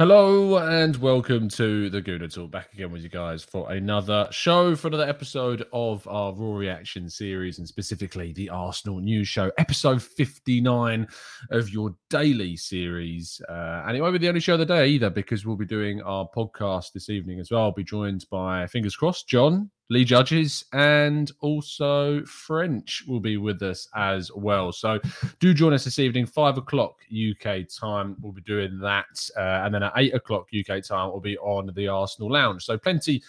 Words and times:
Hello 0.00 0.56
and 0.56 0.96
welcome 0.96 1.46
to 1.50 1.90
the 1.90 2.00
Gooner 2.00 2.32
Talk. 2.32 2.50
Back 2.50 2.72
again 2.72 2.90
with 2.90 3.02
you 3.02 3.10
guys 3.10 3.44
for 3.44 3.70
another 3.70 4.26
show, 4.30 4.74
for 4.74 4.88
another 4.88 5.06
episode 5.06 5.66
of 5.74 6.08
our 6.08 6.32
Raw 6.32 6.54
Reaction 6.54 7.10
series, 7.10 7.58
and 7.58 7.68
specifically 7.68 8.32
the 8.32 8.48
Arsenal 8.48 9.00
News 9.00 9.28
Show, 9.28 9.52
episode 9.58 10.02
59 10.02 11.06
of 11.50 11.68
your 11.68 11.94
daily 12.08 12.56
series. 12.56 13.42
Uh, 13.46 13.84
and 13.86 13.94
it 13.94 14.00
won't 14.00 14.14
be 14.14 14.18
the 14.18 14.28
only 14.28 14.40
show 14.40 14.54
of 14.54 14.60
the 14.60 14.64
day 14.64 14.86
either, 14.88 15.10
because 15.10 15.44
we'll 15.44 15.54
be 15.54 15.66
doing 15.66 16.00
our 16.00 16.26
podcast 16.34 16.92
this 16.94 17.10
evening 17.10 17.38
as 17.38 17.50
well. 17.50 17.64
I'll 17.64 17.72
be 17.72 17.84
joined 17.84 18.24
by, 18.30 18.66
fingers 18.68 18.96
crossed, 18.96 19.28
John, 19.28 19.70
Lee 19.90 20.04
Judges, 20.04 20.64
and 20.72 21.32
also 21.40 22.24
French 22.24 23.02
will 23.08 23.18
be 23.18 23.36
with 23.36 23.60
us 23.62 23.88
as 23.96 24.30
well. 24.32 24.70
So 24.70 25.00
do 25.40 25.52
join 25.52 25.72
us 25.72 25.84
this 25.84 25.98
evening, 25.98 26.26
five 26.26 26.56
o'clock 26.56 26.94
UK 27.12 27.68
time. 27.68 28.16
We'll 28.20 28.32
be 28.32 28.40
doing 28.42 28.78
that. 28.78 29.30
Uh, 29.36 29.64
and 29.64 29.74
then 29.74 29.82
at 29.82 29.92
eight 29.96 30.14
o'clock 30.14 30.46
UK 30.56 30.84
time, 30.84 31.10
we'll 31.10 31.20
be 31.20 31.36
on 31.38 31.72
the 31.74 31.88
Arsenal 31.88 32.30
Lounge. 32.30 32.64
So 32.64 32.78
plenty 32.78 33.20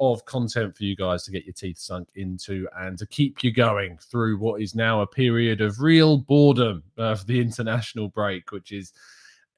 of 0.00 0.24
content 0.24 0.76
for 0.76 0.84
you 0.84 0.96
guys 0.96 1.24
to 1.24 1.30
get 1.30 1.44
your 1.44 1.52
teeth 1.52 1.78
sunk 1.78 2.08
into 2.16 2.68
and 2.78 2.98
to 2.98 3.06
keep 3.06 3.44
you 3.44 3.52
going 3.52 3.96
through 3.98 4.38
what 4.38 4.60
is 4.60 4.74
now 4.74 5.02
a 5.02 5.06
period 5.06 5.60
of 5.60 5.80
real 5.80 6.18
boredom 6.18 6.82
of 6.96 7.26
the 7.26 7.40
international 7.40 8.08
break, 8.08 8.50
which 8.50 8.72
is 8.72 8.92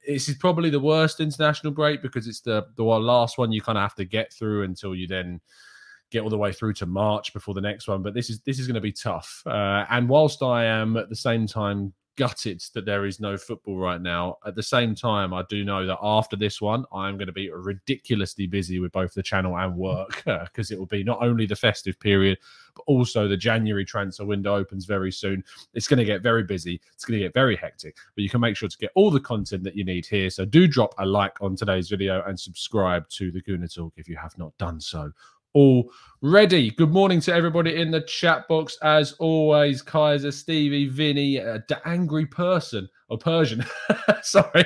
this 0.07 0.29
is 0.29 0.37
probably 0.37 0.69
the 0.69 0.81
worst 0.81 1.21
international 1.21 1.73
break 1.73 2.03
because 2.03 2.27
it's 2.27 2.41
the 2.41 2.67
the 2.77 2.83
last 2.83 3.39
one 3.39 3.51
you 3.51 3.63
kind 3.63 3.79
of 3.79 3.83
have 3.83 3.95
to 3.95 4.05
get 4.05 4.33
through 4.33 4.65
until 4.65 4.95
you 4.95 5.07
then 5.07 5.41
get 6.11 6.23
all 6.23 6.31
the 6.31 6.39
way 6.39 6.53
through 6.53 6.75
to 6.75 6.87
March 6.87 7.33
before 7.33 7.55
the 7.55 7.61
next 7.61 7.89
one. 7.89 8.03
But 8.03 8.15
this 8.15 8.31
is 8.31 8.41
this 8.41 8.59
is 8.59 8.67
going 8.67 8.75
to 8.75 8.81
be 8.81 8.93
tough. 8.93 9.43
Uh, 9.47 9.85
and 9.91 10.09
whilst 10.09 10.43
I 10.43 10.65
am 10.65 10.97
at 10.97 11.09
the 11.09 11.17
same 11.17 11.47
time 11.47 11.93
gutted 12.17 12.63
that 12.75 12.85
there 12.85 13.07
is 13.07 13.19
no 13.19 13.37
football 13.37 13.79
right 13.79 14.01
now, 14.01 14.37
at 14.45 14.55
the 14.55 14.63
same 14.63 14.95
time 14.95 15.33
I 15.33 15.43
do 15.49 15.65
know 15.65 15.87
that 15.87 15.99
after 16.03 16.37
this 16.37 16.61
one 16.61 16.85
I'm 16.93 17.17
going 17.17 17.29
to 17.29 17.33
be 17.33 17.51
ridiculously 17.51 18.47
busy 18.47 18.79
with 18.79 18.93
both 18.93 19.15
the 19.15 19.23
channel 19.23 19.57
and 19.57 19.75
work 19.75 20.23
because 20.45 20.71
it 20.71 20.79
will 20.79 20.87
be 20.87 21.03
not 21.03 21.23
only 21.23 21.47
the 21.47 21.57
festive 21.57 21.99
period 21.99 22.39
but 22.75 22.83
also 22.87 23.27
the 23.27 23.37
January 23.37 23.85
transfer 23.85 24.25
window 24.25 24.55
opens 24.55 24.85
very 24.85 25.11
soon. 25.11 25.43
It's 25.73 25.89
going 25.89 25.99
to 25.99 26.05
get 26.05 26.23
very 26.23 26.43
busy. 26.43 26.81
It's 26.93 27.05
going 27.05 27.19
to 27.19 27.25
get 27.25 27.33
very 27.33 27.57
hectic, 27.57 27.97
but 28.15 28.23
you 28.23 28.29
can 28.29 28.41
make 28.41 28.57
sure 28.57 28.69
to 28.69 28.79
get 28.79 28.91
all 28.95 29.11
the 29.11 29.21
content 29.21 29.65
that 29.65 29.77
you 29.77 29.85
need 29.85 30.05
here. 30.05 30.31
So 30.31 30.45
do 30.45 30.67
drop 30.67 30.95
a 30.99 31.07
like 31.07 31.41
on 31.41 31.57
today's 31.57 31.89
video 31.89 32.23
and 32.27 32.39
subscribe 32.39 33.09
to 33.11 33.31
the 33.31 33.41
Gooner 33.41 33.73
Talk 33.73 33.95
if 33.97 34.09
you 34.09 34.17
have 34.17 34.37
not 34.37 34.57
done 34.59 34.81
so 34.81 35.11
already. 35.55 36.71
Good 36.71 36.91
morning 36.91 37.21
to 37.23 37.35
everybody 37.35 37.81
in 37.81 37.91
the 37.91 38.03
chat 38.03 38.47
box. 38.49 38.79
As 38.83 39.13
always, 39.13 39.83
Kaiser, 39.83 40.31
Stevie, 40.31 40.89
Vinny, 40.89 41.41
uh, 41.41 41.59
angry 41.85 42.27
person 42.27 42.89
or 43.09 43.19
Persian. 43.19 43.65
Sorry, 44.23 44.65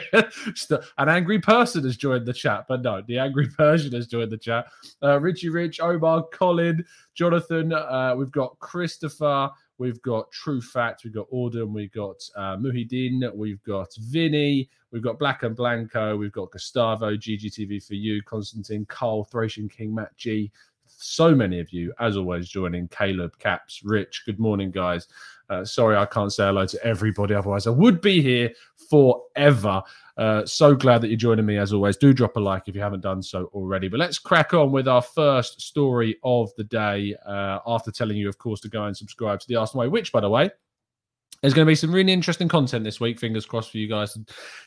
an 0.98 1.08
angry 1.08 1.38
person 1.38 1.84
has 1.84 1.96
joined 1.96 2.26
the 2.26 2.32
chat, 2.32 2.66
but 2.68 2.82
no, 2.82 3.02
the 3.06 3.18
angry 3.18 3.48
Persian 3.56 3.92
has 3.92 4.06
joined 4.06 4.30
the 4.30 4.38
chat. 4.38 4.66
Uh, 5.02 5.20
Richie 5.20 5.48
Rich, 5.48 5.80
Omar, 5.80 6.24
Colin, 6.32 6.84
Jonathan. 7.14 7.72
Uh, 7.72 8.14
we've 8.16 8.32
got 8.32 8.58
Christopher. 8.58 9.50
We've 9.78 10.00
got 10.02 10.30
True 10.30 10.60
Fact, 10.60 11.02
we've 11.02 11.14
got 11.14 11.28
Auden, 11.30 11.72
we've 11.72 11.90
got 11.90 12.22
uh, 12.36 12.56
Muhyiddin, 12.56 13.34
we've 13.34 13.62
got 13.64 13.88
Vinny, 13.98 14.68
we've 14.92 15.02
got 15.02 15.18
Black 15.18 15.42
and 15.42 15.56
Blanco, 15.56 16.16
we've 16.16 16.32
got 16.32 16.52
Gustavo, 16.52 17.16
GGTV 17.16 17.84
for 17.84 17.94
you, 17.94 18.22
Constantine, 18.22 18.86
Carl, 18.88 19.24
Thracian 19.24 19.68
King, 19.68 19.92
Matt 19.92 20.16
G. 20.16 20.52
So 20.96 21.34
many 21.34 21.60
of 21.60 21.72
you, 21.72 21.92
as 22.00 22.16
always, 22.16 22.48
joining. 22.48 22.88
Caleb, 22.88 23.38
Caps, 23.38 23.82
Rich. 23.84 24.22
Good 24.26 24.38
morning, 24.38 24.70
guys. 24.70 25.08
Uh, 25.50 25.64
sorry, 25.64 25.96
I 25.96 26.06
can't 26.06 26.32
say 26.32 26.44
hello 26.44 26.66
to 26.66 26.84
everybody. 26.84 27.34
Otherwise, 27.34 27.66
I 27.66 27.70
would 27.70 28.00
be 28.00 28.22
here 28.22 28.50
forever. 28.88 29.82
Uh, 30.16 30.46
so 30.46 30.74
glad 30.74 31.00
that 31.00 31.08
you're 31.08 31.16
joining 31.16 31.44
me 31.44 31.58
as 31.58 31.72
always. 31.72 31.96
Do 31.96 32.12
drop 32.12 32.36
a 32.36 32.40
like 32.40 32.68
if 32.68 32.74
you 32.74 32.80
haven't 32.80 33.00
done 33.00 33.22
so 33.22 33.46
already. 33.52 33.88
But 33.88 34.00
let's 34.00 34.18
crack 34.18 34.54
on 34.54 34.72
with 34.72 34.88
our 34.88 35.02
first 35.02 35.60
story 35.60 36.16
of 36.24 36.50
the 36.56 36.64
day. 36.64 37.14
Uh, 37.26 37.58
after 37.66 37.90
telling 37.90 38.16
you, 38.16 38.28
of 38.28 38.38
course, 38.38 38.60
to 38.60 38.68
go 38.68 38.84
and 38.84 38.96
subscribe 38.96 39.40
to 39.40 39.48
the 39.48 39.56
Arsenal 39.56 39.82
Way, 39.82 39.88
which, 39.88 40.12
by 40.12 40.20
the 40.20 40.30
way, 40.30 40.50
there's 41.44 41.52
going 41.52 41.66
to 41.66 41.70
be 41.70 41.74
some 41.74 41.92
really 41.92 42.10
interesting 42.10 42.48
content 42.48 42.84
this 42.84 43.00
week. 43.00 43.20
Fingers 43.20 43.44
crossed 43.44 43.70
for 43.70 43.76
you 43.76 43.86
guys 43.86 44.16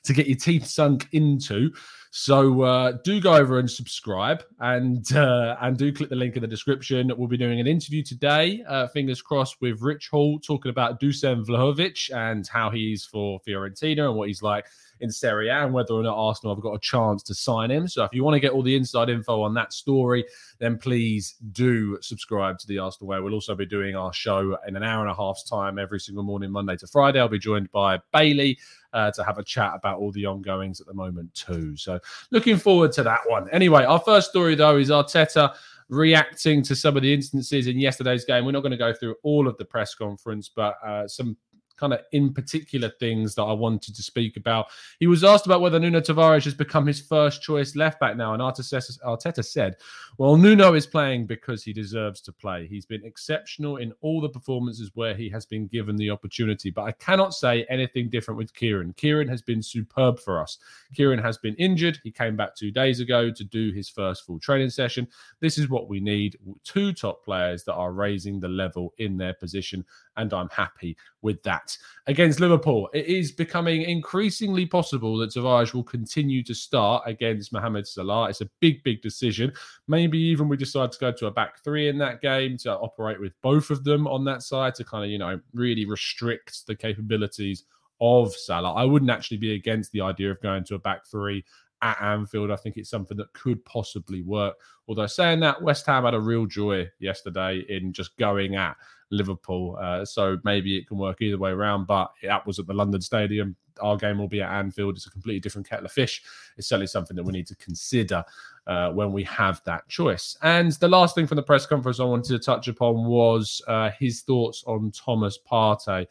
to 0.04 0.14
get 0.14 0.28
your 0.28 0.38
teeth 0.38 0.68
sunk 0.68 1.08
into. 1.12 1.72
So 2.12 2.62
uh, 2.62 3.00
do 3.04 3.20
go 3.20 3.34
over 3.34 3.58
and 3.58 3.68
subscribe, 3.68 4.44
and 4.60 5.12
uh, 5.16 5.56
and 5.60 5.76
do 5.76 5.92
click 5.92 6.10
the 6.10 6.16
link 6.16 6.36
in 6.36 6.44
the 6.44 6.48
description. 6.48 7.12
We'll 7.18 7.28
be 7.28 7.36
doing 7.36 7.60
an 7.60 7.66
interview 7.66 8.04
today. 8.04 8.64
Uh, 8.68 8.86
fingers 8.90 9.24
crossed 9.24 9.58
with 9.60 9.82
Rich 9.82 10.10
Hall 10.10 10.40
talking 10.40 10.70
about 10.70 11.02
Dusan 11.02 11.44
Vlahovic 11.44 12.16
and 12.16 12.48
how 12.48 12.70
he's 12.70 13.06
for 13.06 13.40
Fiorentina 13.40 14.10
and 14.10 14.16
what 14.16 14.28
he's 14.28 14.44
like 14.44 14.68
in 15.00 15.12
Serie 15.12 15.50
A 15.50 15.64
and 15.64 15.74
whether 15.74 15.94
or 15.94 16.04
not 16.04 16.18
Arsenal 16.18 16.56
have 16.56 16.64
got 16.64 16.74
a 16.74 16.80
chance 16.80 17.24
to 17.24 17.36
sign 17.36 17.72
him. 17.72 17.88
So 17.88 18.04
if 18.04 18.14
you 18.14 18.24
want 18.24 18.36
to 18.36 18.40
get 18.40 18.52
all 18.52 18.64
the 18.64 18.76
inside 18.76 19.10
info 19.10 19.42
on 19.42 19.54
that 19.56 19.74
story, 19.74 20.26
then 20.60 20.78
please 20.78 21.36
do 21.52 21.98
subscribe 22.02 22.60
to 22.60 22.68
the 22.68 22.80
Arsenal 22.80 23.08
Way. 23.08 23.20
We'll 23.20 23.34
also 23.34 23.56
be 23.56 23.66
doing 23.66 23.96
our 23.96 24.14
show 24.14 24.58
in 24.68 24.76
an 24.76 24.84
hour 24.84 25.02
and 25.02 25.12
a 25.12 25.16
half's 25.16 25.44
time 25.44 25.78
every 25.78 26.00
single 26.00 26.24
morning, 26.24 26.52
Monday 26.52 26.76
to 26.78 26.88
Friday. 26.88 27.20
I'll 27.20 27.28
be 27.28 27.40
joined 27.40 27.72
by 27.72 28.00
Bailey 28.14 28.58
uh, 28.94 29.12
to 29.12 29.24
have 29.24 29.38
a 29.38 29.44
chat 29.44 29.74
about 29.76 30.00
all 30.00 30.12
the 30.12 30.26
ongoings 30.26 30.82
at 30.82 30.88
the 30.88 30.94
moment 30.94 31.34
too. 31.34 31.76
So 31.78 32.00
looking 32.32 32.58
forward 32.58 32.92
to 32.94 33.04
that 33.04 33.22
one. 33.28 33.50
Anyway, 33.52 33.84
our 33.84 34.00
first 34.00 34.30
story 34.30 34.56
though 34.56 34.78
is 34.78 34.90
Arteta 34.90 35.54
reacting 35.90 36.62
to 36.62 36.76
some 36.76 36.98
of 36.98 37.04
the 37.04 37.14
instances 37.14 37.68
in 37.68 37.80
yesterday's 37.80 38.26
game. 38.26 38.46
We're 38.46 38.52
not 38.52 38.62
going 38.62 38.72
to 38.72 38.78
go 38.78 38.94
through 38.94 39.16
all 39.24 39.48
of 39.48 39.58
the 39.58 39.66
press 39.66 39.96
conference, 39.96 40.50
but 40.54 40.76
uh, 40.86 41.08
some 41.08 41.38
kind 41.78 41.94
of 41.94 42.02
in 42.12 42.34
particular 42.34 42.90
things 43.00 43.36
that 43.36 43.44
I 43.44 43.54
wanted 43.54 43.96
to 43.96 44.04
speak 44.04 44.38
about. 44.38 44.68
He 45.00 45.08
was 45.08 45.24
asked 45.24 45.46
about 45.46 45.62
whether 45.62 45.80
Nuno 45.80 46.02
Tavares 46.02 46.44
has 46.46 46.54
become 46.54 46.86
his 46.86 47.02
first 47.02 47.42
choice 47.42 47.76
left 47.76 48.00
back 48.00 48.18
now, 48.18 48.34
and 48.34 48.42
Arteta, 48.42 49.46
said, 49.46 49.78
Well, 50.18 50.38
Nuno 50.38 50.74
is 50.74 50.88
playing 50.88 51.28
because 51.28 51.64
he 51.64 51.74
deserves 51.74 52.22
to 52.22 52.32
play. 52.32 52.68
He's 52.68 52.86
been 52.86 53.06
exceptional 53.06 53.78
in 53.78 53.94
all 54.02 54.22
the 54.22 54.30
performances 54.30 54.92
where 54.94 55.16
he 55.16 55.30
has 55.30 55.46
been 55.46 55.68
given 55.68 55.96
the 55.96 56.10
opportunity. 56.10 56.72
But 56.72 56.84
I 56.84 56.92
cannot 56.94 57.34
say 57.34 57.66
anything 57.70 58.10
different 58.10 58.38
with 58.38 58.54
Kieran. 58.54 58.94
Kieran 58.94 59.28
has 59.28 59.42
been 59.42 59.62
superb 59.62 60.20
for 60.20 60.42
us. 60.42 60.58
Kieran 60.96 61.20
has 61.20 61.38
been 61.38 61.56
injured. 61.56 62.00
He 62.04 62.12
came 62.12 62.36
back 62.36 62.56
two 62.56 62.72
days 62.72 63.00
ago 63.00 63.32
to 63.32 63.44
do 63.44 63.72
his 63.72 63.90
first 63.90 64.26
full 64.26 64.40
training 64.40 64.70
session. 64.70 65.08
This 65.40 65.58
is 65.58 65.70
what 65.70 65.88
we 65.88 66.00
need 66.00 66.38
two 66.64 66.94
top 66.94 67.24
players 67.24 67.64
that 67.66 67.74
are 67.76 67.92
raising 67.92 68.40
the 68.40 68.48
level 68.48 68.94
in 68.98 69.18
their 69.18 69.34
position. 69.34 69.86
And 70.16 70.34
I'm 70.34 70.50
happy 70.50 70.98
with 71.22 71.44
that. 71.44 71.67
Against 72.08 72.40
Liverpool, 72.40 72.90
it 72.94 73.06
is 73.06 73.32
becoming 73.32 73.82
increasingly 73.82 74.66
possible 74.66 75.18
that 75.18 75.32
Tavares 75.32 75.74
will 75.74 75.84
continue 75.84 76.42
to 76.44 76.54
start 76.54 77.04
against 77.06 77.52
Mohamed 77.52 77.88
Salah. 77.88 78.30
It's 78.30 78.42
a 78.42 78.50
big, 78.60 78.84
big 78.84 79.02
decision. 79.02 79.52
Maybe 79.88 80.18
even 80.18 80.48
we 80.48 80.58
decide 80.58 80.92
to 80.94 81.00
go 81.00 81.12
to 81.12 81.28
a 81.28 81.32
back 81.32 81.64
three 81.64 81.90
in 81.90 81.98
that 81.98 82.22
game 82.22 82.58
to 82.60 82.78
operate 82.78 83.20
with 83.20 83.34
both 83.42 83.70
of 83.70 83.84
them 83.84 84.08
on 84.08 84.24
that 84.26 84.44
side 84.44 84.76
to 84.76 84.84
kind 84.84 85.04
of, 85.04 85.12
you 85.12 85.18
know, 85.18 85.40
really 85.54 85.86
restrict 85.86 86.66
the 86.68 86.76
capabilities 86.76 87.66
of 88.00 88.34
Salah. 88.34 88.74
I 88.74 88.86
wouldn't 88.86 89.12
actually 89.12 89.38
be 89.38 89.56
against 89.56 89.92
the 89.92 90.02
idea 90.02 90.32
of 90.32 90.42
going 90.42 90.64
to 90.66 90.76
a 90.76 90.80
back 90.80 91.06
three 91.06 91.44
at 91.82 92.02
Anfield. 92.02 92.52
I 92.52 92.56
think 92.56 92.78
it's 92.78 92.90
something 92.90 93.18
that 93.18 93.34
could 93.34 93.64
possibly 93.66 94.22
work. 94.22 94.56
Although 94.88 95.08
saying 95.08 95.42
that, 95.42 95.62
West 95.62 95.86
Ham 95.86 96.06
had 96.06 96.14
a 96.14 96.20
real 96.20 96.46
joy 96.46 96.90
yesterday 97.00 97.66
in 97.70 97.94
just 97.94 98.16
going 98.18 98.56
at 98.56 98.78
Liverpool. 99.10 99.78
Uh, 99.82 100.06
so 100.06 100.38
maybe 100.44 100.78
it 100.78 100.88
can 100.88 100.98
work 100.98 101.22
either 101.22 101.38
way 101.38 101.52
around. 101.52 101.88
But 101.88 102.12
that 102.24 102.46
was 102.46 102.60
at 102.60 102.68
the 102.68 102.74
London 102.74 103.02
Stadium 103.02 103.56
our 103.82 103.98
game 103.98 104.18
will 104.18 104.28
be 104.28 104.42
at 104.42 104.52
Anfield. 104.52 104.96
It's 104.96 105.08
a 105.08 105.12
completely 105.12 105.40
different 105.40 105.68
kettle 105.68 105.86
of 105.86 105.92
fish. 105.92 106.24
It's 106.58 106.68
certainly 106.68 106.88
something 106.88 107.16
that 107.16 107.24
we 107.24 107.34
need 107.34 107.48
to 107.48 107.56
consider 107.56 108.24
uh, 108.66 108.92
when 108.92 109.12
we 109.12 109.24
have 109.24 109.62
that 109.66 109.88
choice. 109.88 110.38
And 110.42 110.72
the 110.74 110.88
last 110.88 111.16
thing 111.16 111.28
from 111.28 111.38
the 111.38 111.44
press 111.44 111.66
conference 111.66 112.00
I 112.00 112.04
wanted 112.04 112.30
to 112.30 112.40
touch 112.40 112.68
upon 112.68 113.06
was 113.06 113.62
uh, 113.68 113.92
his 113.98 114.22
thoughts 114.22 114.64
on 114.68 114.92
Thomas 114.92 115.40
Partey. 115.50 116.08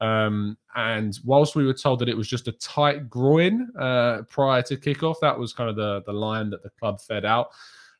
Um, 0.00 0.56
and 0.74 1.18
whilst 1.24 1.56
we 1.56 1.66
were 1.66 1.74
told 1.74 1.98
that 1.98 2.08
it 2.08 2.16
was 2.16 2.28
just 2.28 2.48
a 2.48 2.52
tight 2.52 3.10
groin 3.10 3.68
uh, 3.78 4.22
prior 4.28 4.62
to 4.62 4.76
kickoff, 4.76 5.16
that 5.20 5.38
was 5.38 5.52
kind 5.52 5.68
of 5.68 5.76
the 5.76 6.02
the 6.06 6.12
line 6.12 6.48
that 6.50 6.62
the 6.62 6.70
club 6.70 7.00
fed 7.00 7.26
out. 7.26 7.50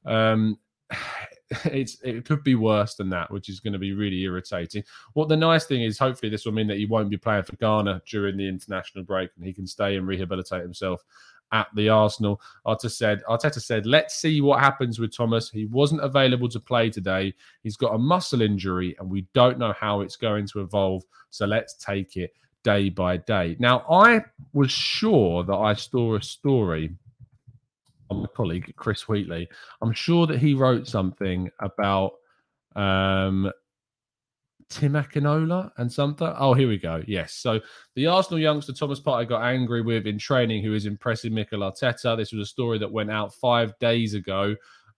Um, 0.07 0.59
it's 1.65 1.99
it 2.03 2.25
could 2.25 2.45
be 2.45 2.55
worse 2.55 2.95
than 2.95 3.11
that, 3.11 3.31
which 3.31 3.49
is 3.49 3.61
going 3.61 3.73
to 3.73 3.79
be 3.79 3.93
really 3.93 4.21
irritating. 4.23 4.85
What 5.15 5.29
the 5.29 5.37
nice 5.37 5.65
thing 5.65 5.83
is, 5.83 5.99
hopefully, 5.99 6.31
this 6.31 6.45
will 6.45 6.53
mean 6.53 6.69
that 6.69 6.79
he 6.79 6.87
won't 6.87 7.11
be 7.11 7.17
playing 7.17 7.45
for 7.45 7.57
Ghana 7.57 8.03
during 8.09 8.37
the 8.37 8.49
international 8.49 9.05
break, 9.05 9.31
and 9.37 9.45
he 9.45 9.53
can 9.53 9.67
stay 9.67 9.97
and 9.97 10.07
rehabilitate 10.07 10.63
himself 10.63 11.05
at 11.53 11.67
the 11.75 11.89
Arsenal. 11.89 12.41
Arteta 12.67 12.91
said, 12.91 13.23
Arteta 13.29 13.61
said, 13.61 13.87
let's 13.87 14.15
see 14.15 14.41
what 14.41 14.61
happens 14.61 15.01
with 15.01 15.17
Thomas. 15.17 15.51
He 15.51 15.67
wasn't 15.67 16.05
available 16.05 16.49
to 16.49 16.61
play 16.61 16.91
today. 16.91 17.35
He's 17.63 17.77
got 17.77 17.95
a 17.95 17.99
muscle 17.99 18.43
injury, 18.43 18.97
and 18.99 19.11
we 19.11 19.27
don't 19.35 19.59
know 19.59 19.73
how 19.73 20.01
it's 20.01 20.17
going 20.17 20.47
to 20.49 20.61
evolve. 20.61 21.03
So 21.31 21.47
let's 21.47 21.75
take 21.75 22.17
it 22.17 22.33
day 22.63 22.89
by 22.89 23.17
day. 23.17 23.57
Now, 23.59 23.85
I 23.91 24.23
was 24.53 24.71
sure 24.71 25.43
that 25.45 25.57
I 25.57 25.75
saw 25.75 26.17
a 26.17 26.23
story 26.23 26.95
my 28.11 28.27
colleague 28.35 28.73
Chris 28.77 29.09
Wheatley. 29.09 29.49
I'm 29.83 29.93
sure 29.93 30.27
that 30.27 30.39
he 30.39 30.55
wrote 30.55 30.87
something 30.87 31.51
about 31.61 32.13
um, 32.77 33.51
Tim 34.69 34.93
Akinola 34.93 35.73
and 35.79 35.93
something. 35.93 36.33
Oh, 36.39 36.55
here 36.55 36.69
we 36.69 36.79
go. 36.79 37.03
Yes. 37.07 37.35
So 37.35 37.61
the 37.95 38.07
Arsenal 38.07 38.39
youngster 38.39 38.73
Thomas 38.73 39.01
Partey 39.01 39.29
got 39.29 39.43
angry 39.43 39.83
with 39.83 40.07
in 40.07 40.19
training, 40.19 40.63
who 40.63 40.75
is 40.75 40.87
impressing 40.87 41.35
Mikel 41.35 41.61
Arteta. 41.61 42.17
This 42.17 42.33
was 42.33 42.49
a 42.49 42.51
story 42.51 42.79
that 42.79 42.91
went 42.91 43.11
out 43.11 43.35
five 43.35 43.79
days 43.81 44.15
ago. 44.15 44.55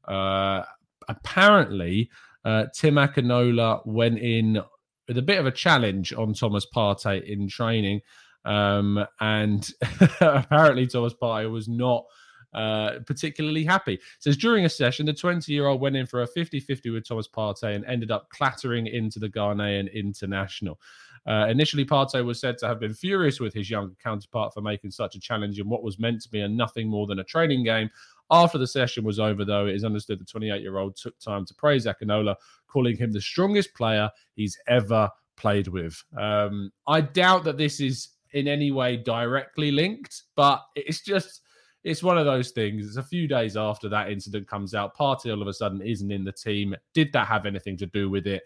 Uh, 0.06 0.62
apparently, 1.08 2.10
uh, 2.44 2.66
Tim 2.74 2.96
Akinola 2.96 3.84
went 3.86 4.18
in 4.18 4.60
with 5.08 5.18
a 5.18 5.22
bit 5.22 5.38
of 5.38 5.46
a 5.46 5.52
challenge 5.52 6.12
on 6.12 6.34
Thomas 6.34 6.66
Partey 6.66 7.24
in 7.24 7.48
training. 7.48 8.00
Um, 8.44 9.04
and 9.20 9.70
apparently, 10.20 10.86
Thomas 10.86 11.14
Partey 11.14 11.50
was 11.50 11.68
not 11.68 12.04
uh, 12.54 12.98
particularly 13.06 13.64
happy. 13.64 13.94
It 13.94 14.00
says 14.18 14.36
during 14.36 14.64
a 14.64 14.68
session, 14.68 15.06
the 15.06 15.12
20 15.12 15.52
year 15.52 15.66
old 15.66 15.80
went 15.80 15.96
in 15.96 16.06
for 16.06 16.22
a 16.22 16.26
50 16.26 16.60
50 16.60 16.90
with 16.90 17.06
Thomas 17.06 17.28
Partey 17.28 17.74
and 17.74 17.84
ended 17.84 18.10
up 18.10 18.28
clattering 18.30 18.86
into 18.86 19.18
the 19.18 19.28
Ghanaian 19.28 19.92
international. 19.92 20.78
Uh, 21.26 21.46
initially, 21.48 21.84
Partey 21.84 22.24
was 22.24 22.40
said 22.40 22.58
to 22.58 22.66
have 22.66 22.80
been 22.80 22.94
furious 22.94 23.38
with 23.38 23.54
his 23.54 23.70
younger 23.70 23.94
counterpart 24.02 24.52
for 24.52 24.60
making 24.60 24.90
such 24.90 25.14
a 25.14 25.20
challenge 25.20 25.60
in 25.60 25.68
what 25.68 25.82
was 25.82 25.98
meant 25.98 26.20
to 26.22 26.28
be 26.28 26.40
a 26.40 26.48
nothing 26.48 26.88
more 26.88 27.06
than 27.06 27.20
a 27.20 27.24
training 27.24 27.62
game. 27.64 27.88
After 28.30 28.58
the 28.58 28.66
session 28.66 29.04
was 29.04 29.20
over, 29.20 29.44
though, 29.44 29.66
it 29.66 29.74
is 29.74 29.84
understood 29.84 30.18
the 30.18 30.24
28 30.24 30.62
year 30.62 30.78
old 30.78 30.96
took 30.96 31.18
time 31.20 31.44
to 31.46 31.54
praise 31.54 31.86
Akinola, 31.86 32.34
calling 32.66 32.96
him 32.96 33.12
the 33.12 33.20
strongest 33.20 33.72
player 33.74 34.10
he's 34.34 34.58
ever 34.66 35.08
played 35.36 35.68
with. 35.68 36.02
Um, 36.18 36.72
I 36.86 37.02
doubt 37.02 37.44
that 37.44 37.58
this 37.58 37.78
is 37.78 38.08
in 38.32 38.48
any 38.48 38.72
way 38.72 38.96
directly 38.96 39.70
linked, 39.70 40.22
but 40.34 40.62
it's 40.74 41.02
just 41.02 41.42
it's 41.84 42.02
one 42.02 42.18
of 42.18 42.26
those 42.26 42.50
things. 42.50 42.86
It's 42.86 42.96
a 42.96 43.02
few 43.02 43.26
days 43.26 43.56
after 43.56 43.88
that 43.88 44.10
incident 44.10 44.48
comes 44.48 44.74
out. 44.74 44.96
Partey 44.96 45.32
all 45.32 45.42
of 45.42 45.48
a 45.48 45.52
sudden 45.52 45.82
isn't 45.82 46.10
in 46.10 46.24
the 46.24 46.32
team. 46.32 46.76
Did 46.94 47.12
that 47.12 47.26
have 47.26 47.46
anything 47.46 47.76
to 47.78 47.86
do 47.86 48.08
with 48.08 48.26
it? 48.26 48.42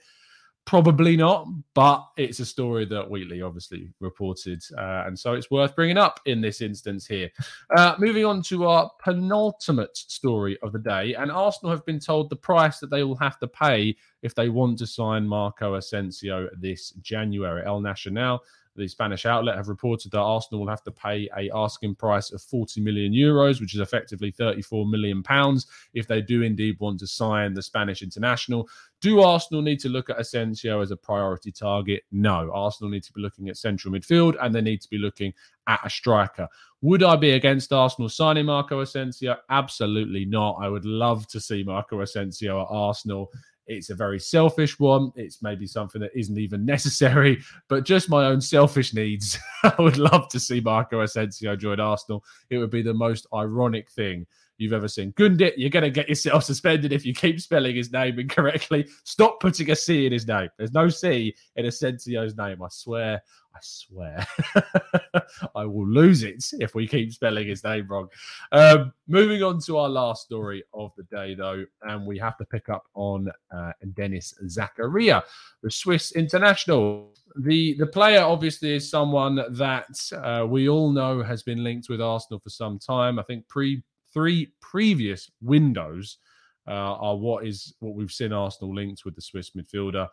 Probably 0.64 1.16
not, 1.16 1.46
but 1.74 2.04
it's 2.16 2.40
a 2.40 2.44
story 2.44 2.86
that 2.86 3.08
Wheatley 3.08 3.40
obviously 3.40 3.92
reported, 4.00 4.60
uh, 4.76 5.04
and 5.06 5.16
so 5.16 5.34
it's 5.34 5.48
worth 5.48 5.76
bringing 5.76 5.96
up 5.96 6.18
in 6.26 6.40
this 6.40 6.60
instance 6.60 7.06
here. 7.06 7.30
Uh, 7.76 7.94
moving 8.00 8.24
on 8.24 8.42
to 8.42 8.66
our 8.66 8.90
penultimate 8.98 9.96
story 9.96 10.58
of 10.64 10.72
the 10.72 10.80
day, 10.80 11.14
and 11.14 11.30
Arsenal 11.30 11.70
have 11.70 11.86
been 11.86 12.00
told 12.00 12.30
the 12.30 12.36
price 12.36 12.80
that 12.80 12.90
they 12.90 13.04
will 13.04 13.14
have 13.14 13.38
to 13.38 13.46
pay 13.46 13.94
if 14.22 14.34
they 14.34 14.48
want 14.48 14.76
to 14.78 14.88
sign 14.88 15.24
Marco 15.24 15.74
Asensio 15.74 16.48
this 16.58 16.90
January. 17.00 17.64
El 17.64 17.80
Nacional 17.80 18.42
the 18.76 18.88
Spanish 18.88 19.26
outlet 19.26 19.56
have 19.56 19.68
reported 19.68 20.12
that 20.12 20.20
Arsenal 20.20 20.60
will 20.60 20.68
have 20.68 20.82
to 20.84 20.90
pay 20.90 21.28
a 21.36 21.50
asking 21.54 21.94
price 21.94 22.32
of 22.32 22.42
40 22.42 22.80
million 22.80 23.12
euros, 23.12 23.60
which 23.60 23.74
is 23.74 23.80
effectively 23.80 24.30
34 24.30 24.86
million 24.86 25.22
pounds, 25.22 25.66
if 25.94 26.06
they 26.06 26.20
do 26.20 26.42
indeed 26.42 26.76
want 26.78 27.00
to 27.00 27.06
sign 27.06 27.54
the 27.54 27.62
Spanish 27.62 28.02
international. 28.02 28.68
Do 29.00 29.20
Arsenal 29.20 29.62
need 29.62 29.80
to 29.80 29.88
look 29.88 30.10
at 30.10 30.20
Asensio 30.20 30.80
as 30.80 30.90
a 30.90 30.96
priority 30.96 31.52
target? 31.52 32.02
No. 32.12 32.50
Arsenal 32.52 32.90
need 32.90 33.02
to 33.04 33.12
be 33.12 33.20
looking 33.20 33.48
at 33.48 33.56
central 33.56 33.92
midfield 33.92 34.36
and 34.40 34.54
they 34.54 34.60
need 34.60 34.80
to 34.80 34.88
be 34.88 34.98
looking 34.98 35.32
at 35.66 35.80
a 35.84 35.90
striker. 35.90 36.48
Would 36.82 37.02
I 37.02 37.16
be 37.16 37.32
against 37.32 37.72
Arsenal 37.72 38.08
signing 38.08 38.46
Marco 38.46 38.80
Asensio? 38.80 39.36
Absolutely 39.50 40.24
not. 40.24 40.58
I 40.60 40.68
would 40.68 40.84
love 40.84 41.26
to 41.28 41.40
see 41.40 41.62
Marco 41.62 42.00
Asensio 42.00 42.62
at 42.62 42.68
Arsenal 42.70 43.30
it's 43.66 43.90
a 43.90 43.94
very 43.94 44.20
selfish 44.20 44.78
one. 44.78 45.12
It's 45.16 45.42
maybe 45.42 45.66
something 45.66 46.00
that 46.00 46.16
isn't 46.16 46.38
even 46.38 46.64
necessary, 46.64 47.42
but 47.68 47.84
just 47.84 48.08
my 48.08 48.26
own 48.26 48.40
selfish 48.40 48.94
needs. 48.94 49.38
I 49.64 49.74
would 49.78 49.98
love 49.98 50.28
to 50.28 50.40
see 50.40 50.60
Marco 50.60 51.00
Asensio 51.00 51.56
join 51.56 51.80
Arsenal. 51.80 52.24
It 52.50 52.58
would 52.58 52.70
be 52.70 52.82
the 52.82 52.94
most 52.94 53.26
ironic 53.34 53.90
thing 53.90 54.26
you've 54.58 54.72
ever 54.72 54.88
seen. 54.88 55.12
Gundit, 55.12 55.54
you're 55.56 55.70
going 55.70 55.84
to 55.84 55.90
get 55.90 56.08
yourself 56.08 56.44
suspended 56.44 56.92
if 56.92 57.04
you 57.04 57.14
keep 57.14 57.40
spelling 57.40 57.76
his 57.76 57.92
name 57.92 58.18
incorrectly. 58.18 58.88
Stop 59.04 59.40
putting 59.40 59.70
a 59.70 59.76
C 59.76 60.06
in 60.06 60.12
his 60.12 60.26
name. 60.26 60.48
There's 60.56 60.72
no 60.72 60.88
C 60.88 61.34
in 61.56 61.66
Asensio's 61.66 62.36
name. 62.36 62.62
I 62.62 62.68
swear. 62.70 63.22
I 63.56 63.58
swear. 63.62 64.26
I 65.54 65.64
will 65.64 65.86
lose 65.86 66.22
it 66.22 66.44
if 66.60 66.74
we 66.74 66.86
keep 66.86 67.10
spelling 67.12 67.48
his 67.48 67.64
name 67.64 67.86
wrong. 67.88 68.08
Um, 68.52 68.92
moving 69.08 69.42
on 69.42 69.60
to 69.62 69.78
our 69.78 69.88
last 69.88 70.24
story 70.24 70.62
of 70.74 70.92
the 70.96 71.04
day, 71.04 71.34
though, 71.34 71.64
and 71.82 72.06
we 72.06 72.18
have 72.18 72.36
to 72.36 72.44
pick 72.44 72.68
up 72.68 72.84
on 72.94 73.30
uh, 73.54 73.72
Denis 73.94 74.34
Zakaria, 74.44 75.22
the 75.62 75.70
Swiss 75.70 76.12
international. 76.12 77.14
The 77.40 77.74
the 77.78 77.86
player 77.86 78.20
obviously 78.20 78.74
is 78.74 78.90
someone 78.90 79.36
that 79.36 80.12
uh, 80.12 80.46
we 80.46 80.68
all 80.68 80.90
know 80.90 81.22
has 81.22 81.42
been 81.42 81.64
linked 81.64 81.88
with 81.88 82.02
Arsenal 82.02 82.40
for 82.40 82.50
some 82.50 82.78
time. 82.78 83.18
I 83.18 83.22
think 83.22 83.48
pre 83.48 83.82
three 84.16 84.50
previous 84.62 85.30
windows 85.42 86.16
uh, 86.66 86.70
are 86.70 87.16
what 87.16 87.46
is 87.46 87.74
what 87.80 87.94
we've 87.94 88.10
seen 88.10 88.32
Arsenal 88.32 88.74
linked 88.74 89.04
with 89.04 89.14
the 89.14 89.20
Swiss 89.20 89.50
midfielder. 89.50 90.08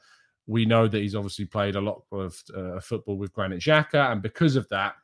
We 0.46 0.66
know 0.66 0.90
that 0.90 0.98
he's 0.98 1.16
obviously 1.16 1.46
played 1.46 1.78
a 1.78 1.82
lot 1.82 2.04
of 2.12 2.44
uh, 2.54 2.82
football 2.82 3.18
with 3.18 3.32
Granit 3.32 3.62
Xhaka, 3.62 4.12
and 4.12 4.22
because 4.22 4.58
of 4.58 4.68
that, 4.68 4.96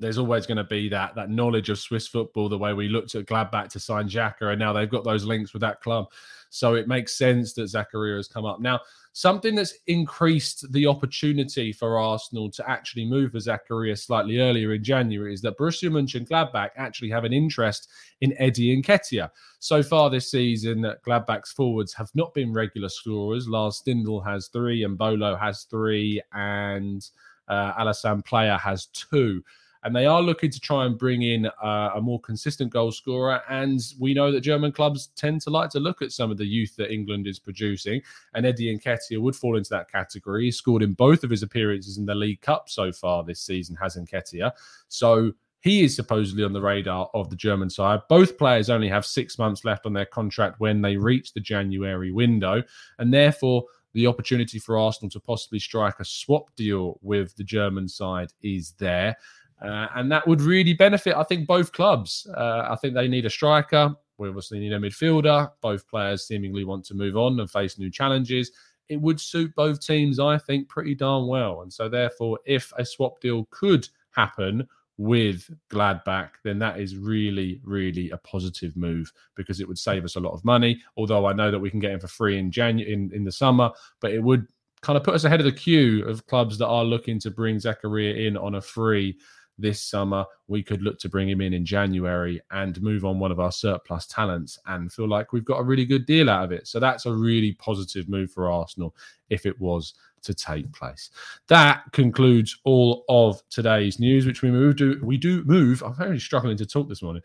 there's 0.00 0.18
always 0.18 0.46
going 0.48 0.56
to 0.56 0.64
be 0.64 0.88
that 0.88 1.14
that 1.14 1.30
knowledge 1.30 1.70
of 1.70 1.78
Swiss 1.78 2.08
football, 2.08 2.48
the 2.48 2.58
way 2.58 2.72
we 2.72 2.88
looked 2.88 3.14
at 3.14 3.26
Gladbach 3.26 3.68
to 3.68 3.78
sign 3.78 4.08
Xhaka, 4.08 4.50
and 4.50 4.58
now 4.58 4.72
they've 4.72 4.90
got 4.90 5.04
those 5.04 5.24
links 5.24 5.52
with 5.52 5.60
that 5.60 5.80
club. 5.80 6.06
So 6.50 6.74
it 6.74 6.88
makes 6.88 7.16
sense 7.16 7.52
that 7.52 7.70
Zakaria 7.70 8.16
has 8.16 8.26
come 8.26 8.44
up. 8.44 8.60
Now, 8.60 8.80
something 9.12 9.54
that's 9.54 9.74
increased 9.86 10.70
the 10.72 10.86
opportunity 10.86 11.72
for 11.72 11.98
Arsenal 11.98 12.50
to 12.50 12.68
actually 12.68 13.04
move 13.04 13.32
for 13.32 13.38
Zakaria 13.38 13.98
slightly 13.98 14.38
earlier 14.38 14.72
in 14.72 14.82
January 14.82 15.34
is 15.34 15.42
that 15.42 15.58
Borussia 15.58 15.90
Mönchengladbach 15.90 16.70
actually 16.76 17.10
have 17.10 17.24
an 17.24 17.32
interest 17.32 17.88
in 18.22 18.34
Eddie 18.38 18.80
Nketiah. 18.82 19.30
So 19.58 19.82
far 19.82 20.08
this 20.08 20.30
season, 20.30 20.82
Gladbach's 21.06 21.52
forwards 21.52 21.92
have 21.94 22.10
not 22.14 22.32
been 22.32 22.52
regular 22.52 22.88
scorers. 22.88 23.48
Lars 23.48 23.82
Stindl 23.84 24.24
has 24.24 24.48
three, 24.48 24.84
and 24.84 24.96
Bolo 24.96 25.36
has 25.36 25.64
three, 25.64 26.20
and 26.32 27.06
uh, 27.48 27.74
Alassane 27.74 28.24
Pléa 28.24 28.58
has 28.58 28.86
two. 28.86 29.42
And 29.84 29.94
they 29.94 30.06
are 30.06 30.22
looking 30.22 30.50
to 30.50 30.60
try 30.60 30.84
and 30.84 30.98
bring 30.98 31.22
in 31.22 31.46
uh, 31.46 31.90
a 31.94 32.00
more 32.00 32.20
consistent 32.20 32.70
goal 32.70 32.92
scorer. 32.92 33.42
And 33.48 33.80
we 33.98 34.14
know 34.14 34.30
that 34.30 34.40
German 34.40 34.72
clubs 34.72 35.08
tend 35.16 35.40
to 35.42 35.50
like 35.50 35.70
to 35.70 35.80
look 35.80 36.02
at 36.02 36.12
some 36.12 36.30
of 36.30 36.38
the 36.38 36.46
youth 36.46 36.76
that 36.76 36.92
England 36.92 37.26
is 37.26 37.38
producing, 37.38 38.02
and 38.34 38.46
Eddie 38.46 38.76
Nketiah 38.76 39.20
would 39.20 39.36
fall 39.36 39.56
into 39.56 39.70
that 39.70 39.90
category. 39.90 40.44
He 40.44 40.50
scored 40.50 40.82
in 40.82 40.92
both 40.92 41.24
of 41.24 41.30
his 41.30 41.42
appearances 41.42 41.98
in 41.98 42.06
the 42.06 42.14
League 42.14 42.40
Cup 42.40 42.68
so 42.68 42.92
far 42.92 43.24
this 43.24 43.40
season, 43.40 43.76
has 43.76 43.96
Nketiah. 43.96 44.52
So 44.88 45.32
he 45.62 45.84
is 45.84 45.94
supposedly 45.94 46.42
on 46.42 46.52
the 46.52 46.60
radar 46.60 47.08
of 47.14 47.30
the 47.30 47.36
German 47.36 47.70
side. 47.70 48.00
Both 48.08 48.36
players 48.36 48.68
only 48.68 48.88
have 48.88 49.06
six 49.06 49.38
months 49.38 49.64
left 49.64 49.86
on 49.86 49.92
their 49.92 50.06
contract 50.06 50.58
when 50.58 50.82
they 50.82 50.96
reach 50.96 51.32
the 51.32 51.40
January 51.40 52.10
window, 52.10 52.62
and 52.98 53.14
therefore 53.14 53.64
the 53.94 54.06
opportunity 54.06 54.58
for 54.58 54.78
Arsenal 54.78 55.10
to 55.10 55.20
possibly 55.20 55.58
strike 55.58 56.00
a 56.00 56.04
swap 56.04 56.54
deal 56.56 56.98
with 57.02 57.36
the 57.36 57.44
German 57.44 57.88
side 57.88 58.32
is 58.42 58.72
there. 58.78 59.16
Uh, 59.62 59.86
and 59.94 60.10
that 60.10 60.26
would 60.26 60.40
really 60.40 60.72
benefit, 60.72 61.14
I 61.14 61.22
think, 61.22 61.46
both 61.46 61.72
clubs. 61.72 62.26
Uh, 62.36 62.66
I 62.68 62.76
think 62.76 62.94
they 62.94 63.08
need 63.08 63.26
a 63.26 63.30
striker. 63.30 63.94
We 64.18 64.28
obviously 64.28 64.58
need 64.58 64.72
a 64.72 64.78
midfielder. 64.78 65.50
Both 65.60 65.88
players 65.88 66.26
seemingly 66.26 66.64
want 66.64 66.84
to 66.86 66.94
move 66.94 67.16
on 67.16 67.38
and 67.38 67.50
face 67.50 67.78
new 67.78 67.90
challenges. 67.90 68.50
It 68.88 69.00
would 69.00 69.20
suit 69.20 69.54
both 69.54 69.84
teams, 69.84 70.18
I 70.18 70.38
think, 70.38 70.68
pretty 70.68 70.94
darn 70.94 71.26
well. 71.26 71.62
And 71.62 71.72
so, 71.72 71.88
therefore, 71.88 72.38
if 72.44 72.72
a 72.76 72.84
swap 72.84 73.20
deal 73.20 73.46
could 73.50 73.88
happen, 74.10 74.66
with 74.98 75.50
Gladbach, 75.70 76.30
then 76.44 76.58
that 76.58 76.78
is 76.78 76.96
really, 76.96 77.60
really 77.64 78.10
a 78.10 78.18
positive 78.18 78.76
move 78.76 79.12
because 79.34 79.60
it 79.60 79.66
would 79.66 79.78
save 79.78 80.04
us 80.04 80.16
a 80.16 80.20
lot 80.20 80.32
of 80.32 80.44
money. 80.44 80.80
Although 80.96 81.26
I 81.26 81.32
know 81.32 81.50
that 81.50 81.58
we 81.58 81.70
can 81.70 81.80
get 81.80 81.92
him 81.92 82.00
for 82.00 82.08
free 82.08 82.38
in 82.38 82.50
January 82.50 82.92
in, 82.92 83.10
in 83.12 83.24
the 83.24 83.32
summer, 83.32 83.70
but 84.00 84.12
it 84.12 84.22
would 84.22 84.46
kind 84.82 84.96
of 84.96 85.04
put 85.04 85.14
us 85.14 85.24
ahead 85.24 85.40
of 85.40 85.46
the 85.46 85.52
queue 85.52 86.04
of 86.06 86.26
clubs 86.26 86.58
that 86.58 86.68
are 86.68 86.84
looking 86.84 87.18
to 87.20 87.30
bring 87.30 87.56
Zakaria 87.56 88.26
in 88.26 88.36
on 88.36 88.56
a 88.56 88.60
free 88.60 89.16
this 89.58 89.80
summer. 89.80 90.24
We 90.48 90.62
could 90.62 90.82
look 90.82 90.98
to 91.00 91.08
bring 91.08 91.28
him 91.28 91.40
in 91.40 91.52
in 91.54 91.64
January 91.64 92.40
and 92.50 92.80
move 92.82 93.04
on 93.04 93.18
one 93.18 93.32
of 93.32 93.40
our 93.40 93.52
surplus 93.52 94.06
talents 94.06 94.58
and 94.66 94.92
feel 94.92 95.08
like 95.08 95.32
we've 95.32 95.44
got 95.44 95.60
a 95.60 95.64
really 95.64 95.84
good 95.84 96.06
deal 96.06 96.30
out 96.30 96.44
of 96.44 96.52
it. 96.52 96.66
So 96.66 96.80
that's 96.80 97.06
a 97.06 97.12
really 97.12 97.52
positive 97.52 98.08
move 98.08 98.30
for 98.30 98.50
Arsenal 98.50 98.94
if 99.30 99.46
it 99.46 99.60
was 99.60 99.94
to 100.22 100.34
take 100.34 100.72
place. 100.72 101.10
That 101.48 101.82
concludes 101.92 102.56
all 102.64 103.04
of 103.08 103.42
today's 103.50 103.98
news, 103.98 104.26
which 104.26 104.42
we 104.42 104.50
move 104.50 104.76
to. 104.76 105.00
We 105.02 105.16
do 105.16 105.44
move. 105.44 105.82
I'm 105.82 105.94
very 105.94 106.20
struggling 106.20 106.56
to 106.58 106.66
talk 106.66 106.88
this 106.88 107.02
morning. 107.02 107.22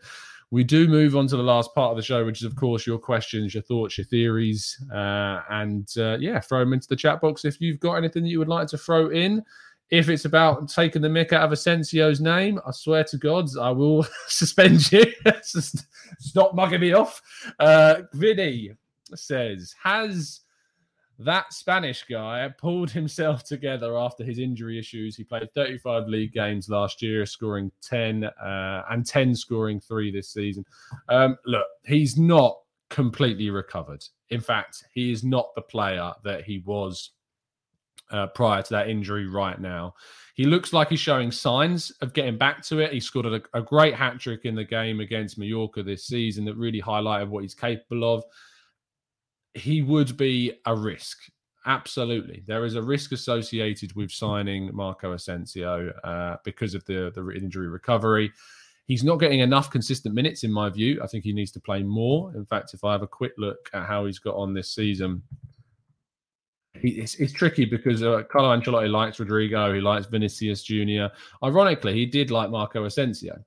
We 0.50 0.64
do 0.64 0.88
move 0.88 1.14
on 1.14 1.26
to 1.28 1.36
the 1.36 1.42
last 1.42 1.74
part 1.74 1.90
of 1.90 1.96
the 1.96 2.02
show, 2.02 2.24
which 2.24 2.40
is, 2.40 2.44
of 2.44 2.56
course, 2.56 2.86
your 2.86 2.98
questions, 2.98 3.52
your 3.52 3.62
thoughts, 3.62 3.98
your 3.98 4.06
theories, 4.06 4.82
uh, 4.92 5.42
and 5.50 5.86
uh, 5.98 6.16
yeah, 6.18 6.40
throw 6.40 6.60
them 6.60 6.72
into 6.72 6.88
the 6.88 6.96
chat 6.96 7.20
box 7.20 7.44
if 7.44 7.60
you've 7.60 7.80
got 7.80 7.94
anything 7.94 8.22
that 8.22 8.30
you 8.30 8.38
would 8.38 8.48
like 8.48 8.66
to 8.68 8.78
throw 8.78 9.10
in. 9.10 9.44
If 9.90 10.08
it's 10.08 10.26
about 10.26 10.68
taking 10.68 11.02
the 11.02 11.08
mick 11.08 11.32
out 11.32 11.44
of 11.44 11.50
Asensio's 11.50 12.20
name, 12.20 12.60
I 12.66 12.72
swear 12.72 13.04
to 13.04 13.16
God, 13.16 13.48
I 13.58 13.70
will 13.70 14.06
suspend 14.28 14.90
you. 14.92 15.04
Stop 15.42 16.54
mugging 16.54 16.80
me 16.80 16.92
off. 16.92 17.22
Uh, 17.58 18.02
Vinny 18.12 18.72
says, 19.14 19.74
has 19.82 20.40
that 21.18 21.52
Spanish 21.52 22.04
guy 22.08 22.48
pulled 22.58 22.90
himself 22.90 23.42
together 23.44 23.98
after 23.98 24.22
his 24.22 24.38
injury 24.38 24.78
issues. 24.78 25.16
He 25.16 25.24
played 25.24 25.52
35 25.54 26.06
league 26.06 26.32
games 26.32 26.68
last 26.68 27.02
year, 27.02 27.26
scoring 27.26 27.72
10 27.82 28.24
uh, 28.24 28.84
and 28.90 29.04
10 29.04 29.34
scoring 29.34 29.80
three 29.80 30.12
this 30.12 30.30
season. 30.30 30.64
Um, 31.08 31.36
look, 31.44 31.66
he's 31.84 32.16
not 32.16 32.58
completely 32.88 33.50
recovered. 33.50 34.04
In 34.30 34.40
fact, 34.40 34.84
he 34.94 35.10
is 35.10 35.24
not 35.24 35.54
the 35.54 35.62
player 35.62 36.12
that 36.24 36.44
he 36.44 36.62
was 36.64 37.10
uh, 38.10 38.26
prior 38.28 38.62
to 38.62 38.70
that 38.70 38.88
injury 38.88 39.26
right 39.26 39.60
now. 39.60 39.94
He 40.34 40.44
looks 40.44 40.72
like 40.72 40.88
he's 40.88 41.00
showing 41.00 41.32
signs 41.32 41.90
of 42.00 42.12
getting 42.12 42.38
back 42.38 42.62
to 42.66 42.78
it. 42.78 42.92
He 42.92 43.00
scored 43.00 43.26
a, 43.26 43.42
a 43.54 43.62
great 43.62 43.94
hat 43.94 44.20
trick 44.20 44.44
in 44.44 44.54
the 44.54 44.64
game 44.64 45.00
against 45.00 45.38
Mallorca 45.38 45.82
this 45.82 46.06
season 46.06 46.44
that 46.44 46.56
really 46.56 46.80
highlighted 46.80 47.28
what 47.28 47.42
he's 47.42 47.54
capable 47.54 48.14
of 48.14 48.24
he 49.58 49.82
would 49.82 50.16
be 50.16 50.52
a 50.66 50.74
risk. 50.74 51.18
Absolutely, 51.66 52.42
there 52.46 52.64
is 52.64 52.76
a 52.76 52.82
risk 52.82 53.12
associated 53.12 53.94
with 53.94 54.10
signing 54.10 54.74
Marco 54.74 55.12
Asensio 55.12 55.90
uh, 56.04 56.36
because 56.44 56.74
of 56.74 56.84
the 56.86 57.12
the 57.14 57.28
injury 57.30 57.68
recovery. 57.68 58.32
He's 58.86 59.04
not 59.04 59.16
getting 59.16 59.40
enough 59.40 59.70
consistent 59.70 60.14
minutes, 60.14 60.44
in 60.44 60.52
my 60.52 60.70
view. 60.70 61.00
I 61.02 61.06
think 61.06 61.24
he 61.24 61.34
needs 61.34 61.52
to 61.52 61.60
play 61.60 61.82
more. 61.82 62.34
In 62.34 62.46
fact, 62.46 62.72
if 62.72 62.84
I 62.84 62.92
have 62.92 63.02
a 63.02 63.06
quick 63.06 63.32
look 63.36 63.68
at 63.74 63.84
how 63.84 64.06
he's 64.06 64.18
got 64.18 64.34
on 64.36 64.54
this 64.54 64.74
season, 64.74 65.22
it's, 66.82 67.14
it's, 67.16 67.32
tricky 67.32 67.64
because 67.64 68.02
uh, 68.02 68.22
Carlo 68.30 68.56
Ancelotti 68.56 68.90
likes 68.90 69.18
Rodrygo, 69.18 69.74
he 69.74 69.80
likes 69.80 70.06
Vinicius 70.06 70.62
Junior. 70.62 71.10
Ironically, 71.42 71.94
he 71.94 72.06
did 72.06 72.30
like 72.30 72.50
Marco 72.50 72.84
Asensio 72.84 73.38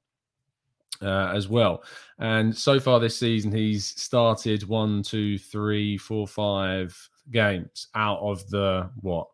uh, 1.01 1.31
as 1.33 1.47
well. 1.47 1.83
And 2.19 2.55
so 2.55 2.79
far 2.79 2.99
this 2.99 3.17
season, 3.17 3.51
he's 3.51 3.85
started 3.85 4.67
one, 4.67 5.03
two, 5.03 5.37
three, 5.37 5.97
four, 5.97 6.27
five 6.27 6.97
games 7.31 7.87
out 7.95 8.19
of 8.19 8.47
the 8.49 8.89
what? 9.01 9.27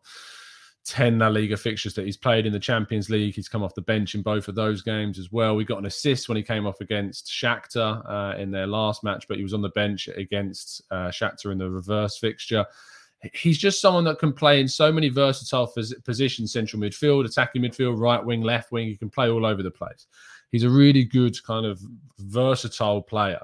10 0.88 1.18
La 1.18 1.28
Liga 1.28 1.54
fixtures 1.54 1.92
that 1.92 2.06
he's 2.06 2.16
played 2.16 2.46
in 2.46 2.52
the 2.52 2.58
Champions 2.58 3.10
League. 3.10 3.34
He's 3.34 3.48
come 3.48 3.62
off 3.62 3.74
the 3.74 3.82
bench 3.82 4.14
in 4.14 4.22
both 4.22 4.48
of 4.48 4.54
those 4.54 4.80
games 4.80 5.18
as 5.18 5.30
well. 5.30 5.54
We 5.54 5.66
got 5.66 5.78
an 5.78 5.84
assist 5.84 6.30
when 6.30 6.36
he 6.36 6.42
came 6.42 6.66
off 6.66 6.80
against 6.80 7.26
Shakhtar 7.26 8.02
uh, 8.08 8.38
in 8.38 8.50
their 8.50 8.66
last 8.66 9.04
match, 9.04 9.26
but 9.28 9.36
he 9.36 9.42
was 9.42 9.52
on 9.52 9.60
the 9.60 9.68
bench 9.70 10.08
against 10.08 10.80
uh, 10.90 11.08
Shakhtar 11.08 11.52
in 11.52 11.58
the 11.58 11.68
reverse 11.68 12.16
fixture. 12.16 12.64
He's 13.34 13.58
just 13.58 13.80
someone 13.80 14.04
that 14.04 14.18
can 14.18 14.32
play 14.32 14.60
in 14.60 14.68
so 14.68 14.92
many 14.92 15.08
versatile 15.08 15.72
positions 16.04 16.52
central 16.52 16.80
midfield, 16.80 17.24
attacking 17.24 17.62
midfield, 17.62 17.98
right 17.98 18.24
wing, 18.24 18.42
left 18.42 18.70
wing. 18.70 18.86
He 18.86 18.96
can 18.96 19.10
play 19.10 19.28
all 19.28 19.44
over 19.44 19.62
the 19.62 19.70
place 19.70 20.06
he's 20.50 20.64
a 20.64 20.70
really 20.70 21.04
good 21.04 21.42
kind 21.44 21.66
of 21.66 21.80
versatile 22.18 23.02
player. 23.02 23.40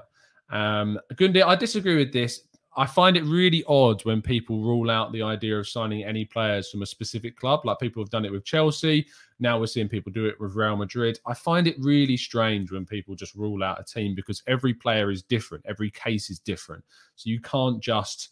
Um, 0.49 0.99
Gundi, 1.13 1.43
I 1.43 1.55
disagree 1.55 1.95
with 1.95 2.13
this. 2.13 2.41
I 2.77 2.85
find 2.85 3.15
it 3.15 3.23
really 3.23 3.63
odd 3.67 4.03
when 4.03 4.21
people 4.21 4.59
rule 4.59 4.91
out 4.91 5.13
the 5.13 5.21
idea 5.21 5.57
of 5.57 5.67
signing 5.67 6.03
any 6.03 6.25
players 6.25 6.69
from 6.69 6.81
a 6.81 6.85
specific 6.85 7.37
club, 7.37 7.61
like 7.63 7.79
people 7.79 8.03
have 8.03 8.09
done 8.09 8.25
it 8.25 8.31
with 8.31 8.43
Chelsea. 8.43 9.07
Now 9.39 9.57
we're 9.57 9.67
seeing 9.67 9.87
people 9.87 10.11
do 10.11 10.25
it 10.25 10.37
with 10.41 10.55
Real 10.55 10.75
Madrid. 10.75 11.17
I 11.25 11.33
find 11.35 11.67
it 11.67 11.77
really 11.79 12.17
strange 12.17 12.73
when 12.73 12.85
people 12.85 13.15
just 13.15 13.33
rule 13.33 13.63
out 13.63 13.79
a 13.79 13.83
team 13.83 14.13
because 14.13 14.43
every 14.45 14.73
player 14.73 15.09
is 15.09 15.23
different, 15.23 15.65
every 15.65 15.89
case 15.89 16.29
is 16.29 16.39
different. 16.39 16.83
So 17.15 17.29
you 17.29 17.39
can't 17.39 17.81
just 17.81 18.31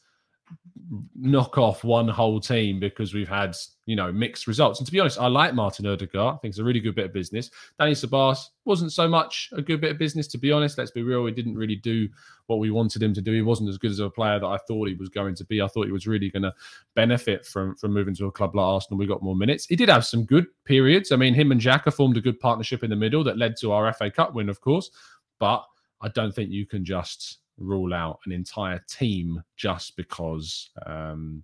knock 1.16 1.58
off 1.58 1.84
one 1.84 2.08
whole 2.08 2.40
team 2.40 2.80
because 2.80 3.14
we've 3.14 3.30
had 3.30 3.56
you 3.86 3.96
know 3.96 4.12
mixed 4.12 4.48
results. 4.48 4.80
And 4.80 4.86
to 4.86 4.92
be 4.92 5.00
honest, 5.00 5.20
I 5.20 5.28
like 5.28 5.54
Martin 5.54 5.86
Odegaard. 5.86 6.36
I 6.36 6.38
think 6.38 6.52
it's 6.52 6.60
a 6.60 6.64
really 6.64 6.80
good 6.80 6.96
bit 6.96 7.06
of 7.06 7.14
business. 7.14 7.50
Danny 7.80 7.94
Ceballos 7.94 8.50
wasn't 8.66 8.92
so 8.92 9.08
much 9.08 9.50
a 9.54 9.62
good 9.62 9.82
bit 9.82 9.92
of 9.92 9.98
business, 9.98 10.28
to 10.28 10.38
be 10.38 10.52
honest. 10.52 10.78
Let's 10.78 10.92
be 10.92 11.04
real. 11.04 11.26
He 11.26 11.32
didn't 11.32 11.56
really 11.56 11.76
do 11.76 12.08
what 12.48 12.60
we 12.60 12.72
wanted 12.72 13.02
him 13.02 13.14
to 13.14 13.22
do. 13.22 13.32
He 13.32 13.42
wasn't 13.42 13.70
as 13.70 13.78
good 13.78 13.92
as 13.92 14.00
a 14.00 14.10
player 14.10 14.40
that 14.40 14.46
I 14.46 14.58
thought 14.68 14.88
he 14.88 14.96
was 14.96 15.10
going 15.10 15.36
to 15.36 15.46
be. 15.46 15.62
I 15.62 15.68
thought 15.68 15.86
he 15.86 15.92
was 15.92 16.08
really 16.08 16.30
going 16.30 16.44
to 16.44 16.54
benefit 16.96 17.46
from 17.46 17.76
from 17.76 17.94
moving 17.94 18.16
to 18.16 18.28
a 18.28 18.32
club 18.32 18.56
like 18.56 18.64
Arsenal. 18.64 18.98
We 18.98 19.08
got 19.08 19.24
more 19.24 19.36
minutes. 19.36 19.66
He 19.66 19.76
did 19.76 19.90
have 19.90 20.06
some 20.06 20.26
good 20.26 20.48
periods. 20.66 21.12
I 21.12 21.16
mean, 21.16 21.34
him 21.34 21.52
and 21.52 21.62
Xhaka 21.62 21.94
formed 21.94 22.18
a 22.18 22.22
good 22.22 22.40
partnership 22.40 22.84
in 22.84 22.90
the 22.90 22.96
middle 22.96 23.24
that 23.24 23.38
led 23.38 23.56
to 23.58 23.72
our 23.72 23.92
FA 23.94 24.12
Cup 24.12 24.34
win, 24.34 24.50
of 24.50 24.62
course. 24.62 24.92
But 25.40 25.66
I 26.02 26.10
don't 26.10 26.34
think 26.34 26.52
you 26.52 26.66
can 26.66 26.84
just 26.84 27.40
rule 27.58 27.94
out 27.94 28.20
an 28.26 28.32
entire 28.32 28.84
team 28.88 29.42
just 29.56 29.96
because 29.96 30.70
um, 30.86 31.44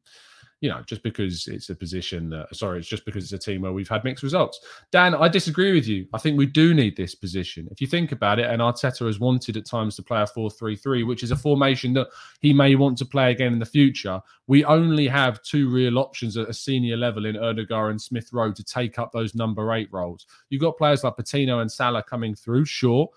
you 0.62 0.70
know 0.70 0.82
just 0.86 1.04
because 1.04 1.48
it's 1.48 1.70
a 1.70 1.76
position 1.76 2.30
that 2.30 2.54
sorry 2.54 2.80
it's 2.80 2.88
just 2.88 3.06
because 3.06 3.24
it's 3.24 3.34
a 3.34 3.52
team 3.52 3.62
where 3.62 3.72
we've 3.72 3.90
had 3.90 4.04
mixed 4.04 4.24
results. 4.24 4.60
Dan 4.92 5.16
i 5.16 5.28
disagree 5.28 5.74
with 5.74 5.88
you. 5.88 6.08
I 6.14 6.18
think 6.18 6.38
we 6.38 6.46
do 6.46 6.74
need 6.74 6.98
this 6.98 7.16
position. 7.16 7.68
If 7.72 7.80
you 7.80 7.88
think 7.88 8.12
about 8.12 8.40
it 8.40 8.46
and 8.46 8.62
arteta 8.62 9.06
has 9.06 9.20
wanted 9.20 9.58
at 9.58 9.66
times 9.66 9.96
to 9.96 10.04
play 10.04 10.22
a 10.22 10.26
4-3-3 10.26 11.08
which 11.08 11.24
is 11.24 11.32
a 11.32 11.36
formation 11.36 11.94
that 11.94 12.08
he 12.40 12.54
may 12.54 12.76
want 12.76 12.98
to 12.98 13.06
play 13.06 13.32
again 13.32 13.54
in 13.54 13.60
the 13.60 13.66
future 13.66 14.22
we 14.48 14.66
only 14.66 15.08
have 15.08 15.42
two 15.44 15.70
real 15.70 16.00
options 16.00 16.36
at 16.36 16.50
a 16.50 16.54
senior 16.54 16.98
level 16.98 17.26
in 17.28 17.38
Odegaard 17.38 17.92
and 17.92 18.02
Smith 18.02 18.34
Rowe 18.34 18.52
to 18.52 18.64
take 18.64 18.98
up 18.98 19.12
those 19.12 19.36
number 19.36 19.74
eight 19.74 19.90
roles. 19.92 20.26
You've 20.50 20.62
got 20.62 20.76
players 20.76 21.04
like 21.04 21.18
Patino 21.18 21.60
and 21.60 21.72
Salah 21.72 22.02
coming 22.02 22.34
through, 22.34 22.66
sure, 22.66 23.10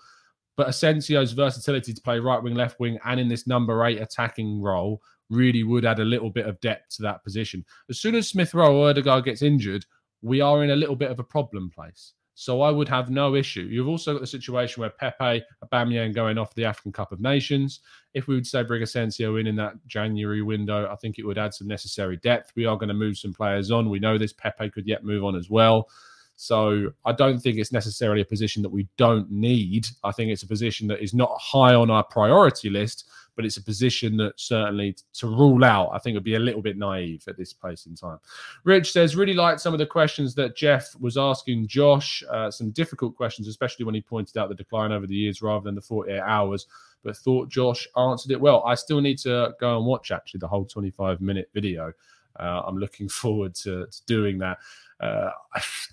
but 0.55 0.67
Asensio's 0.67 1.33
versatility 1.33 1.93
to 1.93 2.01
play 2.01 2.19
right 2.19 2.41
wing, 2.41 2.55
left 2.55 2.79
wing, 2.79 2.99
and 3.05 3.19
in 3.19 3.27
this 3.27 3.47
number 3.47 3.85
eight 3.85 4.01
attacking 4.01 4.61
role 4.61 5.01
really 5.29 5.63
would 5.63 5.85
add 5.85 5.99
a 5.99 6.05
little 6.05 6.29
bit 6.29 6.45
of 6.45 6.59
depth 6.61 6.95
to 6.95 7.01
that 7.03 7.23
position. 7.23 7.65
As 7.89 7.99
soon 7.99 8.15
as 8.15 8.29
Smith 8.29 8.53
Rowe 8.53 8.75
or 8.75 8.89
Odegaard 8.89 9.25
gets 9.25 9.41
injured, 9.41 9.85
we 10.21 10.41
are 10.41 10.63
in 10.63 10.71
a 10.71 10.75
little 10.75 10.95
bit 10.95 11.11
of 11.11 11.19
a 11.19 11.23
problem 11.23 11.69
place. 11.69 12.13
So 12.35 12.61
I 12.61 12.71
would 12.71 12.89
have 12.89 13.11
no 13.11 13.35
issue. 13.35 13.67
You've 13.69 13.87
also 13.87 14.13
got 14.13 14.21
the 14.21 14.27
situation 14.27 14.81
where 14.81 14.89
Pepe, 14.89 15.43
Aubameyang 15.63 16.15
going 16.15 16.39
off 16.39 16.55
the 16.55 16.65
African 16.65 16.91
Cup 16.91 17.11
of 17.11 17.21
Nations. 17.21 17.81
If 18.15 18.27
we 18.27 18.33
would 18.33 18.47
say 18.47 18.63
bring 18.63 18.81
Asensio 18.81 19.35
in 19.35 19.45
in 19.45 19.55
that 19.57 19.73
January 19.85 20.41
window, 20.41 20.89
I 20.91 20.95
think 20.95 21.19
it 21.19 21.25
would 21.25 21.37
add 21.37 21.53
some 21.53 21.67
necessary 21.67 22.17
depth. 22.17 22.51
We 22.55 22.65
are 22.65 22.75
going 22.75 22.87
to 22.87 22.95
move 22.95 23.19
some 23.19 23.33
players 23.33 23.69
on. 23.69 23.89
We 23.89 23.99
know 23.99 24.17
this 24.17 24.33
Pepe 24.33 24.71
could 24.71 24.87
yet 24.87 25.03
move 25.03 25.23
on 25.23 25.35
as 25.35 25.49
well. 25.49 25.87
So 26.35 26.91
I 27.05 27.11
don't 27.11 27.39
think 27.39 27.57
it's 27.57 27.71
necessarily 27.71 28.21
a 28.21 28.25
position 28.25 28.61
that 28.63 28.69
we 28.69 28.87
don't 28.97 29.31
need. 29.31 29.87
I 30.03 30.11
think 30.11 30.31
it's 30.31 30.43
a 30.43 30.47
position 30.47 30.87
that 30.87 31.01
is 31.01 31.13
not 31.13 31.31
high 31.39 31.75
on 31.75 31.89
our 31.89 32.03
priority 32.03 32.69
list, 32.69 33.05
but 33.35 33.45
it's 33.45 33.57
a 33.57 33.63
position 33.63 34.17
that 34.17 34.39
certainly 34.39 34.95
to 35.13 35.27
rule 35.27 35.63
out, 35.63 35.89
I 35.93 35.99
think 35.99 36.15
would 36.15 36.23
be 36.23 36.35
a 36.35 36.39
little 36.39 36.61
bit 36.61 36.77
naive 36.77 37.23
at 37.27 37.37
this 37.37 37.53
place 37.53 37.85
in 37.85 37.95
time. 37.95 38.19
Rich 38.63 38.91
says, 38.91 39.15
really 39.15 39.33
liked 39.33 39.61
some 39.61 39.73
of 39.73 39.79
the 39.79 39.85
questions 39.85 40.35
that 40.35 40.55
Jeff 40.55 40.95
was 40.99 41.17
asking 41.17 41.67
Josh, 41.67 42.23
uh, 42.29 42.51
some 42.51 42.71
difficult 42.71 43.15
questions, 43.15 43.47
especially 43.47 43.85
when 43.85 43.95
he 43.95 44.01
pointed 44.01 44.37
out 44.37 44.49
the 44.49 44.55
decline 44.55 44.91
over 44.91 45.07
the 45.07 45.15
years 45.15 45.41
rather 45.41 45.63
than 45.63 45.75
the 45.75 45.81
48 45.81 46.19
hours, 46.19 46.67
but 47.03 47.17
thought 47.17 47.49
Josh 47.49 47.87
answered 47.97 48.31
it 48.31 48.39
well. 48.39 48.63
I 48.65 48.75
still 48.75 49.01
need 49.01 49.17
to 49.19 49.53
go 49.59 49.77
and 49.77 49.85
watch 49.85 50.11
actually 50.11 50.39
the 50.39 50.47
whole 50.47 50.65
25 50.65 51.21
minute 51.21 51.49
video. 51.53 51.93
Uh, 52.39 52.61
I'm 52.65 52.77
looking 52.77 53.09
forward 53.21 53.55
to, 53.55 53.87
to 53.87 54.05
doing 54.05 54.39
that. 54.39 54.57
Uh, 54.99 55.31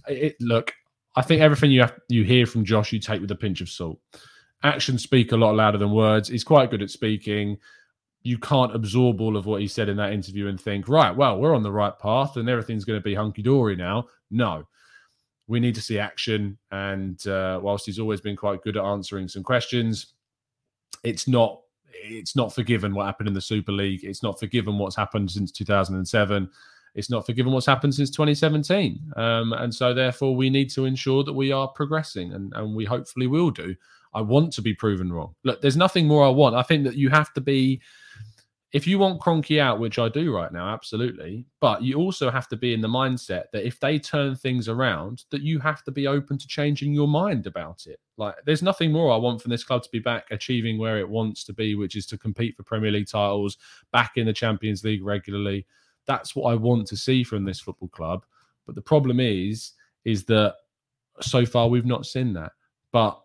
it, 0.09 0.37
look, 0.41 0.73
I 1.17 1.23
think 1.23 1.43
everything 1.43 1.71
you 1.71 1.81
have, 1.81 1.99
you 2.09 2.25
hear 2.25 2.47
from 2.47 2.65
Josh, 2.65 2.93
you 2.93 3.01
take 3.01 3.21
with 3.21 3.31
a 3.31 3.37
pinch 3.37 3.61
of 3.61 3.69
salt. 3.69 3.99
Actions 4.63 5.03
speak 5.03 5.33
a 5.33 5.37
lot 5.37 5.55
louder 5.55 5.79
than 5.79 5.93
words. 5.93 6.29
He's 6.29 6.45
quite 6.45 6.71
good 6.71 6.83
at 6.83 6.91
speaking. 6.91 7.59
You 8.23 8.39
can't 8.39 8.75
absorb 8.75 9.21
all 9.21 9.37
of 9.37 9.47
what 9.47 9.63
he 9.63 9.67
said 9.67 9.89
in 9.89 9.97
that 9.97 10.13
interview 10.13 10.49
and 10.49 10.61
think, 10.61 10.89
right, 10.89 11.15
well, 11.17 11.39
we're 11.39 11.55
on 11.55 11.63
the 11.63 11.73
right 11.73 11.99
path 11.99 12.37
and 12.37 12.49
everything's 12.49 12.85
going 12.85 12.99
to 12.99 13.03
be 13.03 13.15
hunky 13.15 13.43
dory 13.43 13.75
now. 13.77 14.07
No, 14.31 14.69
we 15.47 15.59
need 15.59 15.75
to 15.75 15.81
see 15.81 15.99
action. 15.99 16.59
And 16.71 17.27
uh, 17.27 17.59
whilst 17.63 17.87
he's 17.87 17.99
always 17.99 18.21
been 18.21 18.37
quite 18.37 18.63
good 18.63 18.77
at 18.77 18.85
answering 18.85 19.29
some 19.29 19.43
questions, 19.43 20.15
it's 21.03 21.27
not 21.27 21.61
it's 22.11 22.37
not 22.37 22.55
forgiven 22.55 22.95
what 22.95 23.07
happened 23.07 23.29
in 23.29 23.35
the 23.35 23.41
Super 23.41 23.73
League. 23.73 24.05
It's 24.05 24.23
not 24.23 24.39
forgiven 24.39 24.79
what's 24.79 24.97
happened 24.97 25.31
since 25.31 25.51
2007 25.53 26.51
it's 26.95 27.11
not 27.11 27.27
forgiven 27.27 27.53
what's 27.53 27.67
happened 27.67 27.95
since 27.95 28.11
2017. 28.11 29.13
Um, 29.17 29.53
and 29.53 29.75
so, 29.75 29.95
therefore, 29.95 30.35
we 30.35 30.51
need 30.51 30.71
to 30.71 30.85
ensure 30.85 31.23
that 31.25 31.33
we 31.33 31.53
are 31.53 31.69
progressing, 31.69 32.33
and, 32.33 32.53
and 32.55 32.75
we 32.75 32.85
hopefully 32.85 33.27
will 33.27 33.51
do. 33.51 33.75
I 34.13 34.21
want 34.21 34.53
to 34.55 34.63
be 34.63 34.75
proven 34.75 35.13
wrong. 35.13 35.35
Look, 35.45 35.61
there's 35.61 35.77
nothing 35.77 36.07
more 36.07 36.25
I 36.25 36.31
want. 36.31 36.57
I 36.57 36.63
think 36.63 36.85
that 36.85 36.97
you 36.97 37.09
have 37.11 37.33
to 37.35 37.41
be, 37.41 37.81
if 38.73 38.87
you 38.87 38.99
want 38.99 39.21
Kroenke 39.21 39.61
out, 39.61 39.81
which 39.81 39.99
I 39.99 40.09
do 40.09 40.35
right 40.35 40.53
now, 40.53 40.69
absolutely. 40.69 41.45
But 41.61 41.83
you 41.83 41.97
also 41.97 42.31
have 42.31 42.49
to 42.49 42.57
be 42.57 42.73
in 42.73 42.81
the 42.81 42.89
mindset 42.89 43.45
that 43.53 43.67
if 43.67 43.81
they 43.81 43.99
turn 43.99 44.37
things 44.37 44.69
around, 44.69 45.25
that 45.31 45.43
you 45.43 45.59
have 45.59 45.83
to 45.85 45.91
be 45.91 46.07
open 46.07 46.39
to 46.39 46.47
changing 46.47 46.93
your 46.93 47.09
mind 47.09 47.47
about 47.47 47.87
it. 47.87 47.99
Like, 48.17 48.37
there's 48.47 48.63
nothing 48.63 48.93
more 48.93 49.13
I 49.13 49.17
want 49.17 49.43
from 49.43 49.51
this 49.51 49.65
club 49.65 49.83
to 49.83 49.91
be 49.91 49.99
back 49.99 50.27
achieving 50.31 50.79
where 50.79 50.99
it 50.99 51.09
wants 51.09 51.43
to 51.45 51.53
be, 51.53 51.75
which 51.75 51.97
is 51.97 52.07
to 52.07 52.19
compete 52.19 52.57
for 52.57 52.63
Premier 52.63 52.93
League 52.93 53.09
titles, 53.09 53.59
back 53.93 54.13
in 54.17 54.27
the 54.27 54.33
Champions 54.33 54.85
League 54.85 55.05
regularly 55.05 55.67
that's 56.11 56.35
what 56.35 56.51
I 56.51 56.57
want 56.57 56.89
to 56.89 56.97
see 56.97 57.23
from 57.23 57.45
this 57.45 57.61
football 57.61 57.89
club. 57.89 58.25
But 58.67 58.75
the 58.75 58.83
problem 58.83 59.21
is, 59.21 59.73
is 60.05 60.25
that 60.25 60.57
so 61.21 61.47
far 61.47 61.69
we've 61.69 61.87
not 61.87 62.05
seen 62.05 62.33
that. 62.33 62.53
But 62.93 63.21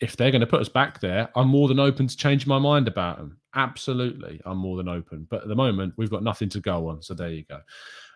if 0.00 0.16
they're 0.16 0.30
going 0.30 0.42
to 0.42 0.46
put 0.46 0.60
us 0.60 0.68
back 0.68 1.00
there, 1.00 1.30
I'm 1.34 1.48
more 1.48 1.66
than 1.66 1.80
open 1.80 2.06
to 2.06 2.16
change 2.16 2.46
my 2.46 2.58
mind 2.58 2.88
about 2.88 3.16
them. 3.16 3.38
Absolutely, 3.56 4.40
I'm 4.44 4.58
more 4.58 4.76
than 4.76 4.88
open. 4.88 5.26
But 5.30 5.42
at 5.42 5.48
the 5.48 5.56
moment, 5.56 5.94
we've 5.96 6.10
got 6.10 6.22
nothing 6.22 6.50
to 6.50 6.60
go 6.60 6.88
on. 6.88 7.02
So 7.02 7.14
there 7.14 7.30
you 7.30 7.42
go. 7.44 7.60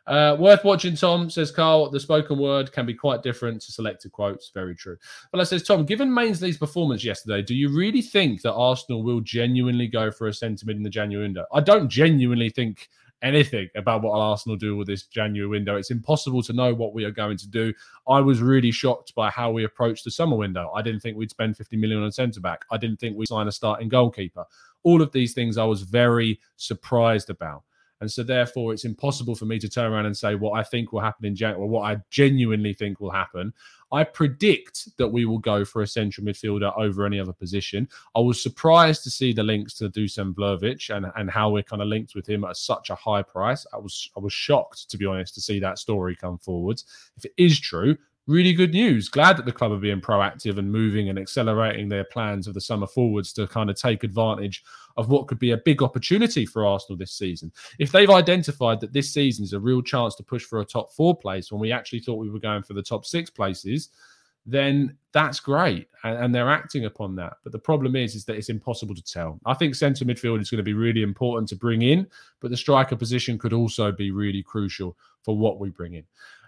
Uh, 0.07 0.37
worth 0.39 0.65
watching, 0.65 0.95
Tom 0.97 1.31
says 1.31 1.51
Carl. 1.51 1.91
The 1.91 2.01
spoken 2.01 2.39
word 2.39 2.73
can 2.73 2.85
be 2.85 2.95
quite 2.95 3.23
different 3.23 3.63
to 3.63 3.73
selected 3.73 4.13
quotes. 4.13 4.51
Very 4.53 4.75
true. 4.75 4.97
But 5.33 5.41
I 5.41 5.45
says 5.45 5.63
Tom, 5.63 5.87
given 5.87 6.13
Mainsley's 6.13 6.59
performance 6.59 7.05
yesterday, 7.05 7.43
do 7.43 7.55
you 7.55 7.75
really 7.75 8.03
think 8.03 8.43
that 8.43 8.53
Arsenal 8.53 9.03
will 9.03 9.21
genuinely 9.21 9.87
go 9.87 10.11
for 10.11 10.27
Asensio 10.27 10.71
in 10.71 10.83
the 10.83 10.91
January 10.91 11.27
window? 11.27 11.47
I 11.53 11.61
don't 11.61 11.89
genuinely 11.89 12.51
think 12.51 12.89
anything 13.23 13.69
about 13.77 14.03
what 14.03 14.19
Arsenal 14.19 14.57
do 14.57 14.77
with 14.77 14.87
this 14.87 15.05
January 15.05 15.49
window. 15.49 15.77
It's 15.77 15.91
impossible 15.91 16.43
to 16.43 16.53
know 16.53 16.75
what 16.75 16.95
we 16.95 17.05
are 17.05 17.11
going 17.11 17.37
to 17.39 17.49
do. 17.49 17.73
I 18.09 18.21
was 18.21 18.41
really 18.41 18.71
shocked 18.71 19.15
by 19.15 19.31
how 19.31 19.51
we 19.51 19.65
approached 19.65 20.05
the 20.05 20.11
summer 20.11 20.37
window. 20.37 20.71
I 20.75 20.83
didn't 20.83 21.01
think 21.01 21.17
we'd 21.17 21.31
spend 21.31 21.57
50 21.57 21.77
million 21.77 22.03
on 22.03 22.13
centre 22.13 22.41
back. 22.41 22.65
I 22.71 22.77
didn't 22.77 22.99
think 22.99 23.17
we'd 23.17 23.29
sign 23.29 23.49
a 23.49 23.53
starting 23.53 23.89
goalkeeper. 23.89 24.45
All 24.83 25.03
of 25.03 25.13
these 25.13 25.35
things 25.35 25.59
I 25.59 25.65
was 25.65 25.83
very 25.83 26.41
surprised 26.57 27.31
about. 27.31 27.63
And 28.01 28.11
so, 28.11 28.23
therefore, 28.23 28.73
it's 28.73 28.87
impossible 28.87 29.35
for 29.35 29.45
me 29.45 29.59
to 29.59 29.69
turn 29.69 29.93
around 29.93 30.07
and 30.07 30.17
say 30.17 30.35
what 30.35 30.59
I 30.59 30.63
think 30.63 30.91
will 30.91 31.03
happen 31.03 31.27
in 31.27 31.37
January, 31.37 31.63
or 31.63 31.69
what 31.69 31.83
I 31.83 31.99
genuinely 32.09 32.73
think 32.73 32.99
will 32.99 33.11
happen. 33.11 33.53
I 33.93 34.05
predict 34.05 34.97
that 34.99 35.09
we 35.09 35.25
will 35.25 35.39
go 35.39 35.65
for 35.65 35.83
a 35.83 35.87
central 35.87 36.27
midfielder 36.27 36.73
over 36.79 37.05
any 37.05 37.19
other 37.19 37.33
position. 37.33 37.89
I 38.15 38.21
was 38.21 38.43
surprised 38.43 39.03
to 39.05 39.11
see 39.11 39.33
the 39.33 39.43
links 39.43 39.75
to 39.75 39.91
Dusan 39.91 40.35
Vlahovic 40.35 40.95
and, 40.95 41.07
and 41.17 41.31
how 41.31 41.51
we're 41.51 41.63
kind 41.63 41.83
of 41.83 41.89
linked 41.89 42.15
with 42.15 42.29
him 42.29 42.45
at 42.45 42.57
such 42.57 42.91
a 42.91 42.95
high 42.95 43.23
price. 43.23 43.67
I 43.73 43.79
was 43.79 44.11
I 44.17 44.21
was 44.21 44.33
shocked, 44.33 44.91
to 44.91 44.99
be 44.99 45.07
honest, 45.07 45.35
to 45.35 45.41
see 45.41 45.61
that 45.61 45.79
story 45.79 46.17
come 46.17 46.39
forwards. 46.39 46.85
If 47.17 47.25
it 47.25 47.33
is 47.37 47.59
true, 47.59 47.97
really 48.27 48.53
good 48.53 48.73
news. 48.73 49.09
Glad 49.09 49.37
that 49.37 49.45
the 49.45 49.53
club 49.53 49.73
are 49.73 49.79
being 49.79 50.01
proactive 50.01 50.57
and 50.59 50.71
moving 50.71 51.09
and 51.09 51.19
accelerating 51.19 51.89
their 51.89 52.05
plans 52.05 52.47
of 52.47 52.55
the 52.55 52.61
summer 52.61 52.87
forwards 52.87 53.33
to 53.33 53.47
kind 53.49 53.69
of 53.69 53.77
take 53.77 54.05
advantage 54.05 54.63
of 55.01 55.09
what 55.09 55.27
could 55.27 55.39
be 55.39 55.53
a 55.53 55.57
big 55.57 55.83
opportunity 55.83 56.45
for 56.45 56.67
Arsenal 56.67 56.99
this 56.99 57.13
season. 57.13 57.51
If 57.79 57.91
they've 57.91 58.11
identified 58.11 58.81
that 58.81 58.93
this 58.93 59.13
season 59.13 59.45
is 59.45 59.55
a 59.55 59.59
real 59.59 59.81
chance 59.81 60.15
to 60.17 60.23
push 60.23 60.45
for 60.45 60.61
a 60.61 60.65
top 60.65 60.93
four 60.93 61.17
place 61.17 61.51
when 61.51 61.61
we 61.61 61.73
actually 61.73 62.01
thought 62.01 62.17
we 62.17 62.29
were 62.29 62.39
going 62.39 62.63
for 62.63 62.75
the 62.75 62.83
top 62.83 63.07
six 63.07 63.31
places, 63.31 63.89
then 64.45 64.95
that's 65.13 65.41
great. 65.41 65.89
And, 66.05 66.35
they're 66.35 66.51
acting 66.51 66.85
upon 66.85 67.17
that. 67.17 67.35
But 67.43 67.53
the 67.53 67.59
problem 67.59 67.97
is, 67.97 68.15
is 68.15 68.27
that 68.27 68.37
it's 68.37 68.51
impossible 68.51 68.95
to 68.95 69.03
tell. 69.03 69.41
I 69.47 69.55
think 69.55 69.75
centre 69.75 70.05
midfield 70.05 70.41
is 70.41 70.51
going 70.51 70.59
to 70.59 70.63
be 70.63 70.75
really 70.75 71.03
important 71.03 71.49
to 71.49 71.57
bring 71.57 71.81
in, 71.81 72.07
but 72.41 72.51
the 72.51 72.57
striker 72.57 72.97
position 72.97 73.39
could 73.39 73.55
also 73.55 73.91
be 73.93 74.11
really 74.11 74.43
crucial 74.43 74.99
for 75.23 75.37
what 75.37 75.59
we 75.59 75.71
bring 75.71 75.95
in. 75.95 76.05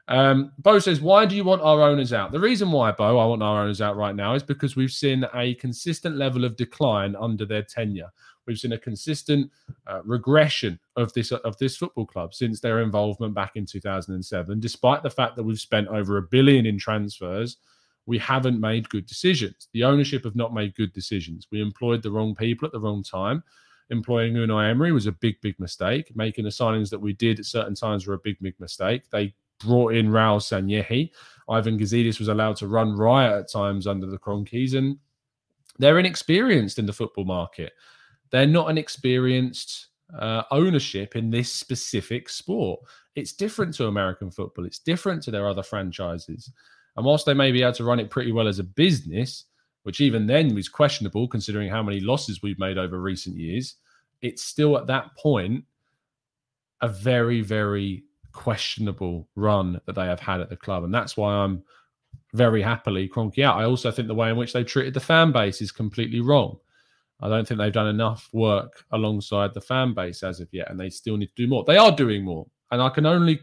Um, 0.09 0.53
Bo 0.59 0.79
says, 0.79 1.01
Why 1.01 1.27
do 1.27 1.37
you 1.37 1.45
want 1.45 1.63
our 1.63 1.81
owners 1.81 2.13
out? 2.13 2.33
The 2.33 2.41
reason 2.41 2.71
why, 2.73 2.93
Bo, 2.93 3.19
I 3.19 3.25
want 3.25 3.43
our 3.43 3.63
owners 3.63 3.81
out 3.81 3.97
right 3.97 4.15
now 4.15 4.35
is 4.35 4.43
because 4.43 4.77
we've 4.77 4.91
seen 4.91 5.25
a 5.35 5.55
consistent 5.55 6.17
level 6.17 6.45
of 6.45 6.57
decline 6.57 7.15
under 7.17 7.47
their 7.47 7.63
tenure. 7.63 8.11
We've 8.47 8.59
seen 8.59 8.73
a 8.73 8.79
consistent 8.79 9.51
uh, 9.87 10.03
regression 10.05 10.79
of 10.97 11.13
this 11.13 11.33
of 11.33 11.57
this 11.59 11.77
football 11.77 12.07
club 12.07 12.35
since 12.35 12.61
their 12.61 12.81
involvement 12.81 13.35
back 13.35 13.53
in 13.57 13.67
2007. 13.67 14.61
Despite 14.61 15.03
the 15.03 15.11
fact 15.11 15.37
that 15.37 15.45
we've 15.45 15.61
spent 15.61 15.89
over 15.89 16.17
a 16.17 16.23
billion 16.23 16.67
in 16.67 16.79
transfers, 16.79 17.59
we 18.07 18.19
haven't 18.19 18.61
made 18.61 18.89
good 18.89 19.07
decisions. 19.07 19.69
The 19.73 19.85
ownership 19.85 20.25
have 20.25 20.37
not 20.37 20.55
made 20.55 20.75
good 20.75 20.93
decisions. 20.93 21.47
We 21.51 21.61
employed 21.61 22.03
the 22.03 22.11
wrong 22.11 22.35
people 22.35 22.67
at 22.67 22.73
the 22.73 22.81
wrong 22.81 23.03
time. 23.03 23.43
Employing 23.91 24.35
Unai 24.35 24.71
Emery 24.71 24.93
was 24.93 25.07
a 25.07 25.13
big, 25.13 25.41
big 25.41 25.59
mistake. 25.61 26.11
Making 26.17 26.45
the 26.45 26.51
signings 26.51 26.91
that 26.91 27.01
we 27.01 27.13
did 27.13 27.39
at 27.39 27.47
certain 27.47 27.75
times 27.75 28.07
were 28.07 28.15
a 28.15 28.19
big, 28.19 28.39
big 28.41 28.59
mistake. 28.59 29.03
They 29.11 29.35
brought 29.61 29.95
in 29.95 30.09
Raul 30.09 30.39
Sanllehi. 30.39 31.11
Ivan 31.49 31.79
Gazidis 31.79 32.19
was 32.19 32.29
allowed 32.29 32.57
to 32.57 32.69
run 32.69 32.97
riot 32.97 33.33
at 33.33 33.53
times 33.53 33.87
under 33.87 34.07
the 34.07 34.19
Kroenkes, 34.19 34.75
and 34.75 34.99
they're 35.79 35.99
inexperienced 35.99 36.79
in 36.79 36.87
the 36.87 36.93
football 36.93 37.25
market. 37.25 37.73
They're 38.33 38.47
not 38.47 38.71
an 38.71 38.79
experienced 38.79 39.89
uh, 40.19 40.43
ownership 40.51 41.17
in 41.17 41.31
this 41.31 41.53
specific 41.53 42.29
sport. 42.29 42.81
It's 43.15 43.33
different 43.33 43.75
to 43.75 43.87
American 43.87 44.31
football. 44.31 44.65
It's 44.65 44.79
different 44.79 45.23
to 45.25 45.31
their 45.31 45.47
other 45.47 45.63
franchises. 45.63 46.51
And 46.97 47.07
whilst 47.07 47.27
they 47.27 47.35
may 47.35 47.53
be 47.53 47.63
able 47.63 47.75
to 47.75 47.85
run 47.85 48.01
it 48.01 48.11
pretty 48.11 48.33
well 48.33 48.49
as 48.49 48.59
a 48.59 48.65
business, 48.65 49.45
which 49.85 50.01
even 50.01 50.27
then 50.27 50.55
was 50.55 50.69
questionable 50.69 51.29
considering 51.29 51.69
how 51.69 51.83
many 51.83 52.01
losses 52.01 52.43
we've 52.43 52.59
made 52.59 52.79
over 52.79 53.01
recent 53.01 53.37
years, 53.37 53.77
it's 54.23 54.43
still 54.43 54.77
at 54.79 54.87
that 54.87 55.15
point 55.17 55.65
a 56.81 56.89
very, 56.89 57.41
very 57.41 58.05
questionable 58.33 59.29
run 59.37 59.81
that 59.87 59.95
they 59.95 60.07
have 60.07 60.21
had 60.21 60.41
at 60.41 60.49
the 60.49 60.57
club. 60.57 60.85
And 60.85 60.95
that's 60.95 61.17
why 61.17 61.35
I'm 61.35 61.63
very 62.35 62.63
happily 62.63 63.09
Kroenke 63.09 63.45
out. 63.45 63.59
I 63.59 63.65
also 63.65 63.91
think 63.91 64.09
the 64.09 64.15
way 64.15 64.31
in 64.31 64.37
which 64.37 64.53
they 64.53 64.65
treated 64.65 64.95
the 64.95 65.01
fan 65.01 65.33
base 65.33 65.61
is 65.61 65.71
completely 65.71 66.21
wrong. 66.21 66.59
I 67.23 67.29
don't 67.29 67.47
think 67.47 67.59
they've 67.59 67.73
done 67.73 67.89
enough 67.89 68.29
work 68.33 68.85
alongside 68.91 69.55
the 69.55 69.61
fan 69.61 69.95
base 69.95 70.23
as 70.23 70.41
of 70.41 70.49
yet, 70.53 70.71
and 70.71 70.79
they 70.79 70.91
still 70.91 71.17
need 71.17 71.29
to 71.29 71.43
do 71.43 71.47
more. 71.47 71.65
They 71.65 71.77
are 71.77 71.93
doing 71.93 72.25
more, 72.25 72.47
and 72.71 72.83
I 72.83 72.89
can 72.89 73.07
only 73.07 73.41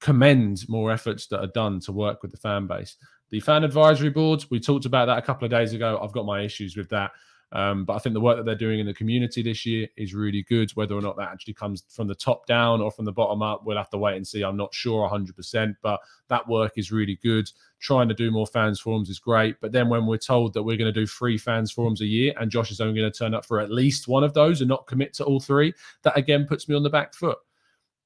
commend 0.00 0.66
more 0.68 0.90
efforts 0.90 1.26
that 1.26 1.40
are 1.40 1.48
done 1.48 1.80
to 1.80 1.92
work 1.92 2.22
with 2.22 2.30
the 2.30 2.38
fan 2.38 2.66
base. 2.66 2.96
The 3.28 3.40
fan 3.40 3.62
advisory 3.62 4.10
boards, 4.10 4.50
we 4.50 4.58
talked 4.58 4.86
about 4.86 5.06
that 5.06 5.18
a 5.18 5.22
couple 5.22 5.44
of 5.44 5.50
days 5.50 5.74
ago. 5.74 6.00
I've 6.02 6.12
got 6.12 6.26
my 6.26 6.42
issues 6.42 6.76
with 6.76 6.88
that. 6.88 7.12
Um, 7.52 7.84
but 7.84 7.94
I 7.94 7.98
think 7.98 8.14
the 8.14 8.20
work 8.20 8.36
that 8.36 8.44
they're 8.44 8.54
doing 8.54 8.78
in 8.78 8.86
the 8.86 8.94
community 8.94 9.42
this 9.42 9.66
year 9.66 9.88
is 9.96 10.14
really 10.14 10.42
good. 10.42 10.70
Whether 10.72 10.94
or 10.94 11.00
not 11.00 11.16
that 11.16 11.30
actually 11.30 11.54
comes 11.54 11.82
from 11.88 12.06
the 12.06 12.14
top 12.14 12.46
down 12.46 12.80
or 12.80 12.90
from 12.90 13.04
the 13.04 13.12
bottom 13.12 13.42
up, 13.42 13.64
we'll 13.64 13.76
have 13.76 13.90
to 13.90 13.98
wait 13.98 14.16
and 14.16 14.26
see. 14.26 14.42
I'm 14.42 14.56
not 14.56 14.72
sure 14.72 15.08
100%, 15.08 15.74
but 15.82 16.00
that 16.28 16.46
work 16.48 16.74
is 16.76 16.92
really 16.92 17.18
good. 17.22 17.50
Trying 17.80 18.08
to 18.08 18.14
do 18.14 18.30
more 18.30 18.46
fans 18.46 18.78
forums 18.78 19.10
is 19.10 19.18
great. 19.18 19.60
But 19.60 19.72
then 19.72 19.88
when 19.88 20.06
we're 20.06 20.18
told 20.18 20.54
that 20.54 20.62
we're 20.62 20.76
going 20.76 20.92
to 20.92 21.00
do 21.00 21.06
three 21.06 21.38
fans 21.38 21.72
forums 21.72 22.00
a 22.00 22.06
year 22.06 22.34
and 22.38 22.50
Josh 22.50 22.70
is 22.70 22.80
only 22.80 23.00
going 23.00 23.10
to 23.10 23.18
turn 23.18 23.34
up 23.34 23.44
for 23.44 23.60
at 23.60 23.70
least 23.70 24.06
one 24.06 24.22
of 24.22 24.34
those 24.34 24.60
and 24.60 24.68
not 24.68 24.86
commit 24.86 25.12
to 25.14 25.24
all 25.24 25.40
three, 25.40 25.74
that 26.02 26.16
again 26.16 26.46
puts 26.46 26.68
me 26.68 26.76
on 26.76 26.82
the 26.84 26.90
back 26.90 27.14
foot. 27.14 27.38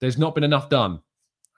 There's 0.01 0.19
not 0.19 0.35
been 0.35 0.45
enough 0.45 0.69
done. 0.69 1.01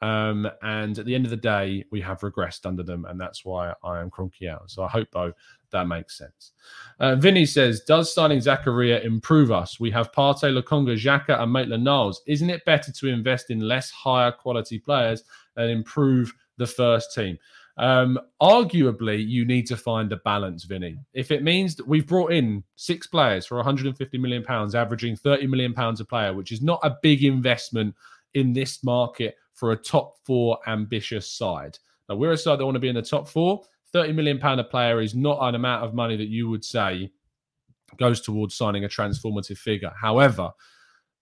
Um, 0.02 0.48
and 0.62 0.98
at 0.98 1.06
the 1.06 1.14
end 1.14 1.24
of 1.24 1.30
the 1.30 1.36
day, 1.36 1.84
we 1.90 2.00
have 2.02 2.20
regressed 2.20 2.66
under 2.66 2.82
them, 2.82 3.06
and 3.06 3.20
that's 3.20 3.44
why 3.44 3.72
I 3.82 4.00
am 4.00 4.10
Kroenke 4.10 4.48
out. 4.48 4.70
So 4.70 4.82
I 4.82 4.88
hope, 4.88 5.10
Bo, 5.10 5.32
that 5.70 5.88
makes 5.88 6.18
sense. 6.18 6.52
Uh, 7.00 7.16
Vinny 7.16 7.46
says, 7.46 7.80
Does 7.80 8.14
signing 8.14 8.38
Zakaria 8.38 9.04
improve 9.04 9.50
us? 9.50 9.80
We 9.80 9.90
have 9.92 10.12
Partey, 10.12 10.52
Lokonga, 10.52 10.96
Xhaka, 10.96 11.40
and 11.40 11.52
Maitland 11.52 11.84
Niles. 11.84 12.22
Isn't 12.26 12.50
it 12.50 12.64
better 12.64 12.92
to 12.92 13.08
invest 13.08 13.50
in 13.50 13.60
less 13.60 13.90
higher 13.90 14.32
quality 14.32 14.78
players 14.78 15.24
and 15.56 15.70
improve 15.70 16.32
the 16.58 16.66
first 16.66 17.14
team? 17.14 17.38
Um, 17.78 18.18
arguably, 18.40 19.26
you 19.26 19.44
need 19.44 19.66
to 19.66 19.76
find 19.76 20.10
a 20.12 20.16
balance, 20.16 20.64
Vinny. 20.64 20.96
If 21.12 21.30
it 21.30 21.42
means 21.42 21.74
that 21.76 21.86
we've 21.86 22.06
brought 22.06 22.32
in 22.32 22.64
six 22.76 23.06
players 23.06 23.46
for 23.46 23.56
150 23.56 24.18
million 24.18 24.42
pounds, 24.42 24.74
averaging 24.74 25.16
30 25.16 25.46
million 25.46 25.74
pounds 25.74 26.00
a 26.00 26.04
player, 26.04 26.32
which 26.32 26.52
is 26.52 26.62
not 26.62 26.80
a 26.82 26.96
big 27.02 27.24
investment 27.24 27.94
in 28.34 28.52
this 28.52 28.82
market 28.82 29.36
for 29.56 29.72
a 29.72 29.76
top 29.76 30.14
four 30.24 30.58
ambitious 30.68 31.30
side. 31.32 31.78
Now, 32.08 32.14
we're 32.16 32.32
a 32.32 32.36
side 32.36 32.58
that 32.58 32.64
want 32.64 32.76
to 32.76 32.80
be 32.80 32.88
in 32.88 32.94
the 32.94 33.02
top 33.02 33.26
four. 33.26 33.62
30 33.92 34.12
million 34.12 34.38
pound 34.38 34.60
a 34.60 34.64
player 34.64 35.00
is 35.00 35.14
not 35.14 35.38
an 35.40 35.54
amount 35.54 35.84
of 35.84 35.94
money 35.94 36.16
that 36.16 36.28
you 36.28 36.48
would 36.48 36.64
say 36.64 37.10
goes 37.96 38.20
towards 38.20 38.54
signing 38.54 38.84
a 38.84 38.88
transformative 38.88 39.58
figure. 39.58 39.92
However, 40.00 40.50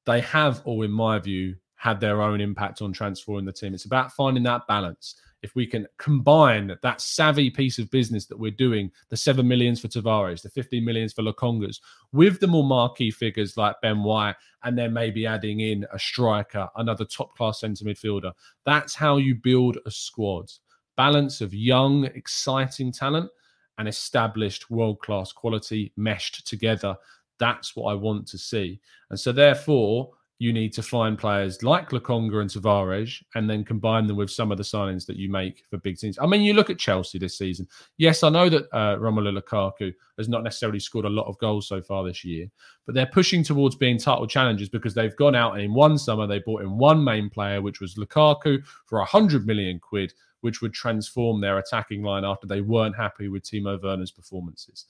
they 0.06 0.20
have, 0.20 0.60
or 0.64 0.84
in 0.84 0.90
my 0.90 1.18
view, 1.18 1.54
had 1.76 2.00
their 2.00 2.22
own 2.22 2.40
impact 2.40 2.82
on 2.82 2.92
transforming 2.92 3.44
the 3.44 3.52
team. 3.52 3.74
It's 3.74 3.84
about 3.84 4.12
finding 4.12 4.42
that 4.44 4.66
balance. 4.66 5.14
If 5.44 5.54
we 5.54 5.66
can 5.66 5.86
combine 5.98 6.74
that 6.82 7.02
savvy 7.02 7.50
piece 7.50 7.78
of 7.78 7.90
business 7.90 8.24
that 8.26 8.38
we're 8.38 8.50
doing, 8.50 8.90
the 9.10 9.16
seven 9.18 9.46
millions 9.46 9.78
for 9.78 9.88
Tavares, 9.88 10.40
the 10.40 10.48
15 10.48 10.82
millions 10.82 11.12
for 11.12 11.22
Lokongas, 11.22 11.80
with 12.12 12.40
the 12.40 12.46
more 12.46 12.64
marquee 12.64 13.10
figures 13.10 13.58
like 13.58 13.76
Ben 13.82 14.02
White, 14.02 14.36
and 14.62 14.76
then 14.78 14.94
maybe 14.94 15.26
adding 15.26 15.60
in 15.60 15.84
a 15.92 15.98
striker, 15.98 16.66
another 16.76 17.04
top 17.04 17.36
class 17.36 17.60
centre 17.60 17.84
midfielder. 17.84 18.32
That's 18.64 18.94
how 18.94 19.18
you 19.18 19.34
build 19.34 19.76
a 19.84 19.90
squad. 19.90 20.50
Balance 20.96 21.42
of 21.42 21.52
young, 21.52 22.06
exciting 22.06 22.90
talent 22.90 23.30
and 23.76 23.86
established 23.86 24.70
world 24.70 25.00
class 25.00 25.30
quality 25.30 25.92
meshed 25.98 26.46
together. 26.46 26.96
That's 27.38 27.76
what 27.76 27.92
I 27.92 27.94
want 27.94 28.26
to 28.28 28.38
see. 28.38 28.80
And 29.10 29.20
so, 29.20 29.30
therefore, 29.30 30.12
you 30.44 30.52
need 30.52 30.74
to 30.74 30.82
find 30.82 31.18
players 31.18 31.62
like 31.62 31.88
Lokonga 31.88 32.42
and 32.42 32.50
Tavares 32.50 33.22
and 33.34 33.48
then 33.48 33.64
combine 33.64 34.06
them 34.06 34.16
with 34.16 34.30
some 34.30 34.52
of 34.52 34.58
the 34.58 34.62
signings 34.62 35.06
that 35.06 35.16
you 35.16 35.30
make 35.30 35.64
for 35.70 35.78
big 35.78 35.96
teams. 35.96 36.18
I 36.20 36.26
mean, 36.26 36.42
you 36.42 36.52
look 36.52 36.68
at 36.68 36.78
Chelsea 36.78 37.18
this 37.18 37.38
season. 37.38 37.66
Yes, 37.96 38.22
I 38.22 38.28
know 38.28 38.50
that 38.50 38.64
uh, 38.70 38.96
Romelu 38.96 39.40
Lukaku 39.40 39.94
has 40.18 40.28
not 40.28 40.42
necessarily 40.42 40.80
scored 40.80 41.06
a 41.06 41.08
lot 41.08 41.28
of 41.28 41.38
goals 41.38 41.66
so 41.66 41.80
far 41.80 42.04
this 42.04 42.26
year, 42.26 42.46
but 42.84 42.94
they're 42.94 43.06
pushing 43.06 43.42
towards 43.42 43.74
being 43.74 43.96
title 43.96 44.26
challengers 44.26 44.68
because 44.68 44.92
they've 44.92 45.16
gone 45.16 45.34
out 45.34 45.54
and 45.54 45.62
in 45.62 45.72
one 45.72 45.96
summer 45.96 46.26
they 46.26 46.40
bought 46.40 46.60
in 46.60 46.76
one 46.76 47.02
main 47.02 47.30
player, 47.30 47.62
which 47.62 47.80
was 47.80 47.94
Lukaku, 47.94 48.62
for 48.84 48.98
100 48.98 49.46
million 49.46 49.80
quid, 49.80 50.12
which 50.42 50.60
would 50.60 50.74
transform 50.74 51.40
their 51.40 51.56
attacking 51.56 52.02
line 52.02 52.26
after 52.26 52.46
they 52.46 52.60
weren't 52.60 52.96
happy 52.96 53.28
with 53.28 53.44
Timo 53.44 53.82
Werner's 53.82 54.10
performances. 54.10 54.84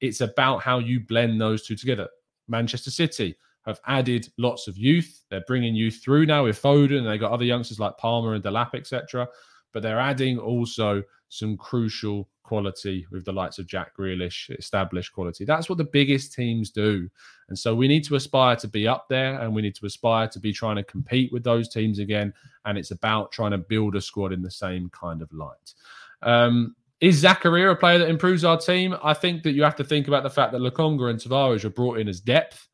It's 0.00 0.22
about 0.22 0.62
how 0.62 0.78
you 0.78 1.00
blend 1.00 1.38
those 1.42 1.66
two 1.66 1.76
together. 1.76 2.08
Manchester 2.48 2.90
City 2.90 3.36
have 3.66 3.80
added 3.86 4.28
lots 4.38 4.68
of 4.68 4.76
youth. 4.76 5.22
They're 5.30 5.44
bringing 5.46 5.74
youth 5.74 6.00
through 6.02 6.26
now 6.26 6.44
with 6.44 6.60
Foden, 6.60 6.98
and 6.98 7.06
they 7.06 7.18
got 7.18 7.32
other 7.32 7.44
youngsters 7.44 7.80
like 7.80 7.98
Palmer 7.98 8.34
and 8.34 8.44
Delap, 8.44 8.74
etc. 8.74 9.28
But 9.72 9.82
they're 9.82 10.00
adding 10.00 10.38
also 10.38 11.02
some 11.28 11.56
crucial 11.56 12.28
quality 12.44 13.06
with 13.10 13.24
the 13.24 13.32
likes 13.32 13.58
of 13.58 13.66
Jack 13.66 13.96
Grealish, 13.96 14.56
established 14.56 15.12
quality. 15.12 15.44
That's 15.44 15.68
what 15.68 15.78
the 15.78 15.84
biggest 15.84 16.32
teams 16.32 16.70
do. 16.70 17.08
And 17.48 17.58
so 17.58 17.74
we 17.74 17.88
need 17.88 18.04
to 18.04 18.14
aspire 18.14 18.54
to 18.56 18.68
be 18.68 18.86
up 18.86 19.08
there 19.08 19.40
and 19.40 19.52
we 19.52 19.62
need 19.62 19.74
to 19.76 19.86
aspire 19.86 20.28
to 20.28 20.38
be 20.38 20.52
trying 20.52 20.76
to 20.76 20.84
compete 20.84 21.32
with 21.32 21.42
those 21.42 21.68
teams 21.68 21.98
again. 21.98 22.32
And 22.66 22.78
it's 22.78 22.92
about 22.92 23.32
trying 23.32 23.50
to 23.50 23.58
build 23.58 23.96
a 23.96 24.00
squad 24.00 24.32
in 24.32 24.42
the 24.42 24.50
same 24.50 24.90
kind 24.90 25.22
of 25.22 25.32
light. 25.32 25.74
Um, 26.22 26.76
is 27.00 27.22
Zakaria 27.22 27.72
a 27.72 27.76
player 27.76 27.98
that 27.98 28.08
improves 28.08 28.44
our 28.44 28.58
team? 28.58 28.96
I 29.02 29.14
think 29.14 29.42
that 29.42 29.52
you 29.52 29.62
have 29.62 29.76
to 29.76 29.84
think 29.84 30.06
about 30.06 30.22
the 30.22 30.30
fact 30.30 30.52
that 30.52 30.60
Lokonga 30.60 31.10
and 31.10 31.18
Tavares 31.18 31.64
are 31.64 31.70
brought 31.70 31.98
in 31.98 32.08
as 32.08 32.20
depth. 32.20 32.68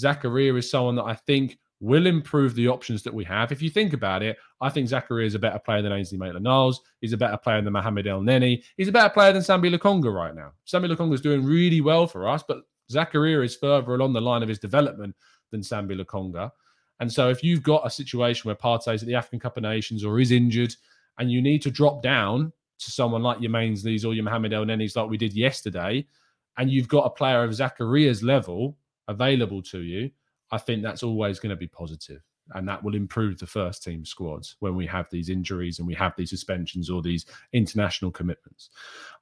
Zakaria 0.00 0.56
is 0.58 0.70
someone 0.70 0.96
that 0.96 1.04
I 1.04 1.14
think 1.14 1.58
will 1.80 2.06
improve 2.06 2.54
the 2.54 2.68
options 2.68 3.02
that 3.02 3.12
we 3.12 3.24
have. 3.24 3.50
If 3.50 3.60
you 3.60 3.68
think 3.68 3.92
about 3.92 4.22
it, 4.22 4.36
I 4.60 4.68
think 4.68 4.88
Zakaria 4.88 5.26
is 5.26 5.34
a 5.34 5.38
better 5.38 5.58
player 5.58 5.82
than 5.82 5.92
Ainsley 5.92 6.16
Maitland-Niles. 6.18 6.80
He's 7.00 7.12
a 7.12 7.16
better 7.16 7.36
player 7.36 7.60
than 7.60 7.72
Mohamed 7.72 8.06
Elneny. 8.06 8.62
He's 8.76 8.88
a 8.88 8.92
better 8.92 9.10
player 9.10 9.32
than 9.32 9.42
Sambi 9.42 9.74
Lokonga 9.74 10.14
right 10.14 10.34
now. 10.34 10.52
Sambi 10.66 10.94
Lokonga 10.94 11.14
is 11.14 11.20
doing 11.20 11.44
really 11.44 11.80
well 11.80 12.06
for 12.06 12.28
us, 12.28 12.44
but 12.46 12.62
Zakaria 12.90 13.44
is 13.44 13.56
further 13.56 13.94
along 13.94 14.12
the 14.12 14.20
line 14.20 14.42
of 14.42 14.48
his 14.48 14.60
development 14.60 15.16
than 15.50 15.60
Sambi 15.60 16.00
Lokonga. 16.00 16.52
And 17.00 17.12
so 17.12 17.30
if 17.30 17.42
you've 17.42 17.64
got 17.64 17.84
a 17.84 17.90
situation 17.90 18.48
where 18.48 18.54
Partey's 18.54 19.02
at 19.02 19.08
the 19.08 19.16
African 19.16 19.40
Cup 19.40 19.56
of 19.56 19.64
Nations 19.64 20.04
or 20.04 20.20
is 20.20 20.30
injured 20.30 20.76
and 21.18 21.32
you 21.32 21.42
need 21.42 21.62
to 21.62 21.70
drop 21.70 22.00
down 22.00 22.52
to 22.78 22.90
someone 22.90 23.22
like 23.22 23.40
your 23.40 23.50
Mainsley's 23.50 24.04
or 24.04 24.14
your 24.14 24.24
Mohamed 24.24 24.52
Elneny's 24.52 24.94
like 24.94 25.10
we 25.10 25.16
did 25.16 25.32
yesterday, 25.34 26.06
and 26.58 26.70
you've 26.70 26.88
got 26.88 27.06
a 27.06 27.10
player 27.10 27.42
of 27.42 27.50
Zakaria's 27.50 28.22
level 28.22 28.76
available 29.08 29.62
to 29.62 29.82
you, 29.82 30.10
I 30.50 30.58
think 30.58 30.82
that's 30.82 31.02
always 31.02 31.38
going 31.38 31.50
to 31.50 31.56
be 31.56 31.68
positive 31.68 32.22
and 32.54 32.68
that 32.68 32.82
will 32.82 32.94
improve 32.94 33.38
the 33.38 33.46
first 33.46 33.82
team 33.82 34.04
squads 34.04 34.56
when 34.60 34.74
we 34.74 34.86
have 34.86 35.08
these 35.10 35.28
injuries 35.28 35.78
and 35.78 35.86
we 35.86 35.94
have 35.94 36.14
these 36.16 36.30
suspensions 36.30 36.90
or 36.90 37.02
these 37.02 37.26
international 37.52 38.10
commitments. 38.10 38.70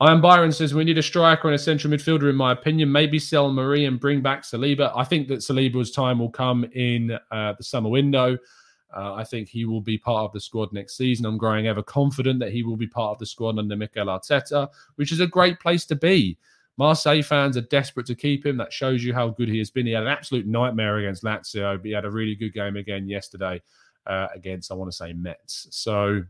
I 0.00 0.10
am 0.10 0.20
Byron 0.20 0.52
says 0.52 0.74
we 0.74 0.84
need 0.84 0.98
a 0.98 1.02
striker 1.02 1.48
and 1.48 1.54
a 1.54 1.58
central 1.58 1.92
midfielder, 1.92 2.30
in 2.30 2.36
my 2.36 2.52
opinion. 2.52 2.90
Maybe 2.90 3.18
sell 3.18 3.50
Mari 3.52 3.84
and 3.84 4.00
bring 4.00 4.22
back 4.22 4.42
Saliba. 4.42 4.92
I 4.96 5.04
think 5.04 5.28
that 5.28 5.40
Saliba's 5.40 5.90
time 5.90 6.18
will 6.18 6.30
come 6.30 6.64
in 6.74 7.18
uh, 7.30 7.52
the 7.52 7.64
summer 7.64 7.90
window. 7.90 8.38
Uh, 8.96 9.14
I 9.14 9.22
think 9.22 9.48
he 9.48 9.66
will 9.66 9.80
be 9.80 9.98
part 9.98 10.24
of 10.24 10.32
the 10.32 10.40
squad 10.40 10.72
next 10.72 10.96
season. 10.96 11.24
I'm 11.24 11.38
growing 11.38 11.68
ever 11.68 11.82
confident 11.82 12.40
that 12.40 12.52
he 12.52 12.64
will 12.64 12.76
be 12.76 12.88
part 12.88 13.12
of 13.12 13.18
the 13.18 13.26
squad 13.26 13.58
under 13.58 13.76
Mikel 13.76 14.06
Arteta, 14.06 14.68
which 14.96 15.12
is 15.12 15.20
a 15.20 15.26
great 15.26 15.60
place 15.60 15.84
to 15.86 15.94
be. 15.94 16.38
Marseille 16.80 17.20
fans 17.20 17.58
are 17.58 17.60
desperate 17.60 18.06
to 18.06 18.14
keep 18.14 18.46
him. 18.46 18.56
That 18.56 18.72
shows 18.72 19.04
you 19.04 19.12
how 19.12 19.28
good 19.28 19.50
he 19.50 19.58
has 19.58 19.70
been. 19.70 19.84
He 19.84 19.92
had 19.92 20.04
an 20.04 20.08
absolute 20.08 20.46
nightmare 20.46 20.96
against 20.96 21.22
Lazio, 21.22 21.76
but 21.76 21.84
he 21.84 21.92
had 21.92 22.06
a 22.06 22.10
really 22.10 22.34
good 22.34 22.54
game 22.54 22.76
again 22.76 23.06
yesterday 23.06 23.60
uh, 24.06 24.28
against, 24.34 24.72
I 24.72 24.76
want 24.76 24.90
to 24.90 24.96
say, 24.96 25.12
Metz. 25.12 25.66
So 25.72 26.22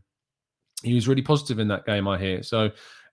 he 0.83 0.93
was 0.93 1.07
really 1.07 1.21
positive 1.21 1.59
in 1.59 1.69
that 1.69 1.85
game, 1.85 2.05
I 2.05 2.19
hear. 2.19 2.43
So 2.43 2.69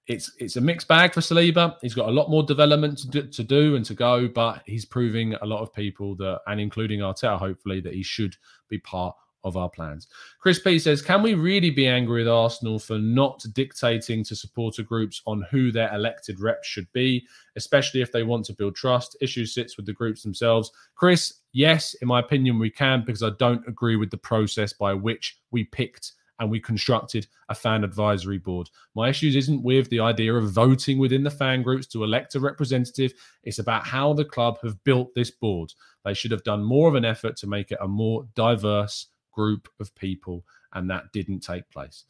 it's 0.09 0.33
it's 0.39 0.57
a 0.57 0.61
mixed 0.61 0.89
bag 0.89 1.15
for 1.15 1.21
Saliba. 1.21 1.77
He's 1.81 1.95
got 1.95 2.09
a 2.09 2.13
lot 2.13 2.29
more 2.29 2.43
development 2.43 2.99
to 2.99 3.09
do, 3.09 3.23
to 3.29 3.45
do 3.45 3.77
and 3.77 3.85
to 3.85 3.95
go, 3.95 4.27
but 4.27 4.65
he's 4.67 4.85
proving 4.85 5.35
a 5.35 5.47
lot 5.47 5.63
of 5.63 5.73
people 5.73 6.17
that, 6.17 6.41
and 6.49 6.61
including 6.61 6.99
Arteta, 6.99 7.39
hopefully, 7.39 7.81
that 7.83 7.95
he 7.95 8.03
should 8.03 8.35
be 8.69 8.79
part 8.79 9.15
of 9.45 9.57
our 9.57 9.69
plans. 9.69 10.09
Chris 10.41 10.59
P 10.59 10.79
says, 10.79 11.03
Can 11.03 11.23
we 11.23 11.35
really 11.35 11.71
be 11.71 11.87
angry 11.87 12.23
with 12.23 12.29
Arsenal 12.29 12.79
for 12.79 12.99
not 12.99 13.45
dictating 13.53 14.25
to 14.25 14.37
supporter 14.37 14.83
groups 14.83 15.23
on 15.27 15.45
who 15.51 15.71
their 15.71 15.93
elected 15.95 16.41
reps 16.41 16.67
should 16.67 16.91
be, 16.93 17.27
especially 17.57 18.01
if 18.01 18.13
they 18.13 18.23
want 18.23 18.45
to 18.47 18.55
build 18.55 18.75
trust? 18.75 19.17
Issue 19.21 19.47
sits 19.47 19.77
with 19.77 19.87
the 19.87 19.93
groups 19.93 20.23
themselves. 20.23 20.71
Chris, 20.95 21.35
yes, 21.53 21.95
in 21.95 22.09
my 22.09 22.21
opinion, 22.21 22.59
we 22.59 22.71
can 22.71 23.05
because 23.05 23.23
I 23.23 23.31
don't 23.39 23.67
agree 23.69 23.97
with 23.97 24.11
the 24.11 24.17
process 24.17 24.73
by 24.73 24.95
which 24.95 25.39
we 25.51 25.65
picked 25.65 26.13
and 26.41 26.51
we 26.51 26.61
constructed 26.61 27.27
a 27.49 27.55
fan 27.55 27.85
advisory 27.85 28.39
board. 28.39 28.71
My 28.95 29.09
issues 29.09 29.35
isn't 29.35 29.63
with 29.63 29.91
the 29.91 30.01
idea 30.01 30.35
of 30.35 30.51
voting 30.53 30.99
within 30.99 31.25
the 31.25 31.31
fan 31.31 31.63
groups 31.63 31.87
to 31.89 32.05
elect 32.05 32.35
a 32.35 32.41
representative. 32.41 33.13
It's 33.43 33.59
about 33.59 33.87
how 33.87 34.13
the 34.13 34.25
club 34.25 34.59
have 34.63 34.83
built 34.85 35.15
this 35.15 35.31
board. 35.31 35.73
They 36.05 36.15
should 36.15 36.31
have 36.31 36.45
done 36.45 36.63
more 36.63 36.89
of 36.89 36.95
an 36.95 37.05
effort 37.05 37.37
to 37.39 37.47
make 37.47 37.71
it 37.71 37.79
a 37.81 37.89
more 37.89 38.27
diverse 38.35 39.09
group 39.39 39.69
of 39.79 39.95
people, 39.95 40.45
and 40.73 40.91
that 40.91 41.13
didn't 41.13 41.41
take 41.41 41.69
place. 41.71 42.05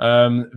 Um, 0.00 0.50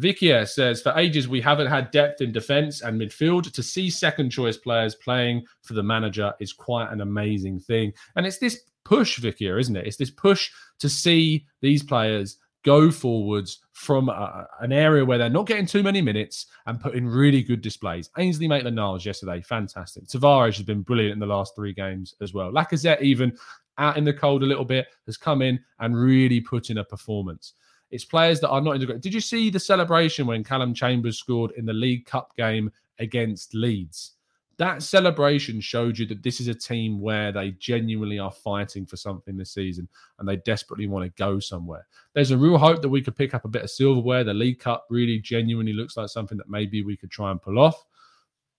says, 0.45 0.81
for 0.81 0.93
ages, 0.97 1.27
we 1.27 1.39
haven't 1.39 1.67
had 1.67 1.91
depth 1.91 2.19
in 2.21 2.31
defense 2.31 2.81
and 2.81 2.99
midfield. 2.99 3.51
To 3.51 3.63
see 3.63 3.89
second 3.91 4.31
choice 4.31 4.57
players 4.57 4.95
playing 4.95 5.45
for 5.61 5.75
the 5.75 5.83
manager 5.83 6.33
is 6.39 6.51
quite 6.51 6.91
an 6.91 7.01
amazing 7.01 7.59
thing. 7.59 7.93
And 8.15 8.25
it's 8.25 8.39
this 8.39 8.63
push, 8.85 9.19
Vikia, 9.19 9.59
isn't 9.59 9.75
it? 9.75 9.85
It's 9.87 9.97
this 9.97 10.09
push 10.09 10.51
to 10.79 10.89
see 10.89 11.45
these 11.61 11.83
players 11.83 12.37
go 12.63 12.89
forwards 12.89 13.59
from 13.73 14.09
a, 14.09 14.47
an 14.59 14.71
area 14.71 15.05
where 15.05 15.19
they're 15.19 15.29
not 15.29 15.45
getting 15.45 15.67
too 15.67 15.83
many 15.83 16.01
minutes 16.01 16.47
and 16.65 16.81
put 16.81 16.95
in 16.95 17.07
really 17.07 17.43
good 17.43 17.61
displays. 17.61 18.09
Ainsley 18.17 18.47
Maitland-Niles 18.47 19.05
yesterday, 19.05 19.39
fantastic. 19.41 20.05
Tavares 20.05 20.55
has 20.57 20.65
been 20.65 20.81
brilliant 20.81 21.13
in 21.13 21.19
the 21.19 21.35
last 21.35 21.55
three 21.55 21.73
games 21.73 22.15
as 22.21 22.33
well. 22.33 22.51
Lacazette 22.51 23.01
even 23.01 23.37
out 23.77 23.97
in 23.97 24.03
the 24.03 24.13
cold 24.13 24.43
a 24.43 24.45
little 24.45 24.65
bit, 24.65 24.87
has 25.05 25.17
come 25.17 25.41
in 25.41 25.59
and 25.79 25.97
really 25.97 26.41
put 26.41 26.69
in 26.69 26.77
a 26.79 26.83
performance. 26.83 27.53
It's 27.91 28.05
players 28.05 28.39
that 28.41 28.49
are 28.49 28.61
not 28.61 28.75
integrated. 28.75 29.03
Did 29.03 29.13
you 29.13 29.21
see 29.21 29.49
the 29.49 29.59
celebration 29.59 30.25
when 30.25 30.43
Callum 30.43 30.73
Chambers 30.73 31.17
scored 31.17 31.51
in 31.51 31.65
the 31.65 31.73
League 31.73 32.05
Cup 32.05 32.35
game 32.35 32.71
against 32.99 33.53
Leeds? 33.53 34.13
That 34.57 34.81
celebration 34.83 35.59
showed 35.59 35.99
you 35.99 36.05
that 36.07 36.23
this 36.23 36.39
is 36.39 36.47
a 36.47 36.53
team 36.53 37.01
where 37.01 37.33
they 37.33 37.51
genuinely 37.51 38.19
are 38.19 38.31
fighting 38.31 38.85
for 38.85 38.95
something 38.95 39.35
this 39.35 39.53
season 39.53 39.87
and 40.17 40.27
they 40.27 40.37
desperately 40.37 40.87
want 40.87 41.03
to 41.03 41.21
go 41.21 41.39
somewhere. 41.39 41.85
There's 42.13 42.31
a 42.31 42.37
real 42.37 42.57
hope 42.57 42.81
that 42.81 42.89
we 42.89 43.01
could 43.01 43.17
pick 43.17 43.33
up 43.33 43.43
a 43.43 43.49
bit 43.49 43.63
of 43.63 43.69
silverware. 43.69 44.23
The 44.23 44.33
League 44.33 44.59
Cup 44.59 44.85
really 44.89 45.19
genuinely 45.19 45.73
looks 45.73 45.97
like 45.97 46.07
something 46.07 46.37
that 46.37 46.49
maybe 46.49 46.83
we 46.83 46.95
could 46.95 47.11
try 47.11 47.31
and 47.31 47.41
pull 47.41 47.59
off, 47.59 47.85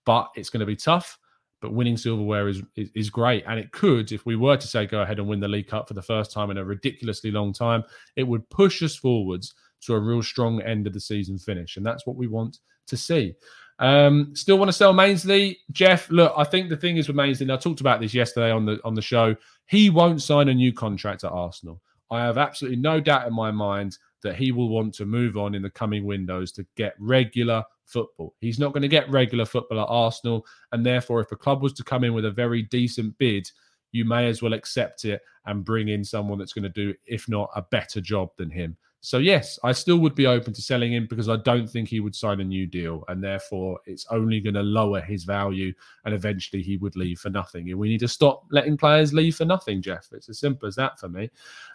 but 0.05 0.29
it's 0.35 0.51
going 0.51 0.59
to 0.59 0.67
be 0.67 0.75
tough 0.75 1.17
but 1.61 1.73
winning 1.73 1.97
silverware 1.97 2.47
is, 2.47 2.61
is, 2.75 2.89
is 2.95 3.09
great, 3.09 3.43
and 3.47 3.59
it 3.59 3.71
could, 3.71 4.11
if 4.11 4.25
we 4.25 4.35
were 4.35 4.57
to 4.57 4.67
say 4.67 4.85
go 4.85 5.01
ahead 5.01 5.19
and 5.19 5.27
win 5.27 5.39
the 5.39 5.47
League 5.47 5.67
Cup 5.67 5.87
for 5.87 5.93
the 5.93 6.01
first 6.01 6.31
time 6.31 6.51
in 6.51 6.57
a 6.57 6.63
ridiculously 6.63 7.31
long 7.31 7.53
time, 7.53 7.83
it 8.15 8.23
would 8.23 8.49
push 8.49 8.81
us 8.83 8.95
forwards 8.95 9.53
to 9.81 9.93
a 9.93 9.99
real 9.99 10.23
strong 10.23 10.61
end 10.61 10.87
of 10.87 10.93
the 10.93 10.99
season 10.99 11.37
finish, 11.37 11.77
and 11.77 11.85
that's 11.85 12.05
what 12.05 12.15
we 12.15 12.27
want 12.27 12.59
to 12.87 12.97
see. 12.97 13.33
Um, 13.79 14.35
still 14.35 14.57
want 14.57 14.69
to 14.69 14.73
sell 14.73 14.93
Mainsley, 14.93 15.59
Jeff. 15.71 16.09
Look, 16.09 16.33
I 16.35 16.43
think 16.43 16.69
the 16.69 16.77
thing 16.77 16.97
is 16.97 17.07
with 17.07 17.15
Mainsley, 17.15 17.43
and 17.43 17.51
I 17.51 17.57
talked 17.57 17.81
about 17.81 18.01
this 18.01 18.13
yesterday 18.13 18.51
on 18.51 18.65
the 18.65 18.79
on 18.83 18.95
the 18.95 19.01
show. 19.01 19.35
He 19.67 19.89
won't 19.89 20.21
sign 20.21 20.49
a 20.49 20.53
new 20.53 20.73
contract 20.73 21.23
at 21.23 21.31
Arsenal. 21.31 21.81
I 22.09 22.21
have 22.21 22.37
absolutely 22.37 22.79
no 22.79 22.99
doubt 22.99 23.27
in 23.27 23.33
my 23.33 23.51
mind 23.51 23.97
that 24.23 24.35
he 24.35 24.51
will 24.51 24.69
want 24.69 24.93
to 24.95 25.05
move 25.05 25.37
on 25.37 25.55
in 25.55 25.61
the 25.61 25.69
coming 25.69 26.05
windows 26.05 26.51
to 26.53 26.65
get 26.75 26.95
regular 26.99 27.63
football. 27.85 28.35
He's 28.41 28.59
not 28.59 28.73
going 28.73 28.81
to 28.81 28.87
get 28.87 29.09
regular 29.09 29.45
football 29.45 29.79
at 29.79 29.87
Arsenal. 29.89 30.45
And 30.71 30.85
therefore, 30.85 31.21
if 31.21 31.31
a 31.31 31.37
club 31.37 31.61
was 31.61 31.73
to 31.73 31.83
come 31.83 32.03
in 32.03 32.13
with 32.13 32.25
a 32.25 32.31
very 32.31 32.63
decent 32.63 33.17
bid, 33.17 33.49
you 33.91 34.05
may 34.05 34.27
as 34.27 34.41
well 34.41 34.53
accept 34.53 35.05
it 35.05 35.21
and 35.45 35.63
bring 35.63 35.87
in 35.87 36.03
someone 36.03 36.37
that's 36.37 36.53
going 36.53 36.63
to 36.63 36.69
do, 36.69 36.93
if 37.05 37.29
not 37.29 37.49
a 37.55 37.61
better 37.61 38.01
job 38.01 38.29
than 38.37 38.49
him. 38.49 38.75
So, 38.99 39.19
yes, 39.19 39.57
I 39.63 39.71
still 39.71 39.99
would 39.99 40.15
be 40.15 40.25
open 40.25 40.53
to 40.53 40.61
selling 40.61 40.91
him 40.91 41.07
because 41.09 41.29
I 41.29 41.37
don't 41.37 41.69
think 41.69 41.87
he 41.87 41.99
would 41.99 42.15
sign 42.15 42.41
a 42.41 42.43
new 42.43 42.65
deal. 42.65 43.05
And 43.07 43.23
therefore, 43.23 43.79
it's 43.85 44.05
only 44.09 44.41
going 44.41 44.55
to 44.55 44.63
lower 44.63 44.99
his 44.99 45.23
value. 45.23 45.71
And 46.03 46.13
eventually, 46.13 46.61
he 46.61 46.77
would 46.77 46.95
leave 46.95 47.19
for 47.19 47.29
nothing. 47.29 47.69
And 47.69 47.79
we 47.79 47.89
need 47.89 47.99
to 47.99 48.07
stop 48.07 48.43
letting 48.51 48.75
players 48.75 49.13
leave 49.13 49.35
for 49.35 49.45
nothing, 49.45 49.81
Jeff. 49.81 50.09
It's 50.11 50.29
as 50.29 50.39
simple 50.39 50.67
as 50.67 50.75
that 50.75 50.99
for 50.99 51.07
me. 51.07 51.29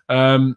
Um, 0.08 0.56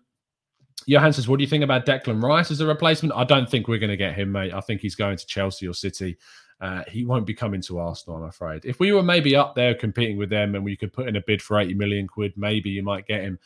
Johan 0.86 1.14
says, 1.14 1.28
What 1.28 1.38
do 1.38 1.44
you 1.44 1.50
think 1.50 1.64
about 1.64 1.86
Declan 1.86 2.22
Rice 2.22 2.52
as 2.52 2.60
a 2.60 2.68
replacement? 2.68 3.16
I 3.16 3.24
don't 3.24 3.50
think 3.50 3.68
we're 3.68 3.80
going 3.80 3.90
to 3.90 3.98
get 3.98 4.14
him, 4.14 4.32
mate. 4.32 4.54
I 4.54 4.62
think 4.62 4.82
he's 4.82 4.96
going 4.96 5.18
to 5.18 5.26
Chelsea 5.26 5.68
or 5.68 5.74
City. 5.74 6.18
Uh, 6.62 6.84
he 6.88 7.06
won't 7.06 7.26
be 7.26 7.34
coming 7.34 7.62
to 7.62 7.80
Arsenal, 7.80 8.18
I'm 8.18 8.30
afraid. 8.30 8.64
If 8.66 8.80
we 8.80 8.94
were 8.94 9.04
maybe 9.04 9.36
up 9.36 9.56
there 9.56 9.76
competing 9.76 10.18
with 10.18 10.30
them 10.30 10.56
and 10.56 10.64
we 10.64 10.78
could 10.78 10.94
put 10.94 11.08
in 11.08 11.18
a 11.18 11.22
bid 11.22 11.42
for 11.42 11.60
80 11.60 11.74
million 11.74 12.08
quid, 12.08 12.34
maybe 12.38 12.70
you 12.70 12.82
might 12.82 13.08
get 13.08 13.22
him. 13.22 13.40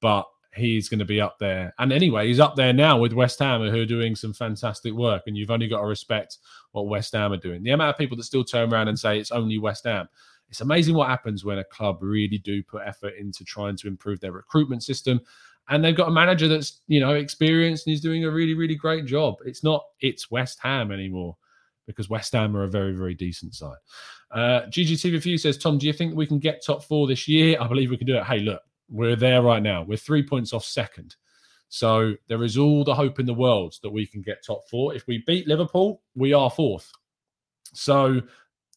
But 0.00 0.26
he's 0.56 0.88
going 0.88 0.98
to 0.98 1.04
be 1.04 1.20
up 1.20 1.38
there. 1.38 1.72
And 1.78 1.92
anyway, 1.92 2.26
he's 2.26 2.40
up 2.40 2.56
there 2.56 2.72
now 2.72 2.98
with 2.98 3.12
West 3.12 3.38
Ham, 3.38 3.60
who 3.60 3.80
are 3.80 3.86
doing 3.86 4.16
some 4.16 4.32
fantastic 4.32 4.92
work. 4.92 5.24
And 5.26 5.36
you've 5.36 5.50
only 5.50 5.68
got 5.68 5.80
to 5.80 5.86
respect 5.86 6.38
what 6.72 6.88
West 6.88 7.12
Ham 7.12 7.32
are 7.32 7.38
doing. 7.38 7.62
The 7.62 7.70
amount 7.70 7.90
of 7.90 7.98
people 7.98 8.16
that 8.16 8.24
still 8.24 8.44
turn 8.44 8.72
around 8.72 8.88
and 8.88 8.98
say 8.98 9.18
it's 9.18 9.30
only 9.30 9.58
West 9.58 9.84
Ham. 9.84 10.08
It's 10.48 10.60
amazing 10.60 10.94
what 10.94 11.08
happens 11.08 11.44
when 11.44 11.58
a 11.58 11.64
club 11.64 11.98
really 12.02 12.38
do 12.38 12.62
put 12.62 12.82
effort 12.84 13.14
into 13.18 13.44
trying 13.44 13.76
to 13.78 13.88
improve 13.88 14.20
their 14.20 14.32
recruitment 14.32 14.82
system 14.82 15.20
and 15.68 15.84
they've 15.84 15.96
got 15.96 16.08
a 16.08 16.12
manager 16.12 16.48
that's 16.48 16.82
you 16.86 17.00
know 17.00 17.14
experienced 17.14 17.86
and 17.86 17.92
he's 17.92 18.00
doing 18.00 18.24
a 18.24 18.30
really 18.30 18.54
really 18.54 18.74
great 18.74 19.06
job. 19.06 19.36
It's 19.44 19.64
not 19.64 19.84
it's 20.00 20.30
west 20.30 20.58
ham 20.62 20.92
anymore 20.92 21.36
because 21.86 22.08
west 22.08 22.32
ham 22.32 22.56
are 22.56 22.64
a 22.64 22.68
very 22.68 22.92
very 22.92 23.14
decent 23.14 23.54
side. 23.54 23.76
Uh 24.30 24.62
ggtv 24.68 25.38
says 25.38 25.58
tom 25.58 25.78
do 25.78 25.86
you 25.86 25.92
think 25.92 26.14
we 26.14 26.26
can 26.26 26.38
get 26.38 26.64
top 26.64 26.84
four 26.84 27.06
this 27.06 27.26
year? 27.28 27.56
I 27.60 27.66
believe 27.66 27.90
we 27.90 27.96
can 27.96 28.06
do 28.06 28.16
it. 28.16 28.24
Hey 28.24 28.40
look 28.40 28.62
we're 28.88 29.16
there 29.16 29.42
right 29.42 29.62
now. 29.62 29.82
We're 29.82 29.96
three 29.96 30.22
points 30.22 30.52
off 30.52 30.64
second. 30.64 31.16
So 31.68 32.14
there 32.28 32.44
is 32.44 32.56
all 32.56 32.84
the 32.84 32.94
hope 32.94 33.18
in 33.18 33.26
the 33.26 33.34
world 33.34 33.74
that 33.82 33.90
we 33.90 34.06
can 34.06 34.22
get 34.22 34.44
top 34.44 34.60
four. 34.70 34.94
If 34.94 35.06
we 35.06 35.24
beat 35.26 35.48
liverpool 35.48 36.02
we 36.14 36.32
are 36.32 36.50
fourth. 36.50 36.90
So 37.74 38.20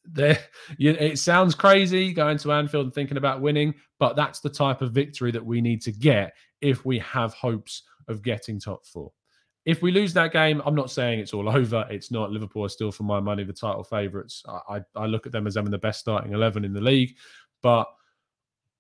there 0.06 0.40
it 0.80 1.20
sounds 1.20 1.56
crazy 1.56 2.14
going 2.14 2.38
to 2.40 2.52
Anfield 2.52 2.86
and 2.86 2.94
thinking 2.94 3.18
about 3.18 3.42
winning, 3.42 3.74
but 4.00 4.16
that's 4.16 4.40
the 4.40 4.50
type 4.50 4.82
of 4.82 4.92
victory 4.92 5.32
that 5.32 5.46
we 5.46 5.62
need 5.62 5.82
to 5.84 5.92
get 5.92 6.34
if 6.62 6.86
we 6.86 7.00
have 7.00 7.34
hopes 7.34 7.84
of 8.08 8.22
getting 8.22 8.60
top 8.60 8.86
four. 8.86 9.12
If 9.66 9.82
we 9.82 9.92
lose 9.92 10.14
that 10.14 10.34
game, 10.34 10.62
I'm 10.66 10.76
not 10.76 10.92
saying 10.92 11.20
it's 11.20 11.34
all 11.34 11.50
over. 11.56 11.86
It's 11.90 12.12
not. 12.12 12.32
Liverpool 12.32 12.66
are 12.66 12.70
still, 12.70 12.92
for 12.92 13.04
my 13.04 13.20
money, 13.20 13.44
the 13.44 13.54
title 13.54 13.84
favourites. 13.84 14.44
I, 14.48 14.78
I, 14.78 14.82
I 14.96 15.06
look 15.06 15.26
at 15.26 15.32
them 15.32 15.48
as 15.48 15.56
having 15.56 15.72
the 15.72 15.78
best 15.78 16.00
starting 16.00 16.34
11 16.34 16.66
in 16.66 16.74
the 16.74 16.82
league. 16.82 17.16
But 17.62 17.88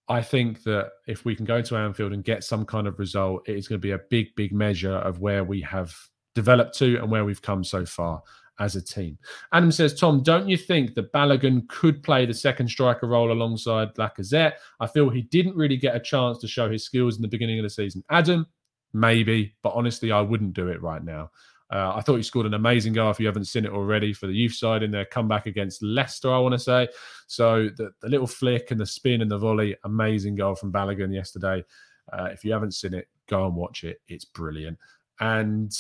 I 0.08 0.22
think 0.22 0.64
that 0.64 0.90
if 1.08 1.26
we 1.26 1.36
can 1.36 1.46
go 1.46 1.62
to 1.62 1.78
Anfield 1.78 2.14
and 2.14 2.24
get 2.24 2.44
some 2.44 2.66
kind 2.66 2.88
of 2.88 2.98
result, 2.98 3.48
it 3.48 3.56
is 3.56 3.68
going 3.68 3.80
to 3.80 3.86
be 3.86 3.92
a 3.92 4.00
big, 4.10 4.36
big 4.36 4.52
measure 4.52 4.96
of 4.96 5.20
where 5.20 5.44
we 5.44 5.62
have 5.62 5.96
developed 6.34 6.78
to 6.78 6.98
and 6.98 7.12
where 7.12 7.26
we've 7.26 7.42
come 7.42 7.64
so 7.64 7.86
far 7.86 8.24
as 8.60 8.76
a 8.76 8.82
team. 8.82 9.18
Adam 9.54 9.72
says, 9.72 9.94
Tom, 9.94 10.22
don't 10.22 10.48
you 10.48 10.58
think 10.58 10.94
that 10.96 11.12
Balogun 11.14 11.68
could 11.70 12.04
play 12.04 12.26
the 12.26 12.34
second 12.34 12.68
striker 12.68 13.08
role 13.08 13.32
alongside 13.32 13.96
Lacazette? 13.96 14.54
I 14.80 14.88
feel 14.88 15.10
he 15.10 15.24
didn't 15.24 15.56
really 15.56 15.78
get 15.78 15.96
a 15.96 16.00
chance 16.00 16.40
to 16.40 16.48
show 16.48 16.70
his 16.70 16.84
skills 16.84 17.16
in 17.16 17.22
the 17.22 17.28
beginning 17.28 17.60
of 17.60 17.64
the 17.64 17.70
season. 17.70 18.04
Adam, 18.10 18.46
maybe, 18.94 19.56
but 19.64 19.74
honestly, 19.74 20.12
I 20.12 20.22
wouldn't 20.22 20.54
do 20.54 20.68
it 20.68 20.82
right 20.82 21.04
now. 21.04 21.32
Uh, 21.72 21.94
I 21.96 22.02
thought 22.02 22.16
he 22.16 22.24
scored 22.24 22.48
an 22.48 22.56
amazing 22.56 22.94
goal 22.94 23.12
if 23.12 23.20
you 23.20 23.28
haven't 23.28 23.46
seen 23.46 23.64
it 23.64 23.72
already 23.72 24.12
for 24.12 24.26
the 24.26 24.34
youth 24.34 24.54
side 24.54 24.82
in 24.82 24.90
their 24.90 25.06
comeback 25.06 25.46
against 25.46 25.84
Leicester, 25.84 26.34
I 26.34 26.40
want 26.40 26.54
to 26.54 26.60
say. 26.60 26.88
So 27.28 27.70
the, 27.78 27.92
the 28.02 28.10
little 28.10 28.26
flick 28.26 28.72
and 28.72 28.80
the 28.80 28.88
spin 28.88 29.22
and 29.22 29.30
the 29.30 29.38
volley, 29.38 29.76
amazing 29.84 30.36
goal 30.36 30.56
from 30.56 30.72
Balogun 30.72 31.14
yesterday. 31.14 31.64
Uh, 32.12 32.30
if 32.32 32.44
you 32.44 32.52
haven't 32.52 32.74
seen 32.74 32.96
it, 32.96 33.08
go 33.28 33.46
and 33.46 33.56
watch 33.56 33.84
it. 33.84 34.02
It's 34.08 34.26
brilliant. 34.26 34.80
And 35.20 35.72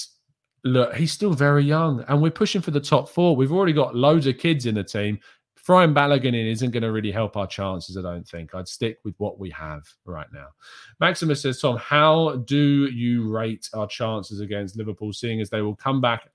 look, 0.64 0.96
he's 0.96 1.12
still 1.12 1.34
very 1.34 1.64
young, 1.64 2.04
and 2.08 2.22
we're 2.22 2.32
pushing 2.32 2.62
for 2.62 2.72
the 2.72 2.80
top 2.80 3.10
four. 3.10 3.36
We've 3.36 3.52
already 3.52 3.74
got 3.74 3.96
loads 3.96 4.28
of 4.28 4.38
kids 4.38 4.66
in 4.66 4.76
the 4.76 4.84
team. 4.84 5.20
Throwing 5.58 5.94
Balogun 5.94 6.28
in 6.28 6.48
isn't 6.48 6.72
going 6.72 6.84
to 6.84 6.92
really 6.92 7.12
help 7.12 7.38
our 7.38 7.46
chances, 7.46 7.98
I 7.98 8.02
don't 8.02 8.28
think. 8.28 8.56
I'd 8.56 8.68
stick 8.68 8.98
with 9.04 9.14
what 9.18 9.40
we 9.40 9.50
have 9.52 9.84
right 10.06 10.28
now. 10.34 10.48
Maximus 11.00 11.42
says, 11.42 11.60
Tom, 11.60 11.78
how 11.78 12.38
do 12.48 12.88
you 12.88 13.30
rate 13.30 13.70
our 13.74 13.88
chances 13.88 14.40
against 14.40 14.78
Liverpool, 14.78 15.14
seeing 15.14 15.42
as 15.42 15.50
they 15.50 15.62
will 15.62 15.76
come 15.76 16.02
back 16.02 16.30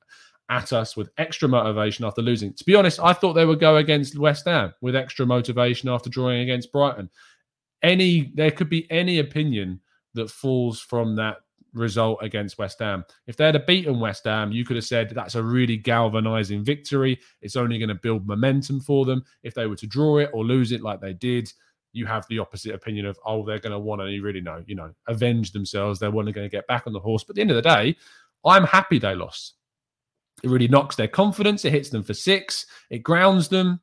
at 0.51 0.73
us 0.73 0.97
with 0.97 1.11
extra 1.19 1.49
motivation 1.49 2.05
after 2.05 2.23
losing? 2.23 2.53
To 2.53 2.65
be 2.65 2.77
honest, 2.77 3.01
I 3.01 3.13
thought 3.13 3.33
they 3.33 3.47
would 3.47 3.61
go 3.61 3.79
against 3.79 4.19
West 4.19 4.45
Ham 4.47 4.73
with 4.81 4.95
extra 4.95 5.27
motivation 5.27 5.89
after 5.89 6.11
drawing 6.11 6.41
against 6.41 6.71
Brighton. 6.71 7.11
Any 7.83 8.33
there 8.35 8.51
could 8.51 8.71
be 8.71 8.89
any 8.91 9.19
opinion 9.19 9.81
that 10.15 10.31
falls 10.31 10.81
from 10.81 11.17
that 11.17 11.39
result 11.75 12.19
against 12.23 12.59
West 12.59 12.79
Ham. 12.79 13.05
If 13.27 13.37
they 13.37 13.47
had 13.47 13.67
beaten 13.67 14.01
West 14.01 14.25
Ham, 14.25 14.53
you 14.53 14.65
could 14.65 14.77
have 14.77 14.85
said 14.85 15.11
that's 15.11 15.35
a 15.35 15.43
really 15.43 15.77
galvanizing 15.77 16.65
victory. 16.65 17.19
It's 17.43 17.57
only 17.57 17.79
going 17.79 17.89
to 17.89 17.95
build 17.95 18.27
momentum 18.27 18.81
for 18.81 19.05
them. 19.05 19.25
If 19.43 19.55
they 19.55 19.67
were 19.67 19.77
to 19.77 19.87
draw 19.87 20.19
it 20.19 20.31
or 20.33 20.45
lose 20.45 20.73
it 20.73 20.83
like 20.83 21.01
they 21.01 21.13
did, 21.13 21.53
you 21.93 22.07
have 22.07 22.27
the 22.29 22.39
opposite 22.39 22.75
opinion 22.75 23.07
of, 23.07 23.19
oh, 23.25 23.45
they're 23.45 23.61
going 23.61 23.73
to 23.73 23.79
want 23.79 24.01
to, 24.01 24.11
you 24.11 24.23
really 24.23 24.41
know, 24.41 24.63
you 24.67 24.75
know, 24.75 24.93
avenge 25.07 25.53
themselves. 25.53 25.99
They're 25.99 26.11
wanting 26.11 26.35
to 26.35 26.49
get 26.49 26.67
back 26.67 26.87
on 26.87 26.93
the 26.93 27.01
horse. 27.01 27.25
But 27.25 27.33
at 27.33 27.35
the 27.37 27.41
end 27.43 27.51
of 27.51 27.57
the 27.57 27.63
day, 27.63 27.97
I'm 28.45 28.65
happy 28.65 28.99
they 28.99 29.15
lost. 29.15 29.55
It 30.43 30.51
really 30.51 30.69
knocks 30.69 30.97
their 30.97 31.09
confidence. 31.09 31.65
It 31.65 31.73
hits 31.73 31.91
them 31.91 32.03
for 32.03 32.15
six. 32.15 32.67
It 32.91 32.99
grounds 32.99 33.49
them. 33.49 33.81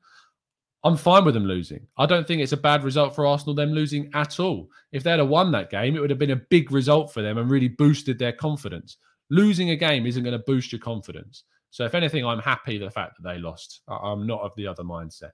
I'm 0.84 0.98
fine 0.98 1.26
with 1.26 1.36
them 1.36 1.46
losing. 1.46 1.86
I 1.98 2.06
don't 2.06 2.26
think 2.26 2.42
it's 2.42 2.54
a 2.54 2.58
bad 2.58 2.84
result 2.84 3.14
for 3.14 3.28
Arsenal, 3.28 3.54
them 3.54 3.72
losing 3.72 4.10
at 4.14 4.40
all. 4.40 4.68
If 4.92 5.04
they'd 5.04 5.20
have 5.20 5.28
won 5.28 5.52
that 5.52 5.70
game, 5.70 5.96
it 5.96 6.00
would 6.00 6.10
have 6.10 6.18
been 6.20 6.32
a 6.32 6.42
big 6.50 6.72
result 6.72 7.14
for 7.14 7.22
them 7.22 7.38
and 7.38 7.52
really 7.52 7.68
boosted 7.68 8.18
their 8.18 8.34
confidence. 8.34 8.98
Losing 9.30 9.70
a 9.70 9.76
game 9.76 10.06
isn't 10.06 10.24
going 10.24 10.38
to 10.38 10.44
boost 10.46 10.72
your 10.72 10.80
confidence. 10.80 11.44
So, 11.70 11.86
if 11.86 11.96
anything, 11.96 12.26
I'm 12.26 12.40
happy 12.40 12.78
the 12.78 12.90
fact 12.90 13.14
that 13.18 13.30
they 13.30 13.40
lost. 13.40 13.82
I'm 13.88 14.26
not 14.26 14.42
of 14.42 14.52
the 14.58 14.68
other 14.68 14.84
mindset. 14.84 15.32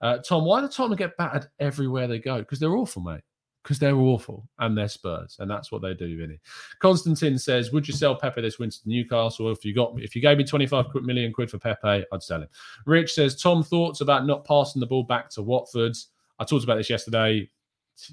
Uh, 0.00 0.18
Tom, 0.18 0.44
why 0.44 0.60
do 0.60 0.68
Tottenham 0.68 0.96
get 0.96 1.16
battered 1.16 1.46
everywhere 1.60 2.06
they 2.06 2.18
go? 2.18 2.38
Because 2.38 2.58
they're 2.58 2.76
awful, 2.76 3.02
mate 3.02 3.22
because 3.66 3.80
they're 3.80 3.96
awful 3.96 4.48
and 4.60 4.78
they're 4.78 4.86
Spurs, 4.86 5.38
and 5.40 5.50
that's 5.50 5.72
what 5.72 5.82
they 5.82 5.92
do, 5.92 6.16
Vinny. 6.16 6.38
Constantine 6.78 7.36
says, 7.36 7.72
"Would 7.72 7.88
you 7.88 7.94
sell 7.94 8.14
Pepe 8.14 8.40
this 8.40 8.60
winter 8.60 8.78
to 8.80 8.88
Newcastle? 8.88 9.50
If 9.50 9.64
you 9.64 9.74
got, 9.74 10.00
if 10.00 10.14
you 10.14 10.22
gave 10.22 10.38
me 10.38 10.44
twenty 10.44 10.68
five 10.68 10.86
million 11.02 11.32
quid 11.32 11.50
for 11.50 11.58
Pepe, 11.58 12.04
I'd 12.12 12.22
sell 12.22 12.42
him." 12.42 12.48
Rich 12.84 13.14
says, 13.14 13.42
"Tom, 13.42 13.64
thoughts 13.64 14.02
about 14.02 14.24
not 14.24 14.44
passing 14.44 14.78
the 14.78 14.86
ball 14.86 15.02
back 15.02 15.30
to 15.30 15.42
Watford? 15.42 15.96
I 16.38 16.44
talked 16.44 16.62
about 16.62 16.76
this 16.76 16.88
yesterday. 16.88 17.50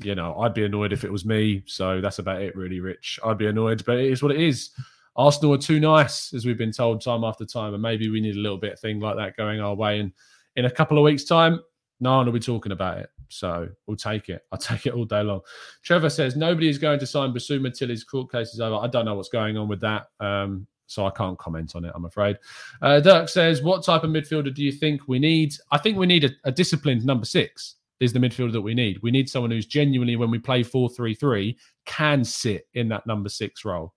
You 0.01 0.15
know, 0.15 0.35
I'd 0.39 0.55
be 0.55 0.65
annoyed 0.65 0.91
if 0.91 1.03
it 1.03 1.11
was 1.11 1.23
me. 1.23 1.61
So 1.67 2.01
that's 2.01 2.17
about 2.17 2.41
it, 2.41 2.55
really, 2.55 2.79
Rich. 2.79 3.19
I'd 3.23 3.37
be 3.37 3.45
annoyed, 3.45 3.83
but 3.85 3.99
it 3.99 4.11
is 4.11 4.23
what 4.23 4.31
it 4.31 4.41
is." 4.41 4.71
Arsenal 5.15 5.53
are 5.53 5.59
too 5.59 5.79
nice, 5.79 6.33
as 6.33 6.47
we've 6.47 6.57
been 6.57 6.71
told 6.71 6.99
time 6.99 7.23
after 7.23 7.45
time, 7.45 7.75
and 7.75 7.83
maybe 7.83 8.09
we 8.09 8.19
need 8.19 8.35
a 8.35 8.39
little 8.39 8.57
bit 8.57 8.73
of 8.73 8.79
thing 8.79 8.99
like 8.99 9.17
that 9.17 9.37
going 9.37 9.61
our 9.61 9.75
way. 9.75 9.99
And 9.99 10.13
in 10.55 10.65
a 10.65 10.71
couple 10.71 10.97
of 10.97 11.03
weeks' 11.03 11.25
time, 11.25 11.59
no 12.03 12.17
one 12.17 12.25
will 12.25 12.33
be 12.33 12.39
talking 12.39 12.71
about 12.71 12.99
it. 12.99 13.09
So 13.29 13.67
we'll 13.87 13.97
take 13.97 14.29
it. 14.29 14.43
I'll 14.51 14.59
take 14.59 14.85
it 14.85 14.93
all 14.93 15.05
day 15.05 15.23
long. 15.23 15.41
Trevor 15.83 16.09
says 16.09 16.35
nobody 16.35 16.69
is 16.69 16.77
going 16.77 16.99
to 16.99 17.07
sign 17.07 17.33
Bissouma 17.33 17.75
till 17.75 17.89
his 17.89 18.03
court 18.03 18.31
case 18.31 18.53
is 18.53 18.59
over. 18.59 18.75
I 18.75 18.87
don't 18.87 19.05
know 19.05 19.15
what's 19.15 19.29
going 19.29 19.57
on 19.57 19.67
with 19.67 19.81
that. 19.81 20.07
Um, 20.19 20.67
so 20.85 21.07
I 21.07 21.11
can't 21.11 21.39
comment 21.39 21.75
on 21.75 21.85
it, 21.85 21.91
I'm 21.95 22.05
afraid. 22.05 22.37
Uh, 22.81 22.99
Dirk 22.99 23.29
says, 23.29 23.63
What 23.63 23.83
type 23.83 24.03
of 24.03 24.11
midfielder 24.11 24.53
do 24.53 24.61
you 24.61 24.71
think 24.71 25.01
we 25.07 25.17
need? 25.17 25.53
I 25.71 25.77
think 25.77 25.97
we 25.97 26.05
need 26.05 26.25
a, 26.25 26.29
a 26.43 26.51
disciplined 26.51 27.05
number 27.05 27.25
six, 27.25 27.77
is 27.99 28.13
the 28.13 28.19
midfielder 28.19 28.51
that 28.51 28.61
we 28.61 28.75
need. 28.75 28.99
We 29.01 29.09
need 29.09 29.29
someone 29.29 29.49
who's 29.49 29.65
genuinely, 29.65 30.17
when 30.17 30.29
we 30.29 30.39
play 30.39 30.61
4 30.61 30.89
3 30.89 31.15
3, 31.15 31.57
can 31.85 32.23
sit 32.23 32.67
in 32.73 32.89
that 32.89 33.07
number 33.07 33.29
six 33.29 33.65
role. 33.65 33.93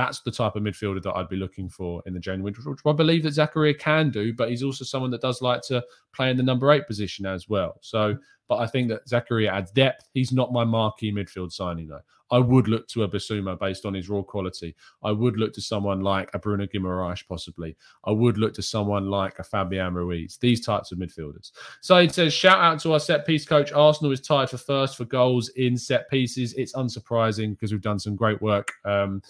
That's 0.00 0.22
the 0.22 0.30
type 0.30 0.56
of 0.56 0.62
midfielder 0.62 1.02
that 1.02 1.14
I'd 1.14 1.28
be 1.28 1.36
looking 1.36 1.68
for 1.68 2.02
in 2.06 2.14
the 2.14 2.20
January, 2.20 2.54
which 2.54 2.80
I 2.86 2.92
believe 2.92 3.22
that 3.24 3.34
Zakaria 3.34 3.78
can 3.78 4.08
do, 4.10 4.32
but 4.32 4.48
he's 4.48 4.62
also 4.62 4.82
someone 4.82 5.10
that 5.10 5.20
does 5.20 5.42
like 5.42 5.60
to 5.64 5.84
play 6.14 6.30
in 6.30 6.38
the 6.38 6.42
number 6.42 6.72
eight 6.72 6.86
position 6.86 7.26
as 7.26 7.50
well. 7.50 7.76
So 7.82 8.16
but 8.50 8.56
I 8.56 8.66
think 8.66 8.88
that 8.88 9.06
Zakaria 9.06 9.48
adds 9.48 9.70
depth. 9.70 10.10
He's 10.12 10.32
not 10.32 10.52
my 10.52 10.64
marquee 10.64 11.12
midfield 11.12 11.52
signing, 11.52 11.86
though. 11.86 12.00
I 12.32 12.38
would 12.38 12.66
look 12.66 12.88
to 12.88 13.04
a 13.04 13.08
Bissouma 13.08 13.58
based 13.58 13.86
on 13.86 13.94
his 13.94 14.08
raw 14.08 14.22
quality. 14.22 14.74
I 15.04 15.12
would 15.12 15.36
look 15.36 15.52
to 15.54 15.60
someone 15.60 16.00
like 16.00 16.30
a 16.34 16.38
Bruno 16.40 16.66
Guimaraes, 16.66 17.26
possibly. 17.28 17.76
I 18.04 18.10
would 18.10 18.38
look 18.38 18.52
to 18.54 18.62
someone 18.62 19.08
like 19.08 19.38
a 19.38 19.44
Fabian 19.44 19.94
Ruiz, 19.94 20.36
these 20.40 20.64
types 20.66 20.90
of 20.90 20.98
midfielders. 20.98 21.52
So 21.80 21.96
it 21.98 22.12
says, 22.12 22.32
shout 22.32 22.58
out 22.58 22.80
to 22.80 22.92
our 22.92 23.00
set 23.00 23.24
piece 23.24 23.44
coach. 23.44 23.72
Arsenal 23.72 24.10
is 24.10 24.20
tied 24.20 24.50
for 24.50 24.58
first 24.58 24.96
for 24.96 25.04
goals 25.04 25.50
in 25.50 25.76
set 25.76 26.10
pieces. 26.10 26.52
It's 26.54 26.72
unsurprising 26.72 27.50
because 27.50 27.70
we've 27.70 27.80
done 27.80 28.00
some 28.00 28.16
great 28.16 28.42
work. 28.42 28.72
Um, 28.84 29.22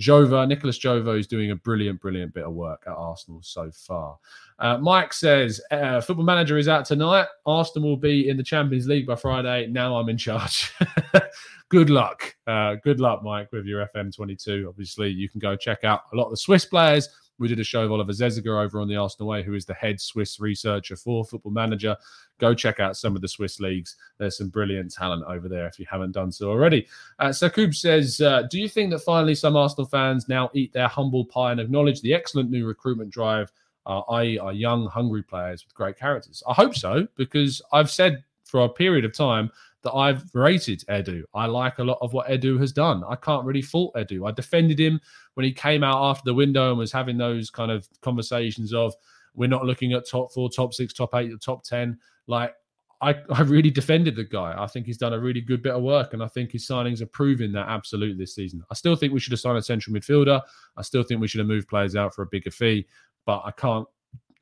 Jover, 0.00 0.46
Nicholas 0.46 0.78
Jover 0.78 1.18
is 1.18 1.26
doing 1.26 1.50
a 1.50 1.56
brilliant, 1.56 2.00
brilliant 2.00 2.34
bit 2.34 2.44
of 2.44 2.52
work 2.52 2.82
at 2.86 2.92
Arsenal 2.92 3.40
so 3.42 3.70
far. 3.72 4.18
Uh, 4.58 4.78
Mike 4.78 5.12
says, 5.12 5.60
uh, 5.70 6.00
Football 6.00 6.24
Manager 6.24 6.58
is 6.58 6.68
out 6.68 6.84
tonight. 6.84 7.26
Arsenal 7.46 7.88
will 7.88 7.96
be 7.96 8.28
in 8.28 8.36
the 8.36 8.42
Champions 8.42 8.86
League 8.86 9.06
by 9.06 9.14
Friday. 9.14 9.66
Now 9.68 9.96
I'm 9.96 10.08
in 10.08 10.18
charge. 10.18 10.72
good 11.68 11.90
luck. 11.90 12.34
Uh, 12.46 12.76
good 12.82 13.00
luck, 13.00 13.22
Mike, 13.22 13.50
with 13.52 13.66
your 13.66 13.86
FM22. 13.94 14.68
Obviously, 14.68 15.10
you 15.10 15.28
can 15.28 15.38
go 15.38 15.56
check 15.56 15.84
out 15.84 16.02
a 16.12 16.16
lot 16.16 16.24
of 16.24 16.30
the 16.30 16.36
Swiss 16.36 16.64
players. 16.64 17.08
We 17.38 17.48
did 17.48 17.58
a 17.58 17.64
show 17.64 17.84
of 17.84 17.92
Oliver 17.92 18.12
Zesiger 18.12 18.62
over 18.64 18.80
on 18.80 18.88
the 18.88 18.96
Arsenal 18.96 19.28
Way, 19.28 19.42
who 19.42 19.54
is 19.54 19.64
the 19.64 19.74
head 19.74 20.00
Swiss 20.00 20.38
researcher 20.38 20.96
for 20.96 21.24
Football 21.24 21.52
Manager. 21.52 21.96
Go 22.38 22.54
check 22.54 22.80
out 22.80 22.96
some 22.96 23.16
of 23.16 23.22
the 23.22 23.28
Swiss 23.28 23.60
leagues. 23.60 23.96
There's 24.18 24.38
some 24.38 24.48
brilliant 24.48 24.92
talent 24.92 25.24
over 25.26 25.48
there 25.48 25.66
if 25.66 25.78
you 25.78 25.86
haven't 25.90 26.12
done 26.12 26.30
so 26.30 26.48
already. 26.48 26.86
Uh, 27.18 27.28
Sakub 27.28 27.74
says, 27.74 28.20
uh, 28.20 28.42
Do 28.42 28.60
you 28.60 28.68
think 28.68 28.90
that 28.90 29.00
finally 29.00 29.34
some 29.34 29.56
Arsenal 29.56 29.86
fans 29.86 30.28
now 30.28 30.50
eat 30.54 30.72
their 30.72 30.88
humble 30.88 31.24
pie 31.24 31.52
and 31.52 31.60
acknowledge 31.60 32.00
the 32.00 32.14
excellent 32.14 32.50
new 32.50 32.66
recruitment 32.66 33.10
drive, 33.10 33.50
uh, 33.86 34.00
i.e., 34.12 34.38
are 34.38 34.52
young, 34.52 34.86
hungry 34.86 35.22
players 35.22 35.64
with 35.64 35.74
great 35.74 35.98
characters? 35.98 36.42
I 36.48 36.54
hope 36.54 36.76
so, 36.76 37.08
because 37.16 37.60
I've 37.72 37.90
said 37.90 38.22
for 38.44 38.64
a 38.64 38.68
period 38.68 39.04
of 39.04 39.12
time 39.12 39.50
that 39.84 39.92
I've 39.92 40.24
rated 40.34 40.80
Edu. 40.88 41.22
I 41.34 41.46
like 41.46 41.78
a 41.78 41.84
lot 41.84 41.98
of 42.00 42.12
what 42.12 42.26
Edu 42.28 42.58
has 42.58 42.72
done. 42.72 43.04
I 43.08 43.16
can't 43.16 43.44
really 43.44 43.62
fault 43.62 43.94
Edu. 43.94 44.28
I 44.28 44.32
defended 44.32 44.80
him 44.80 45.00
when 45.34 45.44
he 45.44 45.52
came 45.52 45.84
out 45.84 46.02
after 46.02 46.22
the 46.24 46.34
window 46.34 46.70
and 46.70 46.78
was 46.78 46.92
having 46.92 47.16
those 47.16 47.50
kind 47.50 47.70
of 47.70 47.88
conversations 48.00 48.74
of 48.74 48.94
we're 49.34 49.48
not 49.48 49.64
looking 49.64 49.92
at 49.92 50.08
top 50.08 50.32
four, 50.32 50.48
top 50.48 50.74
six, 50.74 50.92
top 50.92 51.14
eight, 51.14 51.30
top 51.40 51.62
ten. 51.64 51.98
Like 52.26 52.54
I, 53.00 53.16
I 53.30 53.42
really 53.42 53.70
defended 53.70 54.16
the 54.16 54.24
guy. 54.24 54.54
I 54.56 54.66
think 54.66 54.86
he's 54.86 54.96
done 54.96 55.12
a 55.12 55.18
really 55.18 55.40
good 55.40 55.62
bit 55.62 55.74
of 55.74 55.82
work, 55.82 56.14
and 56.14 56.22
I 56.22 56.28
think 56.28 56.52
his 56.52 56.66
signings 56.66 57.02
are 57.02 57.06
proving 57.06 57.52
that 57.52 57.68
absolutely 57.68 58.16
this 58.16 58.34
season. 58.34 58.62
I 58.70 58.74
still 58.74 58.96
think 58.96 59.12
we 59.12 59.20
should 59.20 59.32
have 59.32 59.40
signed 59.40 59.58
a 59.58 59.62
central 59.62 59.94
midfielder. 59.94 60.40
I 60.76 60.82
still 60.82 61.02
think 61.02 61.20
we 61.20 61.28
should 61.28 61.40
have 61.40 61.48
moved 61.48 61.68
players 61.68 61.96
out 61.96 62.14
for 62.14 62.22
a 62.22 62.26
bigger 62.26 62.50
fee, 62.50 62.86
but 63.26 63.42
I 63.44 63.50
can't 63.50 63.86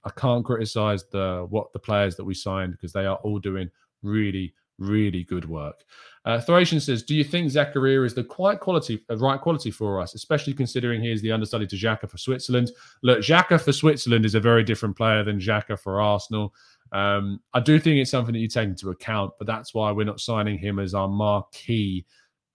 I 0.05 0.11
can't 0.11 0.44
criticize 0.44 1.05
the 1.11 1.46
what 1.48 1.72
the 1.72 1.78
players 1.78 2.16
that 2.16 2.24
we 2.24 2.35
signed 2.35 2.72
because 2.72 2.92
they 2.92 3.07
are 3.07 3.16
all 3.16 3.38
doing 3.38 3.70
really 4.02 4.55
really 4.82 5.24
good 5.24 5.48
work. 5.48 5.84
Uh, 6.24 6.40
says, 6.40 7.02
"Do 7.02 7.14
you 7.14 7.24
think 7.24 7.50
Zakaria 7.50 8.04
is 8.06 8.14
the 8.14 8.22
quite 8.22 8.60
quality, 8.60 9.04
uh, 9.10 9.16
right 9.16 9.40
quality 9.40 9.70
for 9.70 10.00
us, 10.00 10.14
especially 10.14 10.54
considering 10.54 11.00
he 11.00 11.10
is 11.10 11.20
the 11.20 11.32
understudy 11.32 11.66
to 11.66 11.76
Xhaka 11.76 12.08
for 12.08 12.18
Switzerland? 12.18 12.70
Look, 13.02 13.20
Xhaka 13.20 13.60
for 13.60 13.72
Switzerland 13.72 14.24
is 14.24 14.34
a 14.34 14.40
very 14.40 14.62
different 14.62 14.96
player 14.96 15.24
than 15.24 15.40
Xhaka 15.40 15.78
for 15.78 16.00
Arsenal. 16.00 16.54
Um, 16.92 17.40
I 17.54 17.60
do 17.60 17.80
think 17.80 17.98
it's 17.98 18.10
something 18.10 18.34
that 18.34 18.40
you 18.40 18.48
take 18.48 18.68
into 18.68 18.90
account, 18.90 19.32
but 19.38 19.46
that's 19.46 19.74
why 19.74 19.90
we're 19.90 20.04
not 20.04 20.20
signing 20.20 20.58
him 20.58 20.78
as 20.78 20.94
our 20.94 21.08
marquee 21.08 22.04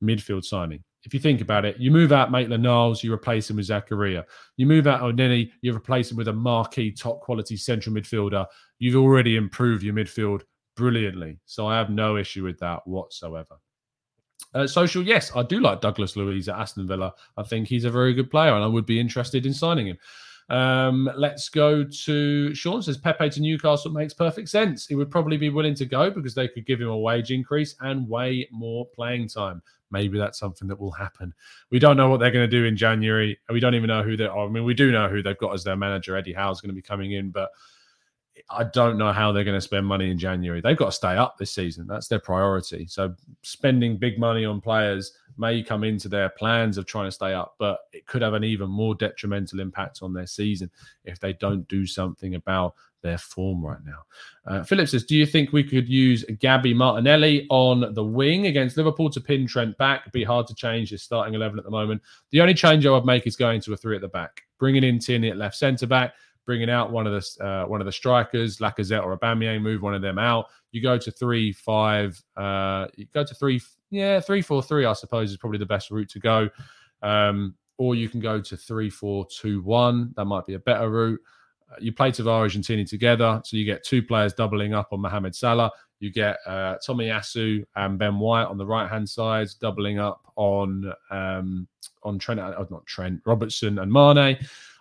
midfield 0.02 0.46
signing. 0.46 0.84
If 1.04 1.14
you 1.14 1.20
think 1.20 1.42
about 1.42 1.64
it, 1.64 1.78
you 1.78 1.90
move 1.90 2.12
out 2.12 2.32
Maitland 2.32 2.64
Niles, 2.64 3.04
you 3.04 3.14
replace 3.14 3.50
him 3.50 3.56
with 3.56 3.68
Zakaria. 3.68 4.26
You 4.58 4.66
move 4.66 4.88
out 4.88 5.02
Elneny, 5.02 5.52
you 5.62 5.74
replace 5.76 6.12
him 6.12 6.18
with 6.18 6.28
a 6.28 6.34
marquee, 6.34 6.92
top 6.92 7.22
quality 7.22 7.56
central 7.56 7.96
midfielder. 7.96 8.46
You've 8.80 9.02
already 9.02 9.38
improved 9.38 9.84
your 9.84 9.94
midfield 9.94 10.44
brilliantly. 10.78 11.40
So 11.46 11.68
I 11.68 11.78
have 11.78 11.90
no 11.90 12.16
issue 12.16 12.46
with 12.46 12.58
that 12.60 12.88
whatsoever. 12.88 13.58
Uh, 14.54 14.68
social, 14.68 15.04
yes, 15.04 15.36
I 15.36 15.44
do 15.44 15.60
like 15.60 15.82
Douglas 15.82 16.16
Luiz 16.16 16.48
at 16.48 16.58
Aston 16.58 16.88
Villa. 16.88 17.14
I 17.36 17.44
think 17.44 17.68
he's 17.68 17.84
a 17.84 17.92
very 17.92 18.14
good 18.14 18.32
player, 18.32 18.54
and 18.54 18.64
I 18.64 18.68
would 18.68 18.86
be 18.86 19.00
interested 19.00 19.46
in 19.46 19.54
signing 19.54 19.88
him. 19.88 19.98
Um, 20.50 21.10
let's 21.18 21.50
go 21.50 21.84
to 21.84 22.56
Sean 22.56 22.82
says 22.82 22.98
Pepe 22.98 23.30
to 23.32 23.42
Newcastle 23.42 23.92
makes 23.92 24.14
perfect 24.14 24.48
sense. 24.48 24.88
He 24.88 24.96
would 24.96 25.12
probably 25.12 25.36
be 25.36 25.50
willing 25.50 25.76
to 25.76 25.86
go 25.86 26.10
because 26.10 26.34
they 26.34 26.48
could 26.48 26.66
give 26.66 26.80
him 26.80 26.88
a 26.88 26.98
wage 26.98 27.32
increase 27.32 27.76
and 27.82 28.08
way 28.08 28.48
more 28.52 28.86
playing 28.86 29.28
time. 29.28 29.62
Maybe 29.92 30.18
that's 30.18 30.40
something 30.40 30.68
that 30.70 30.80
will 30.80 30.92
happen. 30.92 31.34
We 31.70 31.80
don't 31.80 31.98
know 31.98 32.10
what 32.10 32.22
they're 32.22 32.32
going 32.32 32.50
to 32.50 32.58
do 32.58 32.66
in 32.66 32.78
January. 32.78 33.38
We 33.50 33.60
don't 33.60 33.76
even 33.76 33.88
know 33.88 34.04
who 34.04 34.16
they 34.16 34.26
are. 34.26 34.46
I 34.46 34.50
mean, 34.50 34.64
we 34.64 34.74
do 34.74 34.92
know 34.92 35.10
who 35.10 35.22
they've 35.22 35.38
got 35.38 35.54
as 35.54 35.64
their 35.64 35.76
manager. 35.76 36.16
Eddie 36.16 36.34
Howe's 36.34 36.62
going 36.62 36.70
to 36.70 36.76
be 36.76 36.82
coming 36.82 37.12
in, 37.12 37.30
but 37.30 37.50
I 38.50 38.64
don't 38.64 38.98
know 38.98 39.12
how 39.12 39.32
they're 39.32 39.44
going 39.44 39.58
to 39.58 39.62
spend 39.62 39.86
money 39.86 40.10
in 40.10 40.18
January. 40.18 40.62
They've 40.62 40.78
got 40.78 40.88
to 40.88 40.92
stay 40.92 41.16
up 41.16 41.38
this 41.38 41.52
season. 41.52 41.88
That's 41.88 42.08
their 42.08 42.20
priority. 42.20 42.88
So 42.88 43.14
spending 43.42 43.98
big 43.98 44.20
money 44.20 44.46
on 44.46 44.62
players 44.62 45.14
may 45.38 45.62
come 45.62 45.84
into 45.84 46.10
their 46.10 46.30
plans 46.30 46.78
of 46.78 46.86
trying 46.86 47.08
to 47.08 47.12
stay 47.12 47.34
up, 47.34 47.56
but 47.60 47.80
it 47.94 48.06
could 48.08 48.22
have 48.22 48.34
an 48.34 48.44
even 48.44 48.70
more 48.70 48.96
detrimental 48.96 49.60
impact 49.60 50.00
on 50.02 50.14
their 50.14 50.28
season 50.28 50.70
if 51.06 51.20
they 51.20 51.34
don't 51.34 51.68
do 51.68 51.86
something 51.86 52.36
about 52.36 52.74
their 53.04 53.18
form 53.18 53.64
right 53.64 53.80
now. 53.86 54.00
Uh, 54.46 54.64
Philip 54.64 54.88
says, 54.88 55.04
Do 55.04 55.16
you 55.16 55.26
think 55.26 55.52
we 55.52 55.64
could 55.64 55.88
use 55.88 56.26
Gabby 56.40 56.74
Martinelli 56.74 57.46
on 57.50 57.94
the 57.94 58.04
wing 58.04 58.48
against 58.48 58.78
Liverpool 58.78 59.10
to 59.12 59.22
pin 59.22 59.46
Trent 59.46 59.78
back? 59.78 60.02
It'd 60.02 60.14
be 60.14 60.24
hard 60.24 60.48
to 60.48 60.56
change 60.56 60.90
his 60.90 61.04
starting 61.04 61.36
11 61.36 61.60
at 61.60 61.66
the 61.66 61.72
moment. 61.72 62.02
The 62.32 62.42
only 62.42 62.54
change 62.54 62.86
I 62.86 62.92
would 62.92 63.06
make 63.06 63.28
is 63.28 63.36
going 63.36 63.62
to 63.62 63.74
a 63.74 63.78
three 63.78 63.96
at 63.96 64.02
the 64.02 64.08
back, 64.08 64.42
bringing 64.58 64.84
in 64.84 65.00
Tierney 65.00 65.30
at 65.30 65.38
left 65.38 65.56
centre 65.56 65.88
back 65.88 66.14
bringing 66.48 66.70
out 66.70 66.92
one 66.92 67.06
of 67.06 67.14
the 67.14 67.46
uh, 67.46 67.68
one 67.68 67.82
of 67.82 67.86
the 67.86 67.92
strikers, 67.92 68.58
Lacazette 68.58 69.04
or 69.04 69.16
Aubameyang, 69.16 69.62
move 69.62 69.84
one 69.84 69.94
of 69.94 70.02
them 70.02 70.18
out. 70.18 70.48
You 70.72 70.82
go 70.82 70.98
to 70.98 71.12
three 71.12 71.52
five. 71.52 72.20
Uh, 72.36 72.88
you 72.96 73.06
go 73.14 73.24
to 73.24 73.36
three. 73.36 73.62
Yeah, 73.92 74.20
three 74.20 74.42
four 74.42 74.64
three. 74.64 74.86
I 74.86 74.94
suppose 74.94 75.30
is 75.30 75.38
probably 75.38 75.60
the 75.60 75.68
best 75.68 75.92
route 75.92 76.10
to 76.10 76.20
go. 76.20 76.50
Um, 77.04 77.54
or 77.78 77.94
you 77.94 78.10
can 78.10 78.20
go 78.20 78.42
to 78.42 78.58
three 78.58 78.90
four 78.90 79.28
two 79.30 79.62
one. 79.62 80.14
That 80.16 80.26
might 80.26 80.48
be 80.48 80.56
a 80.56 80.60
better 80.60 80.90
route. 80.90 81.20
Uh, 81.70 81.76
you 81.80 81.92
play 81.92 82.12
Tavares 82.12 82.56
and 82.56 82.64
Tierney 82.64 82.86
together, 82.86 83.42
so 83.44 83.58
you 83.58 83.66
get 83.66 83.84
two 83.84 84.02
players 84.02 84.34
doubling 84.34 84.74
up 84.74 84.88
on 84.92 85.02
Mohamed 85.02 85.36
Salah. 85.36 85.72
You 86.00 86.12
get 86.12 86.38
uh, 86.46 86.78
Tomiyasu 86.88 87.66
and 87.76 88.00
Ben 88.00 88.20
White 88.20 88.46
on 88.46 88.58
the 88.58 88.66
right 88.66 88.90
hand 88.90 89.10
side, 89.10 89.50
doubling 89.60 90.00
up 90.00 90.32
on 90.38 90.94
um, 91.12 91.68
on 92.04 92.18
Trent, 92.20 92.40
uh, 92.40 92.66
not 92.70 92.86
Trent 92.86 93.22
Robertson 93.26 93.80
and 93.80 93.92
Mane. 93.92 94.38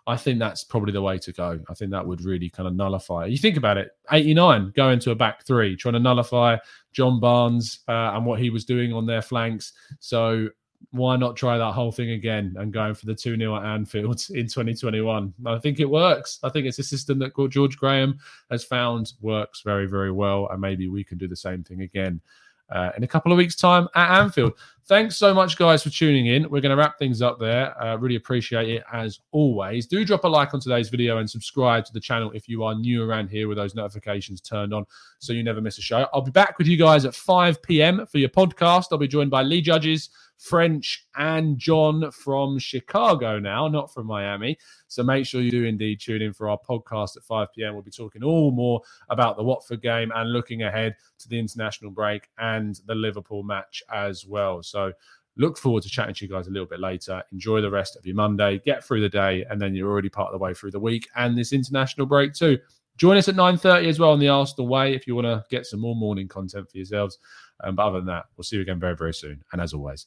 I 0.07 0.17
think 0.17 0.39
that's 0.39 0.63
probably 0.63 0.93
the 0.93 1.03
way 1.03 1.19
to 1.19 1.33
go. 1.33 1.59
I 1.69 1.75
think 1.75 1.91
that 1.91 2.07
would 2.07 2.25
really 2.25 2.49
kind 2.49 2.69
of 2.69 2.77
nullify. 2.77 3.27
You 3.27 3.39
think 3.39 3.57
about 3.57 3.77
it, 3.77 3.91
89 4.13 4.73
going 4.77 5.01
to 5.01 5.11
a 5.11 5.15
back 5.17 5.45
three, 5.45 5.75
trying 5.75 5.95
to 5.95 6.01
nullify 6.01 6.59
John 6.93 7.19
Barnes 7.19 7.81
uh, 7.89 8.13
and 8.15 8.25
what 8.25 8.41
he 8.41 8.51
was 8.51 8.65
doing 8.65 8.93
on 8.93 9.07
their 9.07 9.23
flanks. 9.23 9.73
So 9.99 10.49
why 10.91 11.17
not 11.17 11.37
try 11.37 11.59
that 11.59 11.73
whole 11.73 11.91
thing 11.91 12.11
again 12.11 12.55
and 12.59 12.73
going 12.73 12.95
for 12.95 13.07
the 13.07 13.15
2 13.15 13.37
0 13.37 13.57
at 13.57 13.65
Anfield 13.65 14.25
in 14.31 14.47
2021? 14.47 15.35
I 15.45 15.59
think 15.59 15.81
it 15.81 15.91
works. 15.91 16.39
I 16.45 16.51
think 16.51 16.67
it's 16.67 16.79
a 16.79 16.85
system 16.85 17.19
that 17.19 17.33
George 17.51 17.77
Graham 17.77 18.19
has 18.51 18.65
found 18.65 19.13
works 19.21 19.63
very, 19.63 19.87
very 19.87 20.13
well. 20.13 20.49
And 20.53 20.61
maybe 20.61 20.87
we 20.89 21.03
can 21.03 21.19
do 21.19 21.27
the 21.27 21.37
same 21.37 21.65
thing 21.65 21.83
again 21.83 22.21
uh, 22.71 22.91
in 22.97 23.05
a 23.05 23.07
couple 23.07 23.33
of 23.33 23.39
weeks' 23.39 23.57
time 23.57 23.89
at 23.95 24.21
Anfield. 24.21 24.53
Thanks 24.89 25.17
so 25.17 25.35
much, 25.35 25.59
guys, 25.59 25.83
for 25.83 25.91
tuning 25.91 26.27
in. 26.27 26.45
We're 26.45 26.61
going 26.61 26.71
to 26.71 26.77
wrap 26.77 26.97
things 26.97 27.21
up 27.21 27.41
there. 27.41 27.77
Uh, 27.83 27.97
really 27.97 28.15
appreciate 28.15 28.69
it 28.69 28.85
as 28.93 29.19
always. 29.33 29.87
Do 29.87 30.05
drop 30.05 30.23
a 30.23 30.29
like 30.29 30.55
on 30.55 30.61
today's 30.61 30.91
video 30.91 31.19
and 31.19 31.29
subscribe 31.29 31.85
to 31.87 31.93
the 31.93 31.99
channel 31.99 32.31
if 32.37 32.49
you 32.49 32.63
are 32.63 32.73
new 32.73 33.03
around 33.03 33.29
here 33.29 33.49
with 33.49 33.57
those 33.57 33.75
notifications 33.75 34.41
turned 34.41 34.73
on 34.73 34.87
so 35.19 35.33
you 35.33 35.43
never 35.43 35.61
miss 35.61 35.79
a 35.79 35.83
show. 35.83 36.07
I'll 36.13 36.21
be 36.21 36.31
back 36.31 36.57
with 36.59 36.69
you 36.69 36.77
guys 36.77 37.05
at 37.05 37.17
5 37.17 37.63
p.m. 37.63 38.07
for 38.07 38.19
your 38.19 38.29
podcast. 38.29 38.87
I'll 38.93 38.99
be 38.99 39.09
joined 39.09 39.31
by 39.31 39.43
Lee 39.43 39.61
Judges. 39.61 40.11
French, 40.39 41.07
and 41.17 41.59
John 41.59 42.11
from 42.11 42.59
Chicago 42.59 43.39
now, 43.39 43.69
not 43.69 43.93
from 43.93 44.07
Miami. 44.07 44.59
So 44.89 45.03
make 45.03 45.27
sure 45.27 45.41
you 45.41 45.51
do 45.51 45.65
indeed 45.65 46.01
tune 46.01 46.23
in 46.23 46.33
for 46.33 46.49
our 46.49 46.59
podcast 46.59 47.17
at 47.17 47.25
5 47.25 47.49
p.m. 47.55 47.75
We'll 47.75 47.83
be 47.83 47.91
talking 47.91 48.23
all 48.23 48.51
more 48.51 48.81
about 49.09 49.37
the 49.37 49.43
Watford 49.43 49.83
game 49.83 50.13
and 50.15 50.33
looking 50.33 50.63
ahead 50.63 50.97
to 51.19 51.29
the 51.29 51.39
international 51.39 51.91
break 51.91 52.29
and 52.39 52.79
the 52.87 52.95
Liverpool 52.95 53.43
match 53.43 53.83
as 53.93 54.27
well. 54.27 54.63
So 54.63 54.93
look 55.37 55.59
forward 55.59 55.83
to 55.83 55.89
chatting 55.89 56.15
to 56.15 56.25
you 56.25 56.31
guys 56.31 56.47
a 56.47 56.51
little 56.51 56.69
bit 56.69 56.81
later. 56.81 57.23
Enjoy 57.33 57.61
the 57.61 57.71
rest 57.71 57.97
of 57.97 58.07
your 58.07 58.17
Monday, 58.17 58.61
get 58.65 58.85
through 58.85 59.01
the 59.01 59.09
day, 59.09 59.45
and 59.51 59.61
then 59.61 59.75
you're 59.75 59.91
already 59.91 60.09
part 60.09 60.29
of 60.29 60.33
the 60.33 60.43
way 60.43 60.55
through 60.55 60.71
the 60.71 60.81
week 60.81 61.09
and 61.17 61.37
this 61.37 61.53
international 61.53 62.07
break 62.07 62.33
too. 62.33 62.59
Join 62.97 63.19
us 63.19 63.29
at 63.29 63.35
9.30 63.35 63.89
as 63.89 63.99
well 63.99 64.13
on 64.13 64.19
the 64.19 64.29
Arsenal 64.29 64.69
Way 64.69 64.95
if 64.95 65.07
you 65.07 65.15
want 65.15 65.27
to 65.27 65.45
get 65.51 65.67
some 65.67 65.81
more 65.81 65.95
morning 65.95 66.29
content 66.29 66.71
for 66.71 66.79
yourselves. 66.79 67.19
Um, 67.63 67.77
but 67.77 67.87
other 67.87 67.99
than 67.99 68.07
that, 68.07 68.25
we'll 68.37 68.45
see 68.45 68.57
you 68.57 68.63
again 68.63 68.81
very, 68.81 68.97
very 68.97 69.13
soon. 69.13 69.45
And 69.53 69.61
as 69.61 69.75
always, 69.75 70.07